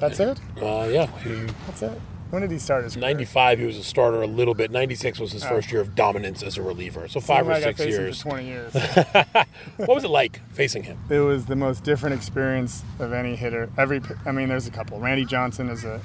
That's 0.00 0.18
it. 0.18 0.40
Uh, 0.60 0.88
yeah, 0.90 1.06
he, 1.18 1.46
That's 1.66 1.82
it. 1.82 2.00
When 2.30 2.42
did 2.42 2.50
he 2.52 2.58
start 2.58 2.84
his 2.84 2.94
career? 2.94 3.08
95 3.08 3.58
he 3.58 3.64
was 3.66 3.76
a 3.76 3.82
starter 3.82 4.22
a 4.22 4.26
little 4.26 4.54
bit. 4.54 4.70
96 4.70 5.18
was 5.18 5.32
his 5.32 5.44
Oh. 5.44 5.48
first 5.48 5.72
year 5.72 5.80
of 5.80 5.94
dominance 5.96 6.42
as 6.44 6.56
a 6.56 6.62
reliever. 6.62 7.08
So 7.08 7.18
five 7.20 7.46
or 7.46 7.52
like 7.52 7.62
six 7.64 7.80
years. 7.84 8.22
For 8.22 8.30
20 8.30 8.46
years. 8.46 8.72
what 9.76 9.88
was 9.88 10.04
it 10.04 10.10
like 10.10 10.40
facing 10.52 10.84
him? 10.84 10.98
it 11.10 11.18
was 11.18 11.46
the 11.46 11.56
most 11.56 11.82
different 11.82 12.14
experience 12.14 12.84
of 13.00 13.12
any 13.12 13.34
hitter. 13.34 13.68
Every, 13.76 14.00
I 14.24 14.30
mean, 14.32 14.48
there's 14.48 14.68
a 14.68 14.70
couple. 14.70 15.00
Randy 15.00 15.24
Johnson 15.24 15.68
is 15.68 15.84
a 15.84 16.00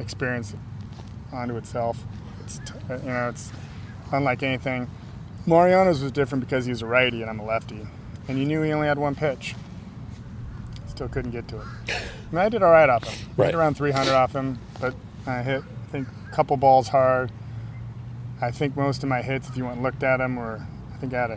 experience 0.00 0.54
onto 1.30 1.56
itself. 1.56 2.04
It's 2.44 2.58
uh, 2.88 2.98
you 3.02 3.08
know, 3.10 3.28
it's 3.28 3.52
unlike 4.12 4.42
anything. 4.42 4.88
Mariano's 5.46 6.02
was 6.02 6.10
different 6.10 6.42
because 6.42 6.64
he 6.64 6.70
was 6.70 6.80
a 6.82 6.86
righty 6.86 7.20
and 7.20 7.30
I'm 7.30 7.38
a 7.38 7.44
lefty, 7.44 7.86
and 8.28 8.38
you 8.38 8.46
knew 8.46 8.62
he 8.62 8.72
only 8.72 8.88
had 8.88 8.98
one 8.98 9.14
pitch. 9.14 9.54
Still 10.96 11.08
couldn't 11.08 11.32
get 11.32 11.46
to 11.48 11.60
it. 11.60 11.66
I 12.32 12.46
I 12.46 12.48
did 12.48 12.62
all 12.62 12.70
right 12.70 12.88
off 12.88 13.04
him. 13.04 13.28
Right. 13.36 13.46
hit 13.48 13.54
around 13.54 13.76
300 13.76 14.14
off 14.14 14.34
him, 14.34 14.58
but 14.80 14.94
I 15.26 15.42
hit 15.42 15.62
I 15.62 15.92
think 15.92 16.08
a 16.26 16.34
couple 16.34 16.56
balls 16.56 16.88
hard. 16.88 17.30
I 18.40 18.50
think 18.50 18.78
most 18.78 19.02
of 19.02 19.10
my 19.10 19.20
hits, 19.20 19.46
if 19.46 19.58
you 19.58 19.64
went 19.64 19.74
and 19.74 19.82
looked 19.82 20.02
at 20.02 20.16
them, 20.16 20.36
were 20.36 20.66
I 20.94 20.96
think 20.96 21.12
I 21.12 21.20
had 21.20 21.30
a 21.32 21.36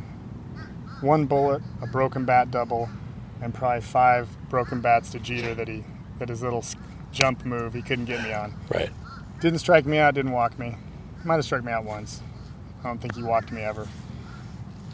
one 1.02 1.26
bullet, 1.26 1.62
a 1.82 1.88
broken 1.88 2.24
bat 2.24 2.52
double, 2.52 2.88
and 3.42 3.54
probably 3.54 3.82
five 3.82 4.30
broken 4.48 4.80
bats 4.80 5.10
to 5.10 5.20
Jeter 5.20 5.54
that 5.56 5.68
he 5.68 5.84
that 6.20 6.30
his 6.30 6.42
little 6.42 6.64
jump 7.12 7.44
move 7.44 7.74
he 7.74 7.82
couldn't 7.82 8.06
get 8.06 8.24
me 8.24 8.32
on. 8.32 8.54
Right. 8.74 8.92
Didn't 9.42 9.60
strike 9.60 9.86
me 9.86 9.98
out, 9.98 10.14
didn't 10.14 10.32
walk 10.32 10.58
me. 10.58 10.78
Might 11.26 11.36
have 11.36 11.44
struck 11.44 11.66
me 11.66 11.74
out 11.74 11.84
once. 11.84 12.22
I 12.80 12.84
don't 12.84 13.02
think 13.02 13.16
he 13.16 13.24
walked 13.24 13.52
me 13.52 13.60
ever. 13.62 13.90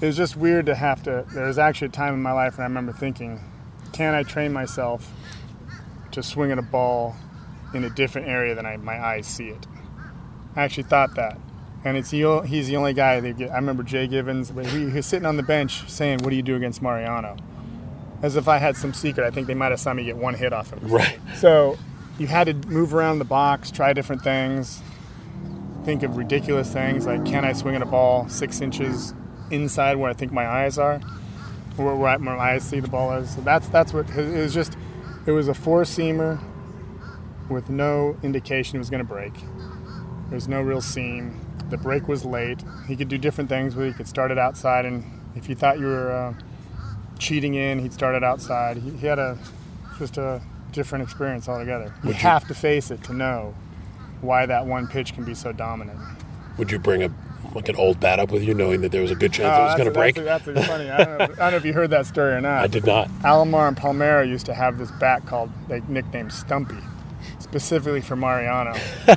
It 0.01 0.07
was 0.07 0.17
just 0.17 0.35
weird 0.35 0.65
to 0.65 0.73
have 0.73 1.03
to. 1.03 1.23
There 1.35 1.45
was 1.45 1.59
actually 1.59 1.89
a 1.89 1.91
time 1.91 2.15
in 2.15 2.23
my 2.23 2.31
life 2.31 2.57
when 2.57 2.63
I 2.63 2.67
remember 2.67 2.91
thinking, 2.91 3.39
can 3.95 4.13
I 4.13 4.23
train 4.23 4.51
myself 4.51 5.09
to 6.11 6.21
swing 6.21 6.51
at 6.51 6.59
a 6.59 6.61
ball 6.61 7.15
in 7.73 7.85
a 7.85 7.89
different 7.89 8.27
area 8.27 8.53
than 8.53 8.65
I, 8.65 8.75
my 8.75 9.01
eyes 9.01 9.25
see 9.25 9.47
it? 9.47 9.65
I 10.53 10.63
actually 10.63 10.83
thought 10.83 11.15
that. 11.15 11.37
And 11.85 11.95
it's 11.95 12.09
the, 12.09 12.41
he's 12.41 12.67
the 12.67 12.75
only 12.75 12.93
guy 12.93 13.21
they 13.21 13.31
get. 13.31 13.51
I 13.51 13.55
remember 13.55 13.83
Jay 13.83 14.05
Gibbons, 14.07 14.49
he, 14.49 14.89
he 14.89 14.97
was 14.97 15.05
sitting 15.05 15.25
on 15.25 15.37
the 15.37 15.43
bench 15.43 15.89
saying, 15.89 16.19
What 16.23 16.31
do 16.31 16.35
you 16.35 16.41
do 16.41 16.57
against 16.57 16.81
Mariano? 16.81 17.37
As 18.21 18.35
if 18.35 18.49
I 18.49 18.57
had 18.57 18.75
some 18.75 18.93
secret. 18.93 19.25
I 19.25 19.31
think 19.31 19.47
they 19.47 19.53
might 19.53 19.71
have 19.71 19.79
saw 19.79 19.93
me 19.93 20.03
get 20.03 20.17
one 20.17 20.33
hit 20.33 20.51
off 20.51 20.73
of 20.73 20.83
him. 20.83 20.89
Right. 20.89 21.19
So 21.37 21.77
you 22.17 22.27
had 22.27 22.47
to 22.47 22.67
move 22.67 22.93
around 22.93 23.19
the 23.19 23.25
box, 23.25 23.71
try 23.71 23.93
different 23.93 24.23
things, 24.23 24.81
think 25.85 26.03
of 26.03 26.17
ridiculous 26.17 26.73
things 26.73 27.05
like 27.05 27.23
can 27.25 27.45
I 27.45 27.53
swing 27.53 27.75
at 27.75 27.81
a 27.81 27.85
ball 27.85 28.27
six 28.27 28.59
inches 28.59 29.13
inside 29.51 29.95
where 29.95 30.09
I 30.09 30.13
think 30.13 30.33
my 30.33 30.47
eyes 30.47 30.77
are, 30.77 30.99
where, 31.77 31.95
where, 31.95 32.09
I, 32.09 32.17
where 32.17 32.37
eyes 32.37 32.63
see 32.63 32.79
the 32.79 32.87
ball 32.87 33.13
is. 33.17 33.35
So 33.35 33.41
that's 33.41 33.67
that's 33.69 33.93
what 33.93 34.09
it 34.09 34.33
was. 34.33 34.53
Just 34.53 34.77
it 35.25 35.31
was 35.31 35.47
a 35.47 35.53
four 35.53 35.83
seamer 35.83 36.39
with 37.49 37.69
no 37.69 38.17
indication 38.23 38.75
it 38.75 38.79
was 38.79 38.89
going 38.89 39.03
to 39.05 39.07
break. 39.07 39.33
There 39.33 40.35
was 40.35 40.47
no 40.47 40.61
real 40.61 40.81
seam. 40.81 41.39
The 41.69 41.77
break 41.77 42.07
was 42.07 42.25
late. 42.25 42.63
He 42.87 42.95
could 42.95 43.07
do 43.07 43.17
different 43.17 43.49
things. 43.49 43.75
Where 43.75 43.85
he 43.87 43.93
could 43.93 44.07
start 44.07 44.31
it 44.31 44.37
outside, 44.37 44.85
and 44.85 45.03
if 45.35 45.49
you 45.49 45.55
thought 45.55 45.79
you 45.79 45.85
were 45.87 46.11
uh, 46.11 46.33
cheating 47.19 47.55
in, 47.55 47.79
he'd 47.79 47.93
start 47.93 48.15
it 48.15 48.23
outside. 48.23 48.77
He, 48.77 48.91
he 48.91 49.07
had 49.07 49.19
a 49.19 49.37
just 49.99 50.17
a 50.17 50.41
different 50.71 51.03
experience 51.03 51.47
altogether. 51.47 51.85
You 52.03 52.07
Would 52.09 52.15
you- 52.17 52.21
have 52.21 52.47
to 52.47 52.53
face 52.53 52.91
it 52.91 53.03
to 53.05 53.13
know 53.13 53.53
why 54.21 54.45
that 54.45 54.65
one 54.65 54.87
pitch 54.87 55.13
can 55.13 55.23
be 55.23 55.33
so 55.35 55.51
dominant. 55.51 55.99
Would 56.57 56.71
you 56.71 56.79
bring 56.79 57.03
a 57.03 57.09
like 57.55 57.69
an 57.69 57.75
old 57.77 57.99
bat 57.99 58.19
up 58.19 58.31
with 58.31 58.43
you, 58.43 58.53
knowing 58.53 58.81
that 58.81 58.91
there 58.91 59.01
was 59.01 59.11
a 59.11 59.15
good 59.15 59.31
chance 59.31 59.55
Oh, 59.57 59.61
it 59.61 59.65
was 59.65 59.75
going 59.75 59.85
to 59.85 59.91
break? 59.91 60.15
That's, 60.15 60.45
that's 60.45 60.67
funny. 60.67 60.89
I 60.89 61.03
don't, 61.03 61.17
know, 61.17 61.23
I 61.23 61.27
don't 61.27 61.37
know 61.51 61.57
if 61.57 61.65
you 61.65 61.73
heard 61.73 61.89
that 61.91 62.05
story 62.05 62.33
or 62.33 62.41
not. 62.41 62.63
I 62.63 62.67
did 62.67 62.85
not. 62.85 63.09
Alomar 63.21 63.67
and 63.67 63.77
Palmeiro 63.77 64.27
used 64.27 64.45
to 64.47 64.53
have 64.53 64.77
this 64.77 64.91
bat 64.91 65.25
called, 65.25 65.49
they 65.69 65.81
nicknamed 65.87 66.33
Stumpy, 66.33 66.77
specifically 67.39 68.01
for 68.01 68.15
Mariano. 68.15 68.73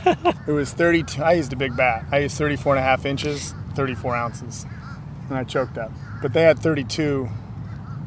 it 0.46 0.53
was 0.53 0.72
32. 0.72 1.22
I 1.22 1.33
used 1.33 1.53
a 1.53 1.57
big 1.57 1.77
bat. 1.77 2.05
I 2.12 2.20
used 2.20 2.38
34 2.38 2.77
and 2.77 2.81
a 2.81 2.83
half 2.83 3.05
inches, 3.05 3.55
34 3.74 4.14
ounces, 4.16 4.66
and 5.29 5.37
I 5.37 5.44
choked 5.44 5.77
up. 5.77 5.90
But 6.22 6.33
they 6.33 6.42
had 6.42 6.59
32, 6.59 7.29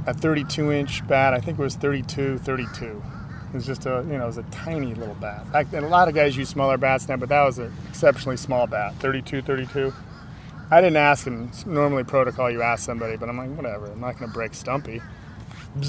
a 0.07 0.13
32 0.13 0.71
inch 0.71 1.05
bat. 1.07 1.33
I 1.33 1.39
think 1.39 1.59
it 1.59 1.61
was 1.61 1.75
32, 1.75 2.37
32. 2.39 3.03
It 3.53 3.55
was 3.55 3.65
just 3.65 3.85
a, 3.85 4.05
you 4.07 4.17
know, 4.17 4.23
it 4.23 4.27
was 4.27 4.37
a 4.37 4.43
tiny 4.43 4.93
little 4.93 5.15
bat. 5.15 5.45
And 5.53 5.85
a 5.85 5.89
lot 5.89 6.07
of 6.07 6.15
guys 6.15 6.37
use 6.37 6.47
smaller 6.47 6.77
bats 6.77 7.09
now, 7.09 7.17
but 7.17 7.27
that 7.27 7.43
was 7.43 7.59
an 7.59 7.73
exceptionally 7.89 8.37
small 8.37 8.65
bat, 8.65 8.95
32, 8.99 9.41
32. 9.41 9.93
I 10.71 10.79
didn't 10.79 10.97
ask 10.97 11.27
him. 11.27 11.51
Normally, 11.65 12.05
protocol 12.05 12.49
you 12.49 12.61
ask 12.61 12.85
somebody, 12.85 13.17
but 13.17 13.27
I'm 13.27 13.37
like, 13.37 13.49
whatever. 13.55 13.87
I'm 13.91 13.99
not 13.99 14.17
going 14.17 14.31
to 14.31 14.33
break 14.33 14.53
Stumpy. 14.53 15.01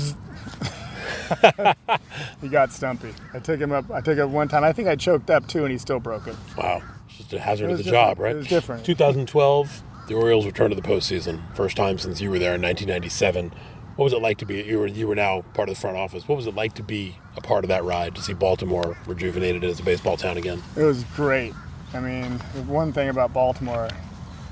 he 2.40 2.48
got 2.48 2.72
Stumpy. 2.72 3.14
I 3.32 3.38
took 3.38 3.60
him 3.60 3.70
up. 3.70 3.88
I 3.92 4.00
took 4.00 4.18
him 4.18 4.32
one 4.32 4.48
time. 4.48 4.64
I 4.64 4.72
think 4.72 4.88
I 4.88 4.96
choked 4.96 5.30
up 5.30 5.46
too, 5.46 5.62
and 5.64 5.70
he 5.70 5.78
still 5.78 6.00
broke 6.00 6.26
it. 6.26 6.34
Wow. 6.58 6.82
It's 7.06 7.18
just 7.18 7.32
a 7.32 7.38
hazard 7.38 7.70
of 7.70 7.78
the 7.78 7.84
job, 7.84 8.18
right? 8.18 8.34
It 8.34 8.38
was 8.38 8.48
different. 8.48 8.84
2012, 8.84 9.82
the 10.08 10.14
Orioles 10.14 10.46
returned 10.46 10.74
to 10.74 10.80
the 10.80 10.86
postseason. 10.86 11.42
First 11.54 11.76
time 11.76 11.98
since 11.98 12.20
you 12.20 12.30
were 12.30 12.40
there 12.40 12.54
in 12.56 12.62
1997. 12.62 13.52
What 13.94 14.04
was 14.04 14.12
it 14.14 14.22
like 14.22 14.38
to 14.38 14.46
be? 14.46 14.62
You 14.62 14.78
were 14.80 14.86
you 14.86 15.06
were 15.06 15.14
now 15.14 15.42
part 15.54 15.68
of 15.68 15.74
the 15.74 15.80
front 15.80 15.96
office. 15.96 16.26
What 16.26 16.36
was 16.36 16.46
it 16.46 16.54
like 16.54 16.74
to 16.74 16.82
be 16.82 17.16
a 17.36 17.40
part 17.40 17.62
of 17.62 17.68
that 17.68 17.84
ride 17.84 18.14
to 18.14 18.22
see 18.22 18.32
Baltimore 18.32 18.96
rejuvenated 19.06 19.62
as 19.64 19.78
a 19.80 19.82
baseball 19.82 20.16
town 20.16 20.38
again? 20.38 20.62
It 20.76 20.82
was 20.82 21.04
great. 21.14 21.52
I 21.92 22.00
mean, 22.00 22.32
one 22.66 22.92
thing 22.92 23.10
about 23.10 23.34
Baltimore, 23.34 23.90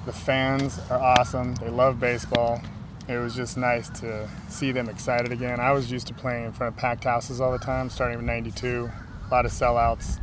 the 0.07 0.13
fans 0.13 0.81
are 0.91 0.99
awesome. 0.99 1.55
They 1.57 1.69
love 1.69 2.01
baseball. 2.01 2.63
It 3.09 3.17
was 3.17 3.35
just 3.35 3.57
nice 3.57 3.89
to 4.01 4.29
see 4.49 4.73
them 4.73 4.89
excited 4.89 5.33
again. 5.33 5.61
I 5.61 5.73
was 5.73 5.91
used 5.91 6.07
to 6.09 6.15
playing 6.15 6.45
in 6.47 6.53
front 6.53 6.75
of 6.75 6.81
packed 6.81 7.05
houses 7.05 7.41
all 7.41 7.53
the 7.53 7.59
time, 7.59 7.91
starting 7.91 8.19
in 8.19 8.27
'92. 8.27 8.91
A 9.27 9.31
lot 9.31 9.45
of 9.45 9.53
sellouts. 9.53 10.21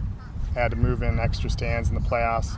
I 0.55 0.59
had 0.59 0.71
to 0.71 0.77
move 0.77 1.01
in 1.01 1.19
extra 1.19 1.49
stands 1.49 1.89
in 1.89 1.95
the 1.95 2.01
playoffs. 2.01 2.57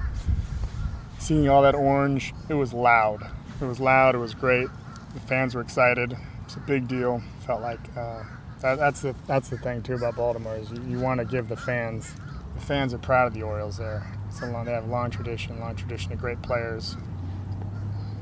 Seeing 1.18 1.50
all 1.50 1.62
that 1.64 1.76
orange, 1.76 2.34
it 2.48 2.54
was 2.54 2.74
loud. 2.74 3.30
It 3.60 3.66
was 3.66 3.80
loud. 3.80 4.16
It 4.16 4.20
was 4.20 4.34
great. 4.34 4.68
The 5.14 5.20
fans 5.20 5.56
were 5.56 5.62
excited. 5.62 6.16
It's 6.46 6.56
a 6.56 6.60
big 6.62 6.88
deal. 6.88 7.22
Felt 7.46 7.62
like 7.62 7.80
uh, 7.98 8.24
that, 8.62 8.78
that's 8.78 9.02
the 9.02 9.16
that's 9.28 9.50
the 9.50 9.58
thing 9.58 9.82
too 9.82 9.96
about 9.96 10.16
Baltimore 10.16 10.56
is 10.56 10.72
you, 10.72 10.82
you 10.88 11.00
want 11.00 11.20
to 11.20 11.26
give 11.26 11.50
the 11.50 11.58
fans. 11.58 12.14
The 12.56 12.62
fans 12.62 12.94
are 12.94 12.98
proud 12.98 13.28
of 13.28 13.34
the 13.34 13.44
Orioles 13.44 13.78
there. 13.78 14.06
It's 14.30 14.42
a 14.42 14.46
long, 14.46 14.66
they 14.66 14.72
have 14.72 14.86
a 14.86 14.92
long 14.92 15.10
tradition, 15.10 15.60
long 15.60 15.76
tradition 15.76 16.12
of 16.14 16.20
great 16.20 16.42
players, 16.42 16.96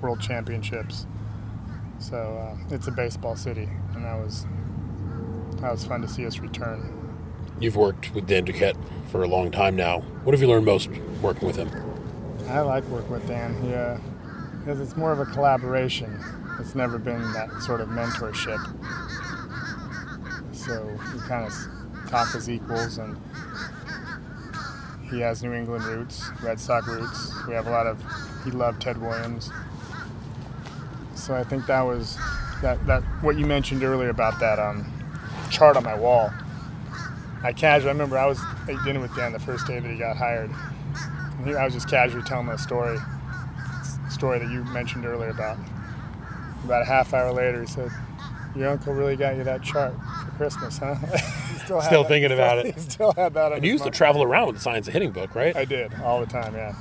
world 0.02 0.22
championships. 0.22 1.06
So 2.00 2.18
uh, 2.18 2.76
it's 2.76 2.88
a 2.88 2.92
baseball 2.92 3.36
city, 3.36 3.70
and 3.96 4.06
that 4.06 4.16
was 4.16 4.46
that 5.62 5.72
was 5.72 5.84
fun 5.86 6.02
to 6.02 6.08
see 6.08 6.26
us 6.26 6.40
return. 6.40 6.94
You've 7.60 7.76
worked 7.76 8.14
with 8.14 8.28
Dan 8.28 8.46
Duquette 8.46 8.78
for 9.10 9.24
a 9.24 9.28
long 9.28 9.50
time 9.50 9.76
now. 9.76 10.02
What 10.24 10.34
have 10.34 10.42
you 10.42 10.48
learned 10.48 10.66
most 10.66 10.90
working 11.22 11.48
with 11.48 11.56
him? 11.56 11.70
I 12.50 12.62
like 12.62 12.84
working 12.86 13.12
with 13.12 13.28
Dan. 13.28 13.60
He, 13.62 13.74
uh, 13.74 13.98
because 14.60 14.80
it's 14.80 14.98
more 14.98 15.12
of 15.12 15.20
a 15.20 15.26
collaboration. 15.26 16.20
It's 16.60 16.76
never 16.76 16.98
been 16.98 17.22
that 17.34 17.50
sort 17.62 17.82
of 17.82 17.88
mentorship. 17.90 18.60
So 20.54 20.86
we 21.14 21.20
kind 21.22 21.48
of 21.48 22.10
talk 22.10 22.36
as 22.36 22.50
equals, 22.50 22.98
and 22.98 23.18
he 25.10 25.22
has 25.22 25.42
New 25.42 25.54
England 25.54 25.86
roots, 25.86 26.30
Red 26.44 26.60
Sox 26.60 26.86
roots. 26.88 27.32
We 27.48 27.54
have 27.54 27.68
a 27.68 27.72
lot 27.72 27.88
of. 27.88 28.04
He 28.44 28.52
loved 28.52 28.82
Ted 28.82 29.02
Williams. 29.02 29.50
So 31.28 31.36
I 31.36 31.44
think 31.44 31.66
that 31.66 31.82
was 31.82 32.16
that 32.62 32.88
that 32.88 33.04
what 33.22 33.38
you 33.38 33.46
mentioned 33.46 33.84
earlier 33.84 34.08
about 34.08 34.40
that 34.40 34.60
um, 34.60 34.90
chart 35.52 35.76
on 35.76 35.84
my 35.84 35.94
wall. 35.94 36.32
I 37.44 37.52
casually, 37.52 37.90
I 37.90 37.92
remember 37.92 38.18
I 38.18 38.26
was 38.28 38.40
at 38.70 38.82
dinner 38.86 39.02
with 39.02 39.14
Dan 39.14 39.34
the 39.34 39.40
first 39.40 39.68
day 39.68 39.78
that 39.78 39.92
he 39.92 39.98
got 39.98 40.16
hired. 40.16 40.50
He, 41.44 41.54
I 41.54 41.66
was 41.66 41.74
just 41.74 41.90
casually 41.90 42.24
telling 42.24 42.48
him 42.48 42.54
a 42.54 42.58
story, 42.58 42.98
story 44.10 44.40
that 44.40 44.50
you 44.50 44.64
mentioned 44.64 45.06
earlier 45.06 45.30
about. 45.30 45.58
About 46.64 46.84
a 46.84 46.86
half 46.86 47.14
hour 47.14 47.34
later, 47.34 47.60
he 47.60 47.68
said, 47.68 47.92
"Your 48.56 48.70
uncle 48.70 48.94
really 48.94 49.18
got 49.18 49.36
you 49.36 49.44
that 49.44 49.62
chart 49.62 49.96
for 50.24 50.32
Christmas, 50.38 50.78
huh?" 50.78 50.96
Still 51.66 51.82
still, 51.82 52.04
thinking 52.06 52.32
about 52.32 52.64
he 52.64 52.72
it. 52.72 52.80
Still 52.92 53.12
had 53.12 53.34
that. 53.34 53.52
And 53.52 53.66
you 53.66 53.74
used 53.74 53.84
to 53.84 53.92
travel 53.92 54.24
around 54.24 54.48
with 54.48 54.56
the 54.56 54.62
Science 54.62 54.88
of 54.88 54.94
Hitting 54.94 55.12
book, 55.12 55.36
right? 55.36 55.54
I 55.58 55.66
did 55.66 55.94
all 55.96 56.22
the 56.22 56.26
time. 56.26 56.56
Yeah. 56.56 56.74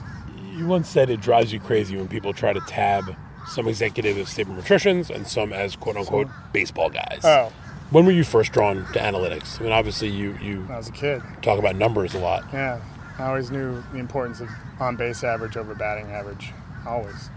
You 0.54 0.68
once 0.68 0.88
said 0.88 1.10
it 1.10 1.20
drives 1.20 1.52
you 1.52 1.58
crazy 1.58 1.96
when 1.96 2.06
people 2.06 2.32
try 2.32 2.52
to 2.52 2.60
tab 2.60 3.16
some 3.48 3.68
executives 3.68 4.18
as 4.18 4.26
sabermetricians 4.28 5.08
and 5.14 5.26
some 5.26 5.52
as 5.52 5.76
quote 5.76 5.96
unquote 5.96 6.28
baseball 6.52 6.90
guys. 6.90 7.20
Oh, 7.24 7.52
When 7.90 8.04
were 8.06 8.12
you 8.12 8.24
first 8.24 8.52
drawn 8.52 8.84
to 8.92 8.98
analytics? 8.98 9.60
I 9.60 9.64
mean, 9.64 9.72
obviously 9.72 10.08
you 10.08 10.36
you 10.42 10.62
when 10.62 10.72
I 10.72 10.76
was 10.78 10.88
a 10.88 10.92
kid. 10.92 11.22
talk 11.42 11.58
about 11.58 11.76
numbers 11.76 12.14
a 12.14 12.18
lot. 12.18 12.44
Yeah, 12.52 12.80
I 13.18 13.26
always 13.26 13.50
knew 13.50 13.82
the 13.92 13.98
importance 13.98 14.40
of 14.40 14.48
on 14.80 14.96
base 14.96 15.22
average 15.24 15.56
over 15.56 15.74
batting 15.74 16.06
average. 16.10 16.52
Always. 16.86 17.30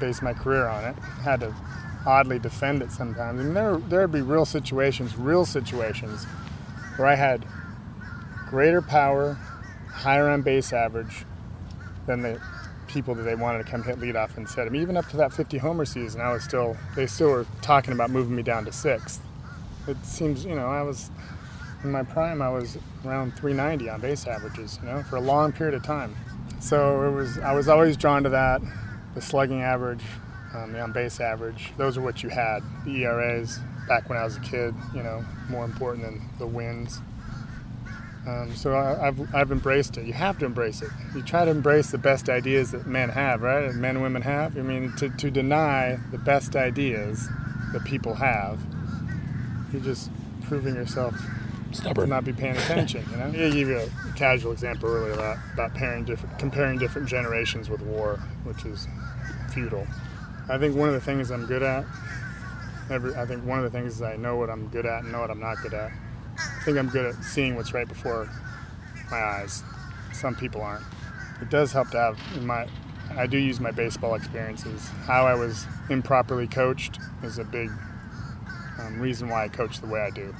Based 0.00 0.22
my 0.22 0.32
career 0.32 0.66
on 0.66 0.84
it. 0.84 0.96
Had 1.22 1.40
to 1.40 1.54
oddly 2.06 2.38
defend 2.38 2.82
it 2.82 2.90
sometimes. 2.92 3.40
I 3.40 3.44
mean, 3.44 3.54
there 3.54 3.76
there 3.78 4.00
would 4.02 4.12
be 4.12 4.22
real 4.22 4.44
situations, 4.44 5.16
real 5.16 5.44
situations, 5.44 6.24
where 6.96 7.08
I 7.08 7.14
had 7.14 7.44
greater 8.48 8.82
power, 8.82 9.34
higher 9.88 10.28
on 10.28 10.42
base 10.42 10.72
average 10.72 11.24
than 12.06 12.22
the 12.22 12.40
people 12.94 13.14
that 13.16 13.24
they 13.24 13.34
wanted 13.34 13.58
to 13.58 13.70
come 13.70 13.82
hit 13.82 13.98
leadoff 13.98 14.38
instead. 14.38 14.66
I 14.66 14.70
mean, 14.70 14.80
even 14.80 14.96
up 14.96 15.08
to 15.08 15.16
that 15.18 15.32
50 15.32 15.58
homer 15.58 15.84
season, 15.84 16.20
I 16.20 16.32
was 16.32 16.44
still 16.44 16.76
they 16.94 17.06
still 17.06 17.30
were 17.30 17.46
talking 17.60 17.92
about 17.92 18.10
moving 18.10 18.34
me 18.34 18.42
down 18.42 18.64
to 18.64 18.72
sixth. 18.72 19.20
It 19.86 20.02
seems, 20.04 20.44
you 20.44 20.54
know, 20.54 20.68
I 20.68 20.82
was 20.82 21.10
in 21.82 21.90
my 21.90 22.02
prime, 22.02 22.40
I 22.40 22.48
was 22.48 22.78
around 23.04 23.36
390 23.36 23.90
on 23.90 24.00
base 24.00 24.26
averages, 24.26 24.78
you 24.82 24.88
know, 24.88 25.02
for 25.02 25.16
a 25.16 25.20
long 25.20 25.52
period 25.52 25.74
of 25.74 25.82
time. 25.82 26.16
So 26.60 27.02
it 27.02 27.12
was, 27.12 27.38
I 27.38 27.52
was 27.52 27.68
always 27.68 27.96
drawn 27.98 28.22
to 28.22 28.30
that, 28.30 28.62
the 29.14 29.20
slugging 29.20 29.60
average, 29.60 30.02
um, 30.54 30.72
the 30.72 30.80
on 30.80 30.92
base 30.92 31.20
average. 31.20 31.72
Those 31.76 31.98
are 31.98 32.00
what 32.00 32.22
you 32.22 32.30
had. 32.30 32.62
The 32.86 33.04
ERAs 33.04 33.58
back 33.86 34.08
when 34.08 34.16
I 34.16 34.24
was 34.24 34.36
a 34.36 34.40
kid, 34.40 34.74
you 34.94 35.02
know, 35.02 35.22
more 35.50 35.64
important 35.66 36.04
than 36.04 36.26
the 36.38 36.46
wins. 36.46 37.00
Um, 38.26 38.54
so 38.54 38.74
I, 38.74 39.08
I've, 39.08 39.34
I've 39.34 39.52
embraced 39.52 39.98
it. 39.98 40.06
You 40.06 40.14
have 40.14 40.38
to 40.38 40.46
embrace 40.46 40.80
it. 40.80 40.88
You 41.14 41.22
try 41.22 41.44
to 41.44 41.50
embrace 41.50 41.90
the 41.90 41.98
best 41.98 42.28
ideas 42.30 42.70
that 42.70 42.86
men 42.86 43.10
have, 43.10 43.42
right? 43.42 43.72
Men 43.74 43.96
and 43.96 44.02
women 44.02 44.22
have. 44.22 44.56
I 44.56 44.62
mean, 44.62 44.92
to, 44.96 45.10
to 45.10 45.30
deny 45.30 45.98
the 46.10 46.18
best 46.18 46.56
ideas 46.56 47.28
that 47.72 47.84
people 47.84 48.14
have, 48.14 48.60
you're 49.72 49.82
just 49.82 50.10
proving 50.42 50.74
yourself 50.74 51.14
to 51.72 51.76
Stubborn. 51.76 52.08
not 52.08 52.24
be 52.24 52.32
paying 52.32 52.56
attention. 52.56 53.04
You 53.10 53.16
know, 53.18 53.26
I 53.26 53.50
gave 53.50 53.68
you 53.68 53.78
a 53.78 53.88
casual 54.16 54.52
example 54.52 54.88
earlier 54.88 55.12
about, 55.12 55.38
about 55.52 55.74
pairing 55.74 56.04
different, 56.04 56.38
comparing 56.38 56.78
different 56.78 57.08
generations 57.08 57.68
with 57.68 57.82
war, 57.82 58.20
which 58.44 58.64
is 58.64 58.86
futile. 59.52 59.86
I 60.48 60.56
think 60.56 60.76
one 60.76 60.88
of 60.88 60.94
the 60.94 61.00
things 61.00 61.30
I'm 61.30 61.46
good 61.46 61.62
at. 61.62 61.84
Every, 62.90 63.14
I 63.16 63.26
think 63.26 63.44
one 63.44 63.58
of 63.58 63.64
the 63.64 63.70
things 63.70 63.96
is 63.96 64.02
I 64.02 64.16
know 64.16 64.36
what 64.36 64.50
I'm 64.50 64.68
good 64.68 64.86
at 64.86 65.02
and 65.02 65.12
know 65.12 65.20
what 65.20 65.30
I'm 65.30 65.40
not 65.40 65.56
good 65.62 65.74
at. 65.74 65.90
Think 66.64 66.78
I'm 66.78 66.88
good 66.88 67.06
at 67.06 67.24
seeing 67.24 67.56
what's 67.56 67.74
right 67.74 67.86
before 67.86 68.28
my 69.10 69.18
eyes. 69.18 69.62
Some 70.12 70.34
people 70.34 70.62
aren't. 70.62 70.84
It 71.40 71.50
does 71.50 71.72
help 71.72 71.90
to 71.90 71.98
have 71.98 72.18
in 72.36 72.46
my. 72.46 72.66
I 73.16 73.26
do 73.26 73.36
use 73.36 73.60
my 73.60 73.70
baseball 73.70 74.14
experiences. 74.14 74.88
How 75.06 75.26
I 75.26 75.34
was 75.34 75.66
improperly 75.90 76.46
coached 76.46 76.98
is 77.22 77.38
a 77.38 77.44
big 77.44 77.70
um, 78.78 78.98
reason 78.98 79.28
why 79.28 79.44
I 79.44 79.48
coach 79.48 79.80
the 79.80 79.86
way 79.86 80.00
I 80.00 80.10
do 80.10 80.34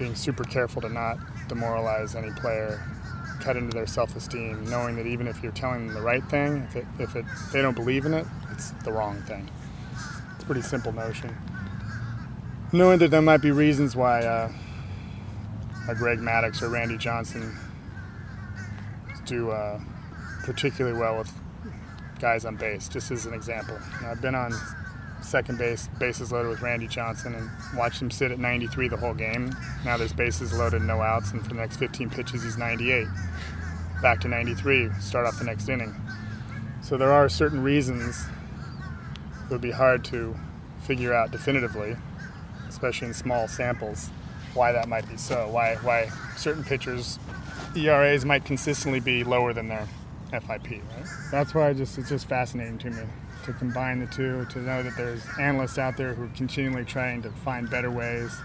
being 0.00 0.14
super 0.14 0.42
careful 0.42 0.80
to 0.82 0.88
not 0.88 1.18
demoralize 1.46 2.16
any 2.16 2.30
player, 2.32 2.82
cut 3.40 3.56
into 3.56 3.72
their 3.74 3.86
self-esteem, 3.86 4.64
knowing 4.68 4.96
that 4.96 5.06
even 5.06 5.28
if 5.28 5.40
you're 5.42 5.52
telling 5.52 5.86
them 5.86 5.94
the 5.94 6.00
right 6.00 6.24
thing, 6.24 6.66
if 6.70 6.76
it, 6.76 6.86
if 6.98 7.14
it 7.14 7.24
they 7.52 7.62
don't 7.62 7.76
believe 7.76 8.06
in 8.06 8.14
it, 8.14 8.26
it's 8.50 8.70
the 8.82 8.90
wrong 8.90 9.20
thing. 9.22 9.48
It's 10.34 10.42
a 10.42 10.46
pretty 10.46 10.62
simple 10.62 10.92
notion. 10.92 11.36
Knowing 12.72 12.98
that 13.00 13.10
there 13.10 13.20
might 13.20 13.42
be 13.42 13.50
reasons 13.50 13.94
why 13.94 14.20
uh, 14.20 14.50
a 15.90 15.94
Greg 15.94 16.20
Maddux 16.20 16.62
or 16.62 16.68
Randy 16.68 16.96
Johnson 16.96 17.56
do 19.26 19.50
uh, 19.50 19.80
particularly 20.44 20.96
well 20.96 21.18
with 21.18 21.32
guys 22.20 22.44
on 22.44 22.56
base, 22.56 22.88
just 22.88 23.10
as 23.10 23.26
an 23.26 23.34
example. 23.34 23.76
I've 24.04 24.20
been 24.20 24.34
on 24.34 24.52
second 25.20 25.58
base, 25.58 25.88
bases 25.98 26.30
loaded 26.30 26.48
with 26.48 26.62
Randy 26.62 26.86
Johnson, 26.86 27.34
and 27.34 27.50
watched 27.76 28.00
him 28.00 28.10
sit 28.10 28.30
at 28.30 28.38
93 28.38 28.88
the 28.88 28.96
whole 28.96 29.14
game. 29.14 29.54
Now 29.84 29.96
there's 29.96 30.12
bases 30.12 30.52
loaded, 30.52 30.82
no 30.82 31.00
outs, 31.00 31.32
and 31.32 31.42
for 31.42 31.48
the 31.48 31.54
next 31.54 31.78
15 31.78 32.10
pitches, 32.10 32.44
he's 32.44 32.56
98. 32.56 33.06
Back 34.00 34.20
to 34.20 34.28
93, 34.28 34.90
start 35.00 35.26
off 35.26 35.38
the 35.38 35.44
next 35.44 35.68
inning. 35.68 35.94
So 36.82 36.96
there 36.96 37.12
are 37.12 37.28
certain 37.28 37.62
reasons 37.62 38.24
it 39.44 39.50
would 39.50 39.60
be 39.60 39.72
hard 39.72 40.04
to 40.06 40.36
figure 40.82 41.12
out 41.12 41.32
definitively, 41.32 41.96
especially 42.68 43.08
in 43.08 43.14
small 43.14 43.48
samples, 43.48 44.10
why 44.54 44.72
that 44.72 44.88
might 44.88 45.08
be 45.08 45.16
so. 45.16 45.48
Why 45.48 45.76
why 45.76 46.10
certain 46.36 46.64
pitchers 46.64 47.18
ERAs 47.76 48.24
might 48.24 48.44
consistently 48.44 49.00
be 49.00 49.24
lower 49.24 49.52
than 49.52 49.68
their 49.68 49.86
FIP, 50.30 50.70
right? 50.70 51.06
That's 51.30 51.54
why 51.54 51.68
I 51.68 51.72
just 51.72 51.98
it's 51.98 52.08
just 52.08 52.28
fascinating 52.28 52.78
to 52.78 52.90
me 52.90 53.02
to 53.44 53.52
combine 53.54 54.00
the 54.00 54.06
two, 54.06 54.46
to 54.50 54.58
know 54.60 54.82
that 54.82 54.96
there's 54.96 55.22
analysts 55.38 55.78
out 55.78 55.96
there 55.96 56.14
who 56.14 56.24
are 56.24 56.36
continually 56.36 56.84
trying 56.84 57.22
to 57.22 57.30
find 57.30 57.70
better 57.70 57.90
ways 57.90 58.36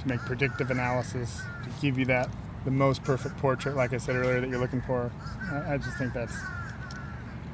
to 0.00 0.08
make 0.08 0.20
predictive 0.20 0.70
analysis, 0.70 1.40
to 1.64 1.70
give 1.80 1.98
you 1.98 2.04
that 2.04 2.28
the 2.64 2.70
most 2.70 3.02
perfect 3.04 3.36
portrait, 3.38 3.76
like 3.76 3.92
I 3.92 3.96
said 3.96 4.16
earlier, 4.16 4.40
that 4.40 4.48
you're 4.48 4.58
looking 4.58 4.82
for. 4.82 5.10
I, 5.50 5.74
I 5.74 5.78
just 5.78 5.96
think 5.98 6.12
that's 6.12 6.36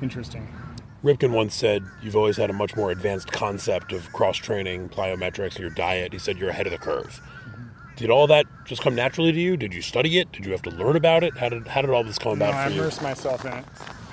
interesting. 0.01 0.49
Ripken 1.05 1.33
once 1.33 1.55
said 1.55 1.83
you've 2.03 2.17
always 2.17 2.37
had 2.37 2.49
a 2.49 2.53
much 2.53 2.77
more 2.77 2.91
advanced 2.91 3.33
concept 3.33 3.93
of 3.93 4.13
cross 4.13 4.37
training, 4.37 4.89
plyometrics, 4.89 5.59
your 5.59 5.71
diet. 5.71 6.13
He 6.13 6.19
said 6.19 6.39
you're 6.39 6.51
ahead 6.51 6.67
of 6.67 6.73
the 6.73 6.79
curve. 6.79 7.21
Did 7.97 8.11
all 8.11 8.27
that 8.29 8.47
just 8.65 8.83
come 8.83 8.95
naturally 8.95 9.33
to 9.33 9.41
you? 9.41 9.57
Did 9.57 9.75
you 9.75 9.83
study 9.83 10.19
it? 10.19 10.33
Did 10.33 10.47
you 10.47 10.53
have 10.53 10.63
to 10.63 10.71
learn 10.71 10.97
about 10.97 11.23
it? 11.25 11.37
How 11.37 11.49
did 11.49 11.67
how 11.69 11.83
did 11.83 11.91
all 11.91 12.03
this 12.05 12.19
come 12.19 12.39
No, 12.39 12.47
about 12.49 12.55
I 12.61 12.67
for 12.69 12.73
you? 12.75 12.81
immerse 12.81 13.01
myself 13.03 13.45
in 13.45 13.53
it. 13.53 13.65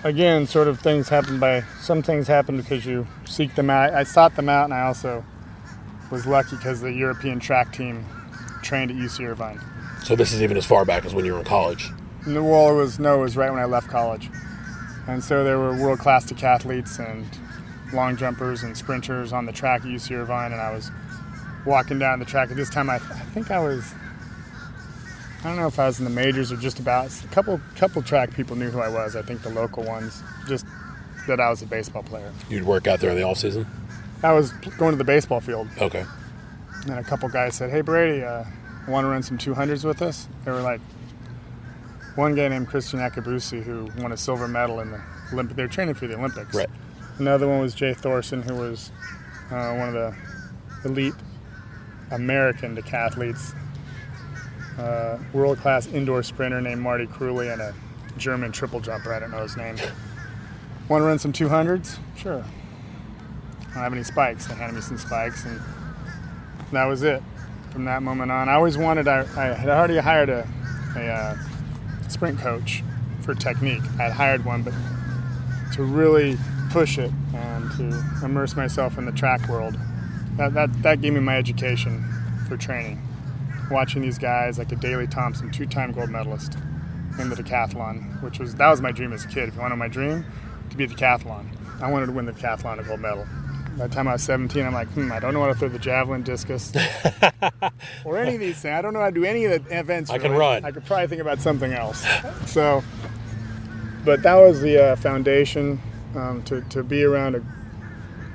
Again, 0.03 0.47
sort 0.47 0.67
of 0.67 0.79
things 0.79 1.09
happen 1.09 1.39
by 1.39 1.61
some 1.81 2.01
things 2.01 2.27
happen 2.27 2.57
because 2.57 2.85
you 2.85 3.07
seek 3.25 3.55
them 3.55 3.69
out. 3.69 3.93
I 3.93 4.03
sought 4.03 4.35
them 4.35 4.47
out, 4.49 4.65
and 4.65 4.73
I 4.73 4.81
also 4.81 5.23
was 6.11 6.25
lucky 6.25 6.55
because 6.55 6.81
the 6.81 6.91
European 6.91 7.39
track 7.39 7.73
team 7.73 8.05
trained 8.63 8.91
at 8.91 8.97
UC 8.97 9.25
Irvine. 9.27 9.59
So 10.03 10.15
this 10.15 10.31
is 10.33 10.41
even 10.41 10.55
as 10.57 10.65
far 10.65 10.85
back 10.85 11.05
as 11.05 11.13
when 11.13 11.25
you 11.25 11.33
were 11.33 11.39
in 11.39 11.45
college. 11.45 11.89
No, 12.25 12.43
Well, 12.43 12.69
it 12.69 12.75
was 12.75 12.99
no, 12.99 13.19
it 13.19 13.21
was 13.23 13.37
right 13.37 13.49
when 13.49 13.59
I 13.59 13.65
left 13.65 13.87
college, 13.89 14.29
and 15.07 15.23
so 15.23 15.43
there 15.43 15.57
were 15.57 15.73
world 15.73 15.99
class 15.99 16.25
decathletes 16.25 16.99
and 16.99 17.25
long 17.93 18.15
jumpers 18.17 18.61
and 18.63 18.77
sprinters 18.77 19.33
on 19.33 19.45
the 19.45 19.51
track 19.53 19.81
at 19.81 19.87
UC 19.87 20.11
Irvine, 20.15 20.51
and 20.51 20.61
I 20.61 20.71
was 20.73 20.91
walking 21.65 21.99
down 21.99 22.19
the 22.19 22.25
track. 22.25 22.49
At 22.51 22.57
this 22.57 22.69
time, 22.69 22.89
I, 22.89 22.95
I 22.95 22.99
think 22.99 23.51
I 23.51 23.59
was. 23.59 23.93
I 25.39 25.43
don't 25.43 25.55
know 25.55 25.67
if 25.67 25.79
I 25.79 25.85
was 25.87 25.99
in 25.99 26.05
the 26.05 26.11
majors 26.11 26.51
or 26.51 26.57
just 26.57 26.79
about. 26.79 27.09
A 27.23 27.27
couple 27.29 27.61
couple 27.75 28.01
track 28.01 28.33
people 28.33 28.55
knew 28.55 28.69
who 28.69 28.79
I 28.79 28.89
was. 28.89 29.15
I 29.15 29.21
think 29.21 29.41
the 29.41 29.49
local 29.49 29.83
ones, 29.83 30.21
just 30.47 30.65
that 31.27 31.39
I 31.39 31.49
was 31.49 31.61
a 31.61 31.65
baseball 31.65 32.03
player. 32.03 32.31
You'd 32.49 32.65
work 32.65 32.87
out 32.87 32.99
there 32.99 33.11
in 33.11 33.15
the 33.17 33.23
off 33.23 33.37
season. 33.37 33.65
I 34.21 34.33
was 34.33 34.51
going 34.77 34.91
to 34.91 34.97
the 34.97 35.03
baseball 35.05 35.39
field, 35.39 35.69
Okay. 35.79 36.03
and 36.87 36.99
a 36.99 37.03
couple 37.03 37.29
guys 37.29 37.55
said, 37.55 37.69
"Hey 37.71 37.79
Brady, 37.81 38.21
uh, 38.23 38.43
want 38.87 39.05
to 39.05 39.09
run 39.09 39.23
some 39.23 39.37
200s 39.37 39.85
with 39.85 40.01
us?" 40.01 40.27
They 40.43 40.51
were 40.51 40.61
like, 40.61 40.81
one 42.15 42.35
guy 42.35 42.49
named 42.49 42.67
Christian 42.67 42.99
Akabusi 42.99 43.63
who 43.63 43.87
won 44.01 44.11
a 44.11 44.17
silver 44.17 44.45
medal 44.47 44.81
in 44.81 44.91
the 44.91 44.99
Olympic. 45.31 45.55
They 45.55 45.63
were 45.63 45.69
training 45.69 45.93
for 45.95 46.05
the 46.07 46.15
Olympics. 46.17 46.53
Right. 46.53 46.67
Another 47.17 47.47
one 47.47 47.61
was 47.61 47.73
Jay 47.73 47.93
Thorson, 47.93 48.41
who 48.41 48.55
was 48.55 48.91
uh, 49.51 49.73
one 49.75 49.87
of 49.87 49.93
the 49.93 50.13
elite 50.83 51.13
American 52.11 52.75
decathletes. 52.75 53.55
Uh, 54.77 55.19
world-class 55.33 55.87
indoor 55.87 56.23
sprinter 56.23 56.61
named 56.61 56.81
Marty 56.81 57.05
Krulee 57.05 57.51
and 57.51 57.61
a 57.61 57.73
German 58.17 58.51
triple 58.51 58.79
jumper. 58.79 59.13
I 59.13 59.19
don't 59.19 59.31
know 59.31 59.41
his 59.41 59.57
name. 59.57 59.75
Want 60.87 61.01
to 61.01 61.05
run 61.05 61.19
some 61.19 61.33
200s? 61.33 61.97
Sure. 62.17 62.43
I 63.59 63.73
don't 63.73 63.83
have 63.83 63.93
any 63.93 64.03
spikes. 64.03 64.47
They 64.47 64.55
handed 64.55 64.75
me 64.75 64.81
some 64.81 64.97
spikes, 64.97 65.45
and 65.45 65.59
that 66.71 66.85
was 66.85 67.03
it. 67.03 67.21
From 67.71 67.85
that 67.85 68.01
moment 68.01 68.31
on, 68.31 68.49
I 68.49 68.53
always 68.53 68.77
wanted. 68.77 69.07
I, 69.07 69.19
I 69.37 69.53
had 69.53 69.69
already 69.69 69.97
hired 69.97 70.29
a, 70.29 70.47
a 70.95 71.05
uh, 71.05 71.37
sprint 72.07 72.39
coach 72.39 72.83
for 73.21 73.35
technique. 73.35 73.83
I 73.99 74.03
had 74.03 74.13
hired 74.13 74.45
one, 74.45 74.63
but 74.63 74.73
to 75.73 75.83
really 75.83 76.37
push 76.71 76.97
it 76.97 77.11
and 77.35 77.71
to 77.73 78.25
immerse 78.25 78.55
myself 78.55 78.97
in 78.97 79.05
the 79.05 79.11
track 79.11 79.47
world. 79.47 79.77
That, 80.39 80.53
that, 80.53 80.83
that 80.83 81.01
gave 81.01 81.11
me 81.11 81.19
my 81.19 81.35
education 81.35 82.01
for 82.47 82.55
training. 82.55 83.01
Watching 83.69 84.01
these 84.01 84.17
guys 84.17 84.57
like 84.57 84.71
a 84.71 84.77
Daley 84.77 85.05
Thompson, 85.05 85.51
two-time 85.51 85.91
gold 85.91 86.09
medalist 86.09 86.57
in 87.19 87.29
the 87.29 87.35
decathlon, 87.35 88.23
which 88.23 88.39
was 88.39 88.55
that 88.55 88.69
was 88.69 88.79
my 88.79 88.93
dream 88.93 89.11
as 89.11 89.25
a 89.25 89.27
kid. 89.27 89.49
If 89.49 89.55
you 89.55 89.59
want 89.59 89.71
to 89.71 89.75
know 89.75 89.79
my 89.79 89.89
dream, 89.89 90.25
to 90.69 90.77
be 90.77 90.85
a 90.85 90.87
decathlon. 90.87 91.45
I 91.81 91.91
wanted 91.91 92.05
to 92.05 92.13
win 92.13 92.25
the 92.25 92.31
decathlon 92.31 92.79
a 92.79 92.83
gold 92.83 93.01
medal. 93.01 93.27
By 93.77 93.87
the 93.87 93.93
time 93.93 94.07
I 94.07 94.13
was 94.13 94.23
17, 94.23 94.65
I'm 94.65 94.73
like, 94.73 94.87
hmm, 94.91 95.11
I 95.11 95.19
don't 95.19 95.33
know 95.33 95.41
how 95.41 95.47
to 95.47 95.55
throw 95.55 95.67
the 95.67 95.77
javelin, 95.77 96.23
discus, 96.23 96.71
or 98.05 98.17
any 98.17 98.35
of 98.35 98.39
these 98.39 98.61
things. 98.61 98.73
I 98.73 98.81
don't 98.81 98.93
know 98.93 99.01
how 99.01 99.07
to 99.07 99.15
do 99.15 99.25
any 99.25 99.43
of 99.43 99.65
the 99.65 99.77
events. 99.77 100.09
I 100.09 100.19
can 100.19 100.31
run. 100.31 100.63
I 100.63 100.71
could 100.71 100.85
probably 100.85 101.07
think 101.07 101.21
about 101.21 101.41
something 101.41 101.73
else. 101.73 102.05
so, 102.45 102.81
but 104.05 104.23
that 104.23 104.35
was 104.35 104.61
the 104.61 104.91
uh, 104.91 104.95
foundation 104.95 105.81
um, 106.15 106.43
to, 106.43 106.61
to 106.61 106.81
be 106.81 107.03
around 107.03 107.35
a, 107.35 107.43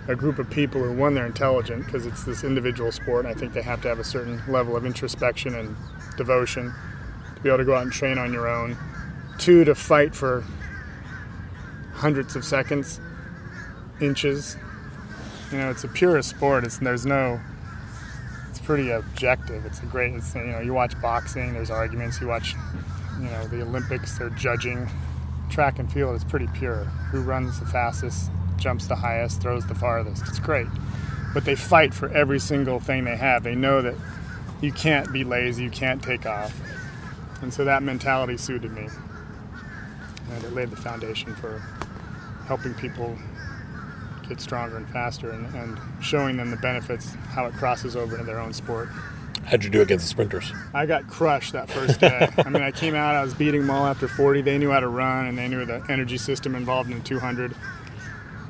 a 0.08 0.14
group 0.14 0.38
of 0.38 0.48
people 0.50 0.82
who, 0.82 0.92
one, 0.92 1.14
they're 1.14 1.26
intelligent 1.26 1.86
because 1.86 2.06
it's 2.06 2.24
this 2.24 2.44
individual 2.44 2.92
sport. 2.92 3.24
And 3.24 3.34
I 3.34 3.38
think 3.38 3.52
they 3.52 3.62
have 3.62 3.80
to 3.82 3.88
have 3.88 3.98
a 3.98 4.04
certain 4.04 4.42
level 4.48 4.76
of 4.76 4.84
introspection 4.84 5.54
and 5.54 5.76
devotion 6.16 6.72
to 7.36 7.42
be 7.42 7.48
able 7.48 7.58
to 7.58 7.64
go 7.64 7.74
out 7.74 7.82
and 7.82 7.92
train 7.92 8.18
on 8.18 8.32
your 8.32 8.48
own. 8.48 8.76
Two, 9.38 9.64
to 9.64 9.74
fight 9.74 10.14
for 10.14 10.44
hundreds 11.92 12.36
of 12.36 12.44
seconds, 12.44 13.00
inches. 14.00 14.56
You 15.50 15.58
know, 15.58 15.70
it's 15.70 15.84
a 15.84 15.88
purest 15.88 16.30
sport. 16.30 16.64
It's 16.64 16.78
there's 16.78 17.06
no. 17.06 17.40
It's 18.50 18.58
pretty 18.58 18.90
objective. 18.90 19.64
It's 19.66 19.80
a 19.80 19.86
great. 19.86 20.14
It's 20.14 20.34
you 20.34 20.44
know, 20.44 20.60
you 20.60 20.74
watch 20.74 21.00
boxing. 21.00 21.54
There's 21.54 21.70
arguments. 21.70 22.20
You 22.20 22.28
watch, 22.28 22.54
you 23.18 23.26
know, 23.26 23.46
the 23.46 23.62
Olympics. 23.62 24.18
They're 24.18 24.30
judging. 24.30 24.88
Track 25.50 25.78
and 25.78 25.90
field 25.92 26.16
is 26.16 26.24
pretty 26.24 26.48
pure. 26.48 26.84
Who 27.10 27.20
runs 27.22 27.60
the 27.60 27.66
fastest, 27.66 28.30
jumps 28.56 28.86
the 28.86 28.96
highest, 28.96 29.40
throws 29.40 29.66
the 29.66 29.74
farthest. 29.74 30.22
It's 30.28 30.38
great. 30.38 30.66
But 31.32 31.44
they 31.44 31.56
fight 31.56 31.92
for 31.92 32.08
every 32.10 32.38
single 32.38 32.80
thing 32.80 33.04
they 33.04 33.16
have. 33.16 33.42
They 33.42 33.54
know 33.54 33.82
that 33.82 33.94
you 34.60 34.72
can't 34.72 35.12
be 35.12 35.24
lazy. 35.24 35.64
You 35.64 35.70
can't 35.70 36.02
take 36.02 36.26
off. 36.26 36.58
And 37.42 37.52
so 37.52 37.64
that 37.64 37.82
mentality 37.82 38.36
suited 38.36 38.72
me. 38.72 38.88
And 40.30 40.44
it 40.44 40.52
laid 40.52 40.70
the 40.70 40.76
foundation 40.76 41.34
for 41.34 41.58
helping 42.46 42.74
people 42.74 43.16
get 44.28 44.40
stronger 44.40 44.76
and 44.76 44.88
faster 44.88 45.30
and, 45.30 45.54
and 45.54 45.78
showing 46.02 46.36
them 46.36 46.50
the 46.50 46.56
benefits, 46.56 47.14
how 47.30 47.46
it 47.46 47.54
crosses 47.54 47.96
over 47.96 48.14
into 48.14 48.24
their 48.24 48.40
own 48.40 48.52
sport. 48.52 48.88
How'd 49.44 49.62
you 49.62 49.70
do 49.70 49.82
against 49.82 50.06
the 50.06 50.08
sprinters? 50.08 50.52
I 50.72 50.86
got 50.86 51.06
crushed 51.06 51.52
that 51.52 51.68
first 51.68 52.00
day. 52.00 52.30
I 52.38 52.48
mean, 52.48 52.62
I 52.62 52.70
came 52.70 52.94
out, 52.94 53.14
I 53.14 53.22
was 53.22 53.34
beating 53.34 53.60
them 53.62 53.70
all 53.70 53.86
after 53.86 54.08
40. 54.08 54.40
They 54.40 54.56
knew 54.56 54.70
how 54.70 54.80
to 54.80 54.88
run 54.88 55.26
and 55.26 55.36
they 55.36 55.48
knew 55.48 55.66
the 55.66 55.84
energy 55.88 56.16
system 56.16 56.54
involved 56.54 56.90
in 56.90 57.02
200. 57.02 57.54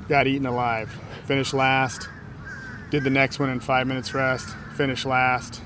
Got 0.08 0.26
eaten 0.26 0.46
alive. 0.46 0.90
Finished 1.26 1.54
last. 1.54 2.08
Did 2.90 3.04
the 3.04 3.10
next 3.10 3.38
one 3.38 3.48
in 3.50 3.60
five 3.60 3.86
minutes 3.86 4.12
rest. 4.14 4.54
Finished 4.76 5.06
last. 5.06 5.62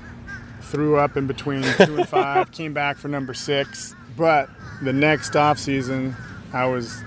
Threw 0.61 0.97
up 0.97 1.17
in 1.17 1.27
between 1.27 1.63
two 1.63 1.97
and 1.97 2.07
five. 2.09 2.51
Came 2.51 2.73
back 2.73 2.97
for 2.97 3.07
number 3.07 3.33
six. 3.33 3.95
But 4.15 4.49
the 4.81 4.93
next 4.93 5.35
off 5.35 5.59
season, 5.59 6.15
I 6.53 6.65
was 6.65 7.01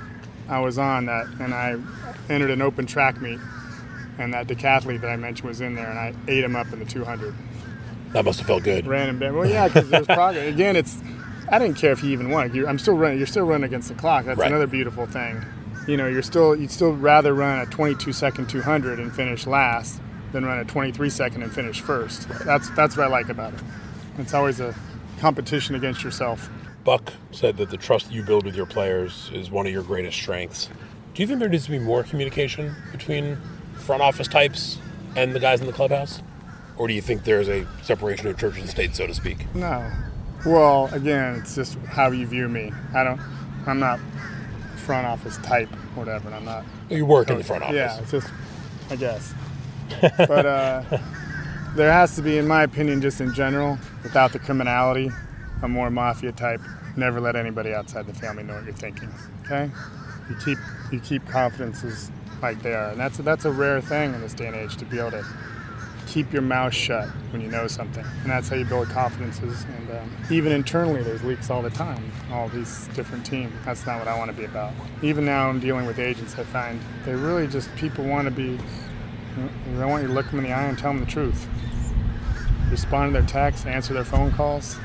I 0.48 0.60
was 0.60 0.78
on 0.78 1.06
that, 1.06 1.26
and 1.40 1.54
I 1.54 1.76
entered 2.28 2.50
an 2.50 2.60
open 2.60 2.86
track 2.86 3.20
meet, 3.20 3.38
and 4.18 4.34
that 4.34 4.46
decathlete 4.48 5.00
that 5.00 5.08
I 5.10 5.16
mentioned 5.16 5.48
was 5.48 5.60
in 5.60 5.74
there, 5.74 5.88
and 5.88 5.98
I 5.98 6.14
ate 6.28 6.44
him 6.44 6.56
up 6.56 6.72
in 6.72 6.78
the 6.80 6.84
200. 6.84 7.34
That 8.12 8.24
must 8.24 8.40
have 8.40 8.46
felt 8.46 8.62
good. 8.64 8.86
Ran 8.86 9.08
him. 9.20 9.34
Well, 9.34 9.48
yeah, 9.48 9.68
because 9.68 9.88
there's 9.88 10.06
progress. 10.06 10.48
Again, 10.52 10.76
it's 10.76 10.98
I 11.50 11.58
didn't 11.58 11.76
care 11.76 11.92
if 11.92 12.00
he 12.00 12.12
even 12.12 12.30
won. 12.30 12.52
You're, 12.54 12.68
I'm 12.68 12.78
still 12.78 12.94
running. 12.94 13.18
You're 13.18 13.26
still 13.26 13.44
running 13.44 13.64
against 13.64 13.88
the 13.88 13.94
clock. 13.94 14.24
That's 14.26 14.38
Right. 14.38 14.50
another 14.50 14.66
beautiful 14.66 15.06
thing. 15.06 15.42
You 15.86 15.96
know, 15.96 16.06
you're 16.06 16.22
still 16.22 16.54
you'd 16.54 16.70
still 16.70 16.92
rather 16.92 17.34
run 17.34 17.60
a 17.60 17.66
22 17.66 18.12
second 18.12 18.48
200 18.48 18.98
and 18.98 19.14
finish 19.14 19.46
last 19.46 20.00
than 20.32 20.44
run 20.44 20.58
a 20.58 20.64
23 20.64 21.10
second 21.10 21.42
and 21.42 21.52
finish 21.52 21.80
first. 21.80 22.28
That's 22.44 22.70
that's 22.70 22.96
what 22.96 23.06
I 23.06 23.10
like 23.10 23.28
about 23.28 23.54
it. 23.54 23.60
It's 24.18 24.34
always 24.34 24.60
a 24.60 24.74
competition 25.18 25.74
against 25.74 26.02
yourself. 26.02 26.48
Buck 26.84 27.12
said 27.30 27.56
that 27.58 27.70
the 27.70 27.76
trust 27.76 28.10
you 28.10 28.22
build 28.22 28.44
with 28.44 28.56
your 28.56 28.66
players 28.66 29.30
is 29.32 29.50
one 29.50 29.66
of 29.66 29.72
your 29.72 29.82
greatest 29.82 30.18
strengths. 30.18 30.68
Do 31.14 31.22
you 31.22 31.26
think 31.26 31.40
there 31.40 31.48
needs 31.48 31.64
to 31.66 31.70
be 31.70 31.78
more 31.78 32.02
communication 32.02 32.74
between 32.90 33.38
front 33.76 34.02
office 34.02 34.28
types 34.28 34.78
and 35.14 35.34
the 35.34 35.40
guys 35.40 35.60
in 35.60 35.66
the 35.66 35.72
clubhouse? 35.72 36.22
Or 36.76 36.88
do 36.88 36.94
you 36.94 37.02
think 37.02 37.24
there's 37.24 37.48
a 37.48 37.66
separation 37.82 38.26
of 38.28 38.38
church 38.38 38.58
and 38.58 38.68
state, 38.68 38.96
so 38.96 39.06
to 39.06 39.14
speak? 39.14 39.54
No. 39.54 39.90
Well, 40.44 40.88
again, 40.92 41.36
it's 41.36 41.54
just 41.54 41.76
how 41.86 42.10
you 42.10 42.26
view 42.26 42.48
me. 42.48 42.72
I 42.94 43.04
don't. 43.04 43.20
I'm 43.66 43.78
not 43.78 44.00
front 44.82 45.06
office 45.06 45.38
type, 45.38 45.68
whatever. 45.94 46.28
And 46.28 46.36
I'm 46.36 46.44
not. 46.44 46.64
You 46.90 47.06
work 47.06 47.30
in 47.30 47.38
the 47.38 47.44
front 47.44 47.62
office. 47.62 47.76
Yeah, 47.76 47.98
it's 47.98 48.10
just, 48.10 48.28
I 48.90 48.96
guess. 48.96 49.34
but 50.00 50.46
uh, 50.46 50.82
there 51.76 51.92
has 51.92 52.14
to 52.16 52.22
be, 52.22 52.38
in 52.38 52.46
my 52.46 52.62
opinion, 52.62 53.00
just 53.00 53.20
in 53.20 53.32
general, 53.34 53.78
without 54.02 54.32
the 54.32 54.38
criminality, 54.38 55.10
a 55.62 55.68
more 55.68 55.90
mafia 55.90 56.32
type. 56.32 56.60
Never 56.96 57.20
let 57.20 57.36
anybody 57.36 57.72
outside 57.72 58.06
the 58.06 58.14
family 58.14 58.42
know 58.42 58.54
what 58.54 58.64
you're 58.64 58.74
thinking. 58.74 59.08
Okay? 59.44 59.70
You 60.28 60.36
keep 60.44 60.58
you 60.90 61.00
keep 61.00 61.26
confidences 61.26 62.10
like 62.42 62.60
they 62.62 62.74
are, 62.74 62.90
and 62.90 63.00
that's 63.00 63.18
a, 63.18 63.22
that's 63.22 63.44
a 63.44 63.50
rare 63.50 63.80
thing 63.80 64.14
in 64.14 64.20
this 64.20 64.34
day 64.34 64.46
and 64.46 64.56
age 64.56 64.76
to 64.76 64.84
be 64.84 64.98
able 64.98 65.12
to 65.12 65.24
keep 66.06 66.32
your 66.32 66.42
mouth 66.42 66.74
shut 66.74 67.08
when 67.30 67.40
you 67.40 67.48
know 67.48 67.66
something, 67.66 68.04
and 68.22 68.30
that's 68.30 68.48
how 68.48 68.56
you 68.56 68.64
build 68.64 68.88
confidences. 68.88 69.64
And 69.64 69.90
um, 69.90 70.16
even 70.30 70.52
internally, 70.52 71.02
there's 71.02 71.22
leaks 71.22 71.50
all 71.50 71.62
the 71.62 71.70
time. 71.70 72.12
All 72.30 72.48
these 72.48 72.88
different 72.88 73.24
teams. 73.24 73.52
That's 73.64 73.86
not 73.86 73.98
what 73.98 74.08
I 74.08 74.18
want 74.18 74.30
to 74.30 74.36
be 74.36 74.44
about. 74.44 74.72
Even 75.02 75.24
now, 75.24 75.48
I'm 75.48 75.60
dealing 75.60 75.86
with 75.86 75.98
agents. 75.98 76.38
I 76.38 76.44
find 76.44 76.80
they 77.04 77.14
really 77.14 77.46
just 77.46 77.74
people 77.76 78.04
want 78.04 78.26
to 78.26 78.30
be. 78.30 78.58
They 79.74 79.84
want 79.84 80.02
you 80.02 80.08
to 80.08 80.14
look 80.14 80.28
them 80.30 80.40
in 80.40 80.44
the 80.44 80.52
eye 80.52 80.64
and 80.64 80.78
tell 80.78 80.92
them 80.92 81.00
the 81.00 81.10
truth. 81.10 81.46
Respond 82.70 83.14
to 83.14 83.20
their 83.20 83.28
texts, 83.28 83.66
answer 83.66 83.94
their 83.94 84.04
phone 84.04 84.30
calls. 84.32 84.76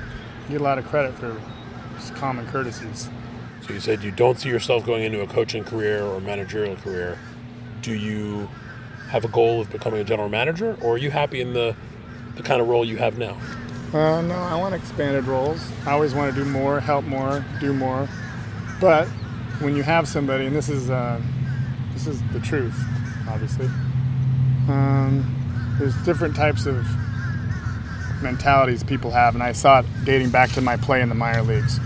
You 0.45 0.53
get 0.53 0.61
a 0.61 0.63
lot 0.63 0.77
of 0.77 0.85
credit 0.87 1.15
for 1.15 1.39
just 1.95 2.15
common 2.15 2.47
courtesies. 2.47 3.09
So 3.65 3.73
you 3.73 3.79
said 3.81 4.03
you 4.03 4.11
don't 4.11 4.39
see 4.39 4.49
yourself 4.49 4.85
going 4.85 5.03
into 5.03 5.21
a 5.21 5.27
coaching 5.27 5.63
career 5.63 6.03
or 6.03 6.21
managerial 6.21 6.77
career. 6.77 7.19
Do 7.81 7.93
you 7.93 8.49
have 9.09 9.25
a 9.25 9.29
goal 9.29 9.61
of 9.61 9.69
becoming 9.71 9.99
a 9.99 10.03
general 10.03 10.29
manager, 10.29 10.77
or 10.81 10.95
are 10.95 10.97
you 10.97 11.11
happy 11.11 11.41
in 11.41 11.53
the 11.53 11.75
the 12.35 12.43
kind 12.43 12.61
of 12.61 12.67
role 12.67 12.85
you 12.85 12.97
have 12.97 13.17
now? 13.17 13.37
Uh, 13.93 14.21
no, 14.21 14.35
I 14.35 14.55
want 14.55 14.75
expanded 14.75 15.25
roles. 15.25 15.71
I 15.85 15.91
always 15.91 16.13
want 16.13 16.33
to 16.35 16.43
do 16.43 16.47
more, 16.49 16.79
help 16.79 17.05
more, 17.05 17.43
do 17.59 17.73
more. 17.73 18.07
But 18.81 19.07
when 19.59 19.75
you 19.75 19.83
have 19.83 20.07
somebody, 20.07 20.45
and 20.45 20.55
this 20.55 20.69
is 20.69 20.89
uh, 20.89 21.21
this 21.93 22.05
is 22.05 22.21
the 22.31 22.39
truth, 22.39 22.77
obviously. 23.29 23.67
Um, 24.67 25.75
there's 25.79 25.95
different 26.03 26.35
types 26.35 26.65
of 26.65 26.85
mentalities 28.21 28.83
people 28.83 29.11
have, 29.11 29.35
and 29.35 29.43
I 29.43 29.53
saw 29.53 29.79
it 29.79 29.85
dating 30.03 30.31
back 30.31 30.51
to 30.51 30.61
my 30.61 30.75
play 30.77 31.01
in 31.01 31.09
the 31.09 31.15
minor 31.15 31.43
leagues. 31.43 31.79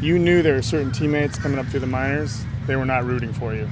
You 0.00 0.18
knew 0.18 0.42
there 0.42 0.54
were 0.54 0.62
certain 0.62 0.90
teammates 0.90 1.38
coming 1.38 1.58
up 1.58 1.66
through 1.66 1.80
the 1.80 1.86
minors; 1.86 2.44
they 2.66 2.76
were 2.76 2.86
not 2.86 3.04
rooting 3.04 3.32
for 3.32 3.54
you. 3.54 3.68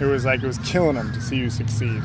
It 0.00 0.04
was 0.04 0.24
like 0.24 0.42
it 0.42 0.46
was 0.46 0.58
killing 0.58 0.96
them 0.96 1.12
to 1.12 1.20
see 1.20 1.36
you 1.36 1.50
succeed. 1.50 2.02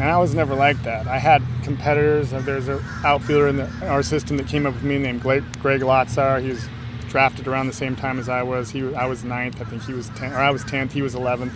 And 0.00 0.10
I 0.10 0.18
was 0.18 0.34
never 0.34 0.54
like 0.54 0.82
that. 0.82 1.06
I 1.06 1.18
had 1.18 1.42
competitors. 1.62 2.32
Uh, 2.32 2.40
There's 2.40 2.68
an 2.68 2.80
outfielder 3.04 3.48
in 3.48 3.56
the, 3.56 3.68
our 3.86 4.02
system 4.02 4.36
that 4.38 4.48
came 4.48 4.66
up 4.66 4.74
with 4.74 4.82
me 4.82 4.98
named 4.98 5.22
Greg, 5.22 5.44
Greg 5.60 5.80
Lotzar. 5.80 6.42
He 6.42 6.48
was 6.48 6.66
drafted 7.08 7.46
around 7.46 7.66
the 7.66 7.72
same 7.74 7.94
time 7.94 8.18
as 8.18 8.28
I 8.28 8.42
was. 8.42 8.70
He, 8.70 8.94
I 8.94 9.06
was 9.06 9.22
ninth. 9.22 9.60
I 9.60 9.64
think 9.64 9.84
he 9.84 9.92
was 9.92 10.08
10, 10.10 10.32
or 10.32 10.38
I 10.38 10.50
was 10.50 10.64
10th. 10.64 10.92
He 10.92 11.02
was 11.02 11.14
11th. 11.14 11.52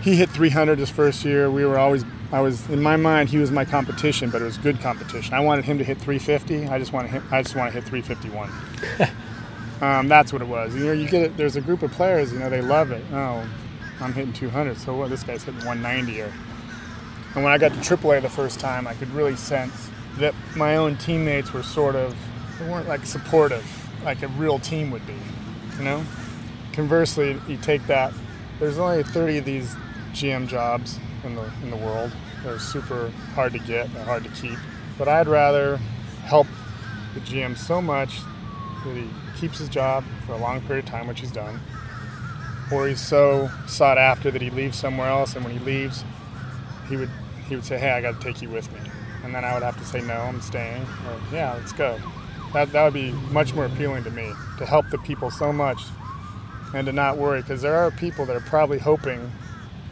He 0.00 0.16
hit 0.16 0.30
300 0.30 0.78
his 0.78 0.90
first 0.90 1.24
year. 1.24 1.50
We 1.50 1.64
were 1.64 1.78
always, 1.78 2.04
I 2.32 2.40
was 2.40 2.68
in 2.70 2.80
my 2.80 2.96
mind, 2.96 3.28
he 3.28 3.38
was 3.38 3.50
my 3.50 3.64
competition, 3.64 4.30
but 4.30 4.42
it 4.42 4.44
was 4.44 4.58
good 4.58 4.80
competition. 4.80 5.34
I 5.34 5.40
wanted 5.40 5.64
him 5.64 5.78
to 5.78 5.84
hit 5.84 5.98
350. 5.98 6.68
I 6.68 6.78
just 6.78 6.92
wanted 6.92 7.10
him. 7.10 7.24
I 7.30 7.42
just 7.42 7.54
want 7.54 7.72
to 7.72 7.80
hit 7.80 7.88
351. 7.88 8.50
um, 9.82 10.08
that's 10.08 10.32
what 10.32 10.40
it 10.40 10.48
was. 10.48 10.74
You 10.74 10.86
know, 10.86 10.92
you 10.92 11.08
get 11.08 11.22
it. 11.22 11.36
There's 11.36 11.56
a 11.56 11.60
group 11.60 11.82
of 11.82 11.92
players. 11.92 12.32
You 12.32 12.38
know, 12.38 12.48
they 12.48 12.62
love 12.62 12.90
it. 12.90 13.04
Oh, 13.12 13.46
I'm 14.02 14.12
hitting 14.12 14.32
200. 14.32 14.76
So 14.76 14.96
what? 14.96 15.10
This 15.10 15.22
guy's 15.22 15.44
hitting 15.44 15.64
190 15.64 16.20
or 16.20 16.32
and 17.34 17.42
when 17.42 17.52
I 17.52 17.56
got 17.56 17.72
to 17.72 17.78
AAA 17.78 18.20
the 18.20 18.28
first 18.28 18.60
time, 18.60 18.86
I 18.86 18.92
could 18.92 19.10
really 19.10 19.36
sense 19.36 19.90
that 20.18 20.34
my 20.54 20.76
own 20.76 20.96
teammates 20.96 21.52
were 21.52 21.62
sort 21.62 21.96
of, 21.96 22.14
they 22.58 22.68
weren't 22.68 22.88
like 22.88 23.06
supportive, 23.06 23.64
like 24.04 24.22
a 24.22 24.28
real 24.28 24.58
team 24.58 24.90
would 24.90 25.06
be, 25.06 25.16
you 25.78 25.84
know? 25.84 26.04
Conversely, 26.74 27.40
you 27.48 27.56
take 27.56 27.86
that, 27.86 28.12
there's 28.60 28.78
only 28.78 29.02
30 29.02 29.38
of 29.38 29.44
these 29.46 29.74
GM 30.12 30.46
jobs 30.46 30.98
in 31.24 31.34
the, 31.34 31.50
in 31.62 31.70
the 31.70 31.76
world. 31.76 32.12
They're 32.44 32.58
super 32.58 33.10
hard 33.34 33.52
to 33.52 33.58
get, 33.60 33.92
they're 33.94 34.04
hard 34.04 34.24
to 34.24 34.30
keep. 34.30 34.58
But 34.98 35.08
I'd 35.08 35.26
rather 35.26 35.78
help 36.24 36.46
the 37.14 37.20
GM 37.20 37.56
so 37.56 37.80
much 37.80 38.20
that 38.84 38.94
he 38.94 39.08
keeps 39.40 39.58
his 39.58 39.70
job 39.70 40.04
for 40.26 40.32
a 40.34 40.38
long 40.38 40.60
period 40.62 40.84
of 40.84 40.90
time, 40.90 41.06
which 41.06 41.20
he's 41.20 41.32
done, 41.32 41.60
or 42.72 42.88
he's 42.88 43.00
so 43.00 43.50
sought 43.66 43.98
after 43.98 44.30
that 44.30 44.42
he 44.42 44.50
leaves 44.50 44.78
somewhere 44.78 45.08
else, 45.08 45.34
and 45.36 45.44
when 45.44 45.56
he 45.56 45.64
leaves, 45.64 46.04
he 46.88 46.96
would 46.96 47.10
he 47.48 47.54
would 47.54 47.64
say, 47.64 47.78
"Hey, 47.78 47.90
I 47.90 48.00
got 48.00 48.20
to 48.20 48.26
take 48.26 48.42
you 48.42 48.48
with 48.48 48.72
me," 48.72 48.80
and 49.24 49.34
then 49.34 49.44
I 49.44 49.54
would 49.54 49.62
have 49.62 49.78
to 49.78 49.84
say, 49.84 50.00
"No, 50.00 50.14
I'm 50.14 50.40
staying," 50.40 50.82
or 50.82 51.18
"Yeah, 51.32 51.54
let's 51.54 51.72
go." 51.72 51.98
That 52.52 52.72
that 52.72 52.84
would 52.84 52.94
be 52.94 53.12
much 53.30 53.54
more 53.54 53.66
appealing 53.66 54.04
to 54.04 54.10
me 54.10 54.32
to 54.58 54.66
help 54.66 54.88
the 54.90 54.98
people 54.98 55.30
so 55.30 55.52
much, 55.52 55.82
and 56.74 56.86
to 56.86 56.92
not 56.92 57.16
worry 57.16 57.40
because 57.40 57.62
there 57.62 57.76
are 57.76 57.90
people 57.90 58.26
that 58.26 58.36
are 58.36 58.40
probably 58.40 58.78
hoping 58.78 59.32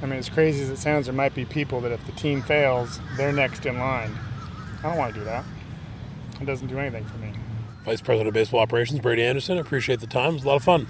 I 0.03 0.07
mean, 0.07 0.19
as 0.19 0.31
crazy 0.31 0.63
as 0.63 0.71
it 0.71 0.79
sounds, 0.79 1.07
there 1.07 1.15
might 1.15 1.35
be 1.35 1.45
people 1.45 1.81
that 1.83 1.93
if 1.93 2.05
the 2.07 2.13
team 2.13 2.41
fails, 2.41 3.01
they're 3.17 3.33
next 3.33 3.67
in 3.67 3.79
line. 3.79 4.19
I 4.83 4.89
don't 4.89 4.97
want 4.97 5.13
to 5.13 5.21
do 5.21 5.25
that. 5.27 5.45
It 6.41 6.47
doesn't 6.47 6.69
do 6.69 6.79
anything 6.79 7.05
for 7.05 7.19
me. 7.19 7.33
Vice 7.85 8.01
President 8.01 8.29
of 8.29 8.35
Baseball 8.35 8.61
Operations, 8.61 9.01
Brady 9.01 9.23
Anderson. 9.23 9.59
Appreciate 9.59 10.01
the 10.01 10.07
time. 10.07 10.31
It 10.31 10.35
was 10.35 10.45
a 10.45 10.49
lot 10.49 10.57
of 10.57 10.65
fun. 10.65 10.87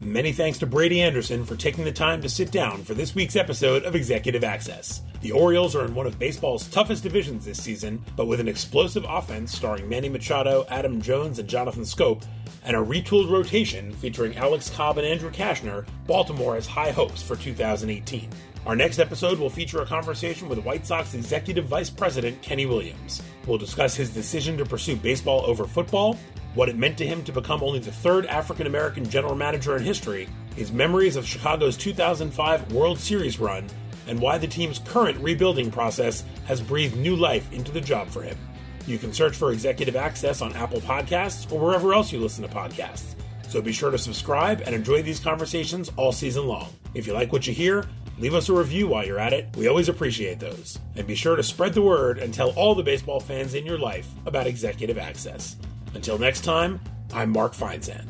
Many 0.00 0.32
thanks 0.32 0.58
to 0.58 0.66
Brady 0.66 1.00
Anderson 1.00 1.44
for 1.44 1.54
taking 1.54 1.84
the 1.84 1.92
time 1.92 2.20
to 2.22 2.28
sit 2.28 2.50
down 2.50 2.82
for 2.82 2.94
this 2.94 3.14
week's 3.14 3.36
episode 3.36 3.84
of 3.84 3.94
Executive 3.94 4.42
Access. 4.42 5.02
The 5.22 5.30
Orioles 5.30 5.76
are 5.76 5.84
in 5.84 5.94
one 5.94 6.06
of 6.06 6.18
baseball's 6.18 6.66
toughest 6.68 7.04
divisions 7.04 7.44
this 7.44 7.62
season, 7.62 8.04
but 8.16 8.26
with 8.26 8.40
an 8.40 8.48
explosive 8.48 9.06
offense 9.08 9.56
starring 9.56 9.88
Manny 9.88 10.08
Machado, 10.08 10.66
Adam 10.68 11.00
Jones, 11.00 11.38
and 11.38 11.48
Jonathan 11.48 11.84
Schoop, 11.84 12.24
and 12.64 12.76
a 12.76 12.80
retooled 12.80 13.30
rotation 13.30 13.92
featuring 13.92 14.36
Alex 14.36 14.68
Cobb 14.68 14.98
and 14.98 15.06
Andrew 15.06 15.30
Cashner, 15.30 15.86
Baltimore 16.06 16.56
has 16.56 16.66
high 16.66 16.90
hopes 16.90 17.22
for 17.22 17.36
2018. 17.36 18.28
Our 18.66 18.74
next 18.74 18.98
episode 18.98 19.38
will 19.38 19.50
feature 19.50 19.82
a 19.82 19.86
conversation 19.86 20.48
with 20.48 20.64
White 20.64 20.86
Sox 20.86 21.12
Executive 21.12 21.66
Vice 21.66 21.90
President 21.90 22.40
Kenny 22.40 22.64
Williams. 22.64 23.20
We'll 23.46 23.58
discuss 23.58 23.94
his 23.94 24.08
decision 24.08 24.56
to 24.56 24.64
pursue 24.64 24.96
baseball 24.96 25.44
over 25.44 25.66
football, 25.66 26.18
what 26.54 26.70
it 26.70 26.76
meant 26.76 26.96
to 26.98 27.06
him 27.06 27.22
to 27.24 27.32
become 27.32 27.62
only 27.62 27.78
the 27.78 27.92
third 27.92 28.24
African 28.24 28.66
American 28.66 29.08
general 29.08 29.34
manager 29.34 29.76
in 29.76 29.82
history, 29.82 30.30
his 30.56 30.72
memories 30.72 31.16
of 31.16 31.26
Chicago's 31.26 31.76
2005 31.76 32.72
World 32.72 32.98
Series 32.98 33.38
run, 33.38 33.66
and 34.06 34.18
why 34.18 34.38
the 34.38 34.46
team's 34.46 34.78
current 34.78 35.18
rebuilding 35.18 35.70
process 35.70 36.24
has 36.46 36.62
breathed 36.62 36.96
new 36.96 37.16
life 37.16 37.52
into 37.52 37.70
the 37.70 37.82
job 37.82 38.08
for 38.08 38.22
him. 38.22 38.38
You 38.86 38.96
can 38.96 39.12
search 39.12 39.36
for 39.36 39.52
Executive 39.52 39.96
Access 39.96 40.40
on 40.40 40.54
Apple 40.54 40.80
Podcasts 40.80 41.52
or 41.52 41.58
wherever 41.58 41.92
else 41.92 42.12
you 42.12 42.18
listen 42.18 42.48
to 42.48 42.54
podcasts. 42.54 43.14
So 43.46 43.60
be 43.60 43.72
sure 43.72 43.90
to 43.90 43.98
subscribe 43.98 44.62
and 44.62 44.74
enjoy 44.74 45.02
these 45.02 45.20
conversations 45.20 45.90
all 45.96 46.12
season 46.12 46.46
long. 46.46 46.70
If 46.94 47.06
you 47.06 47.12
like 47.12 47.30
what 47.30 47.46
you 47.46 47.52
hear, 47.52 47.84
leave 48.18 48.34
us 48.34 48.48
a 48.48 48.52
review 48.52 48.88
while 48.88 49.04
you're 49.04 49.18
at 49.18 49.32
it. 49.32 49.48
We 49.56 49.68
always 49.68 49.88
appreciate 49.88 50.40
those. 50.40 50.78
And 50.96 51.06
be 51.06 51.14
sure 51.14 51.36
to 51.36 51.42
spread 51.42 51.74
the 51.74 51.82
word 51.82 52.18
and 52.18 52.32
tell 52.32 52.50
all 52.50 52.74
the 52.74 52.82
baseball 52.82 53.20
fans 53.20 53.54
in 53.54 53.66
your 53.66 53.78
life 53.78 54.08
about 54.26 54.46
Executive 54.46 54.98
Access. 54.98 55.56
Until 55.94 56.18
next 56.18 56.44
time, 56.44 56.80
I'm 57.12 57.30
Mark 57.30 57.54
Feinsand. 57.54 58.08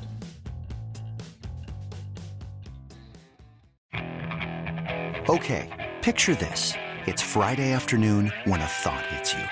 Okay, 5.28 5.92
picture 6.02 6.34
this. 6.34 6.74
It's 7.06 7.22
Friday 7.22 7.72
afternoon 7.72 8.32
when 8.44 8.60
a 8.60 8.66
thought 8.66 9.06
hits 9.06 9.32
you. 9.32 9.44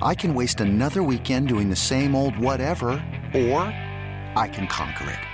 I 0.00 0.14
can 0.14 0.34
waste 0.34 0.60
another 0.60 1.02
weekend 1.02 1.48
doing 1.48 1.68
the 1.68 1.76
same 1.76 2.14
old 2.14 2.38
whatever, 2.38 2.90
or 3.34 3.62
I 4.36 4.48
can 4.52 4.68
conquer 4.68 5.10
it. 5.10 5.33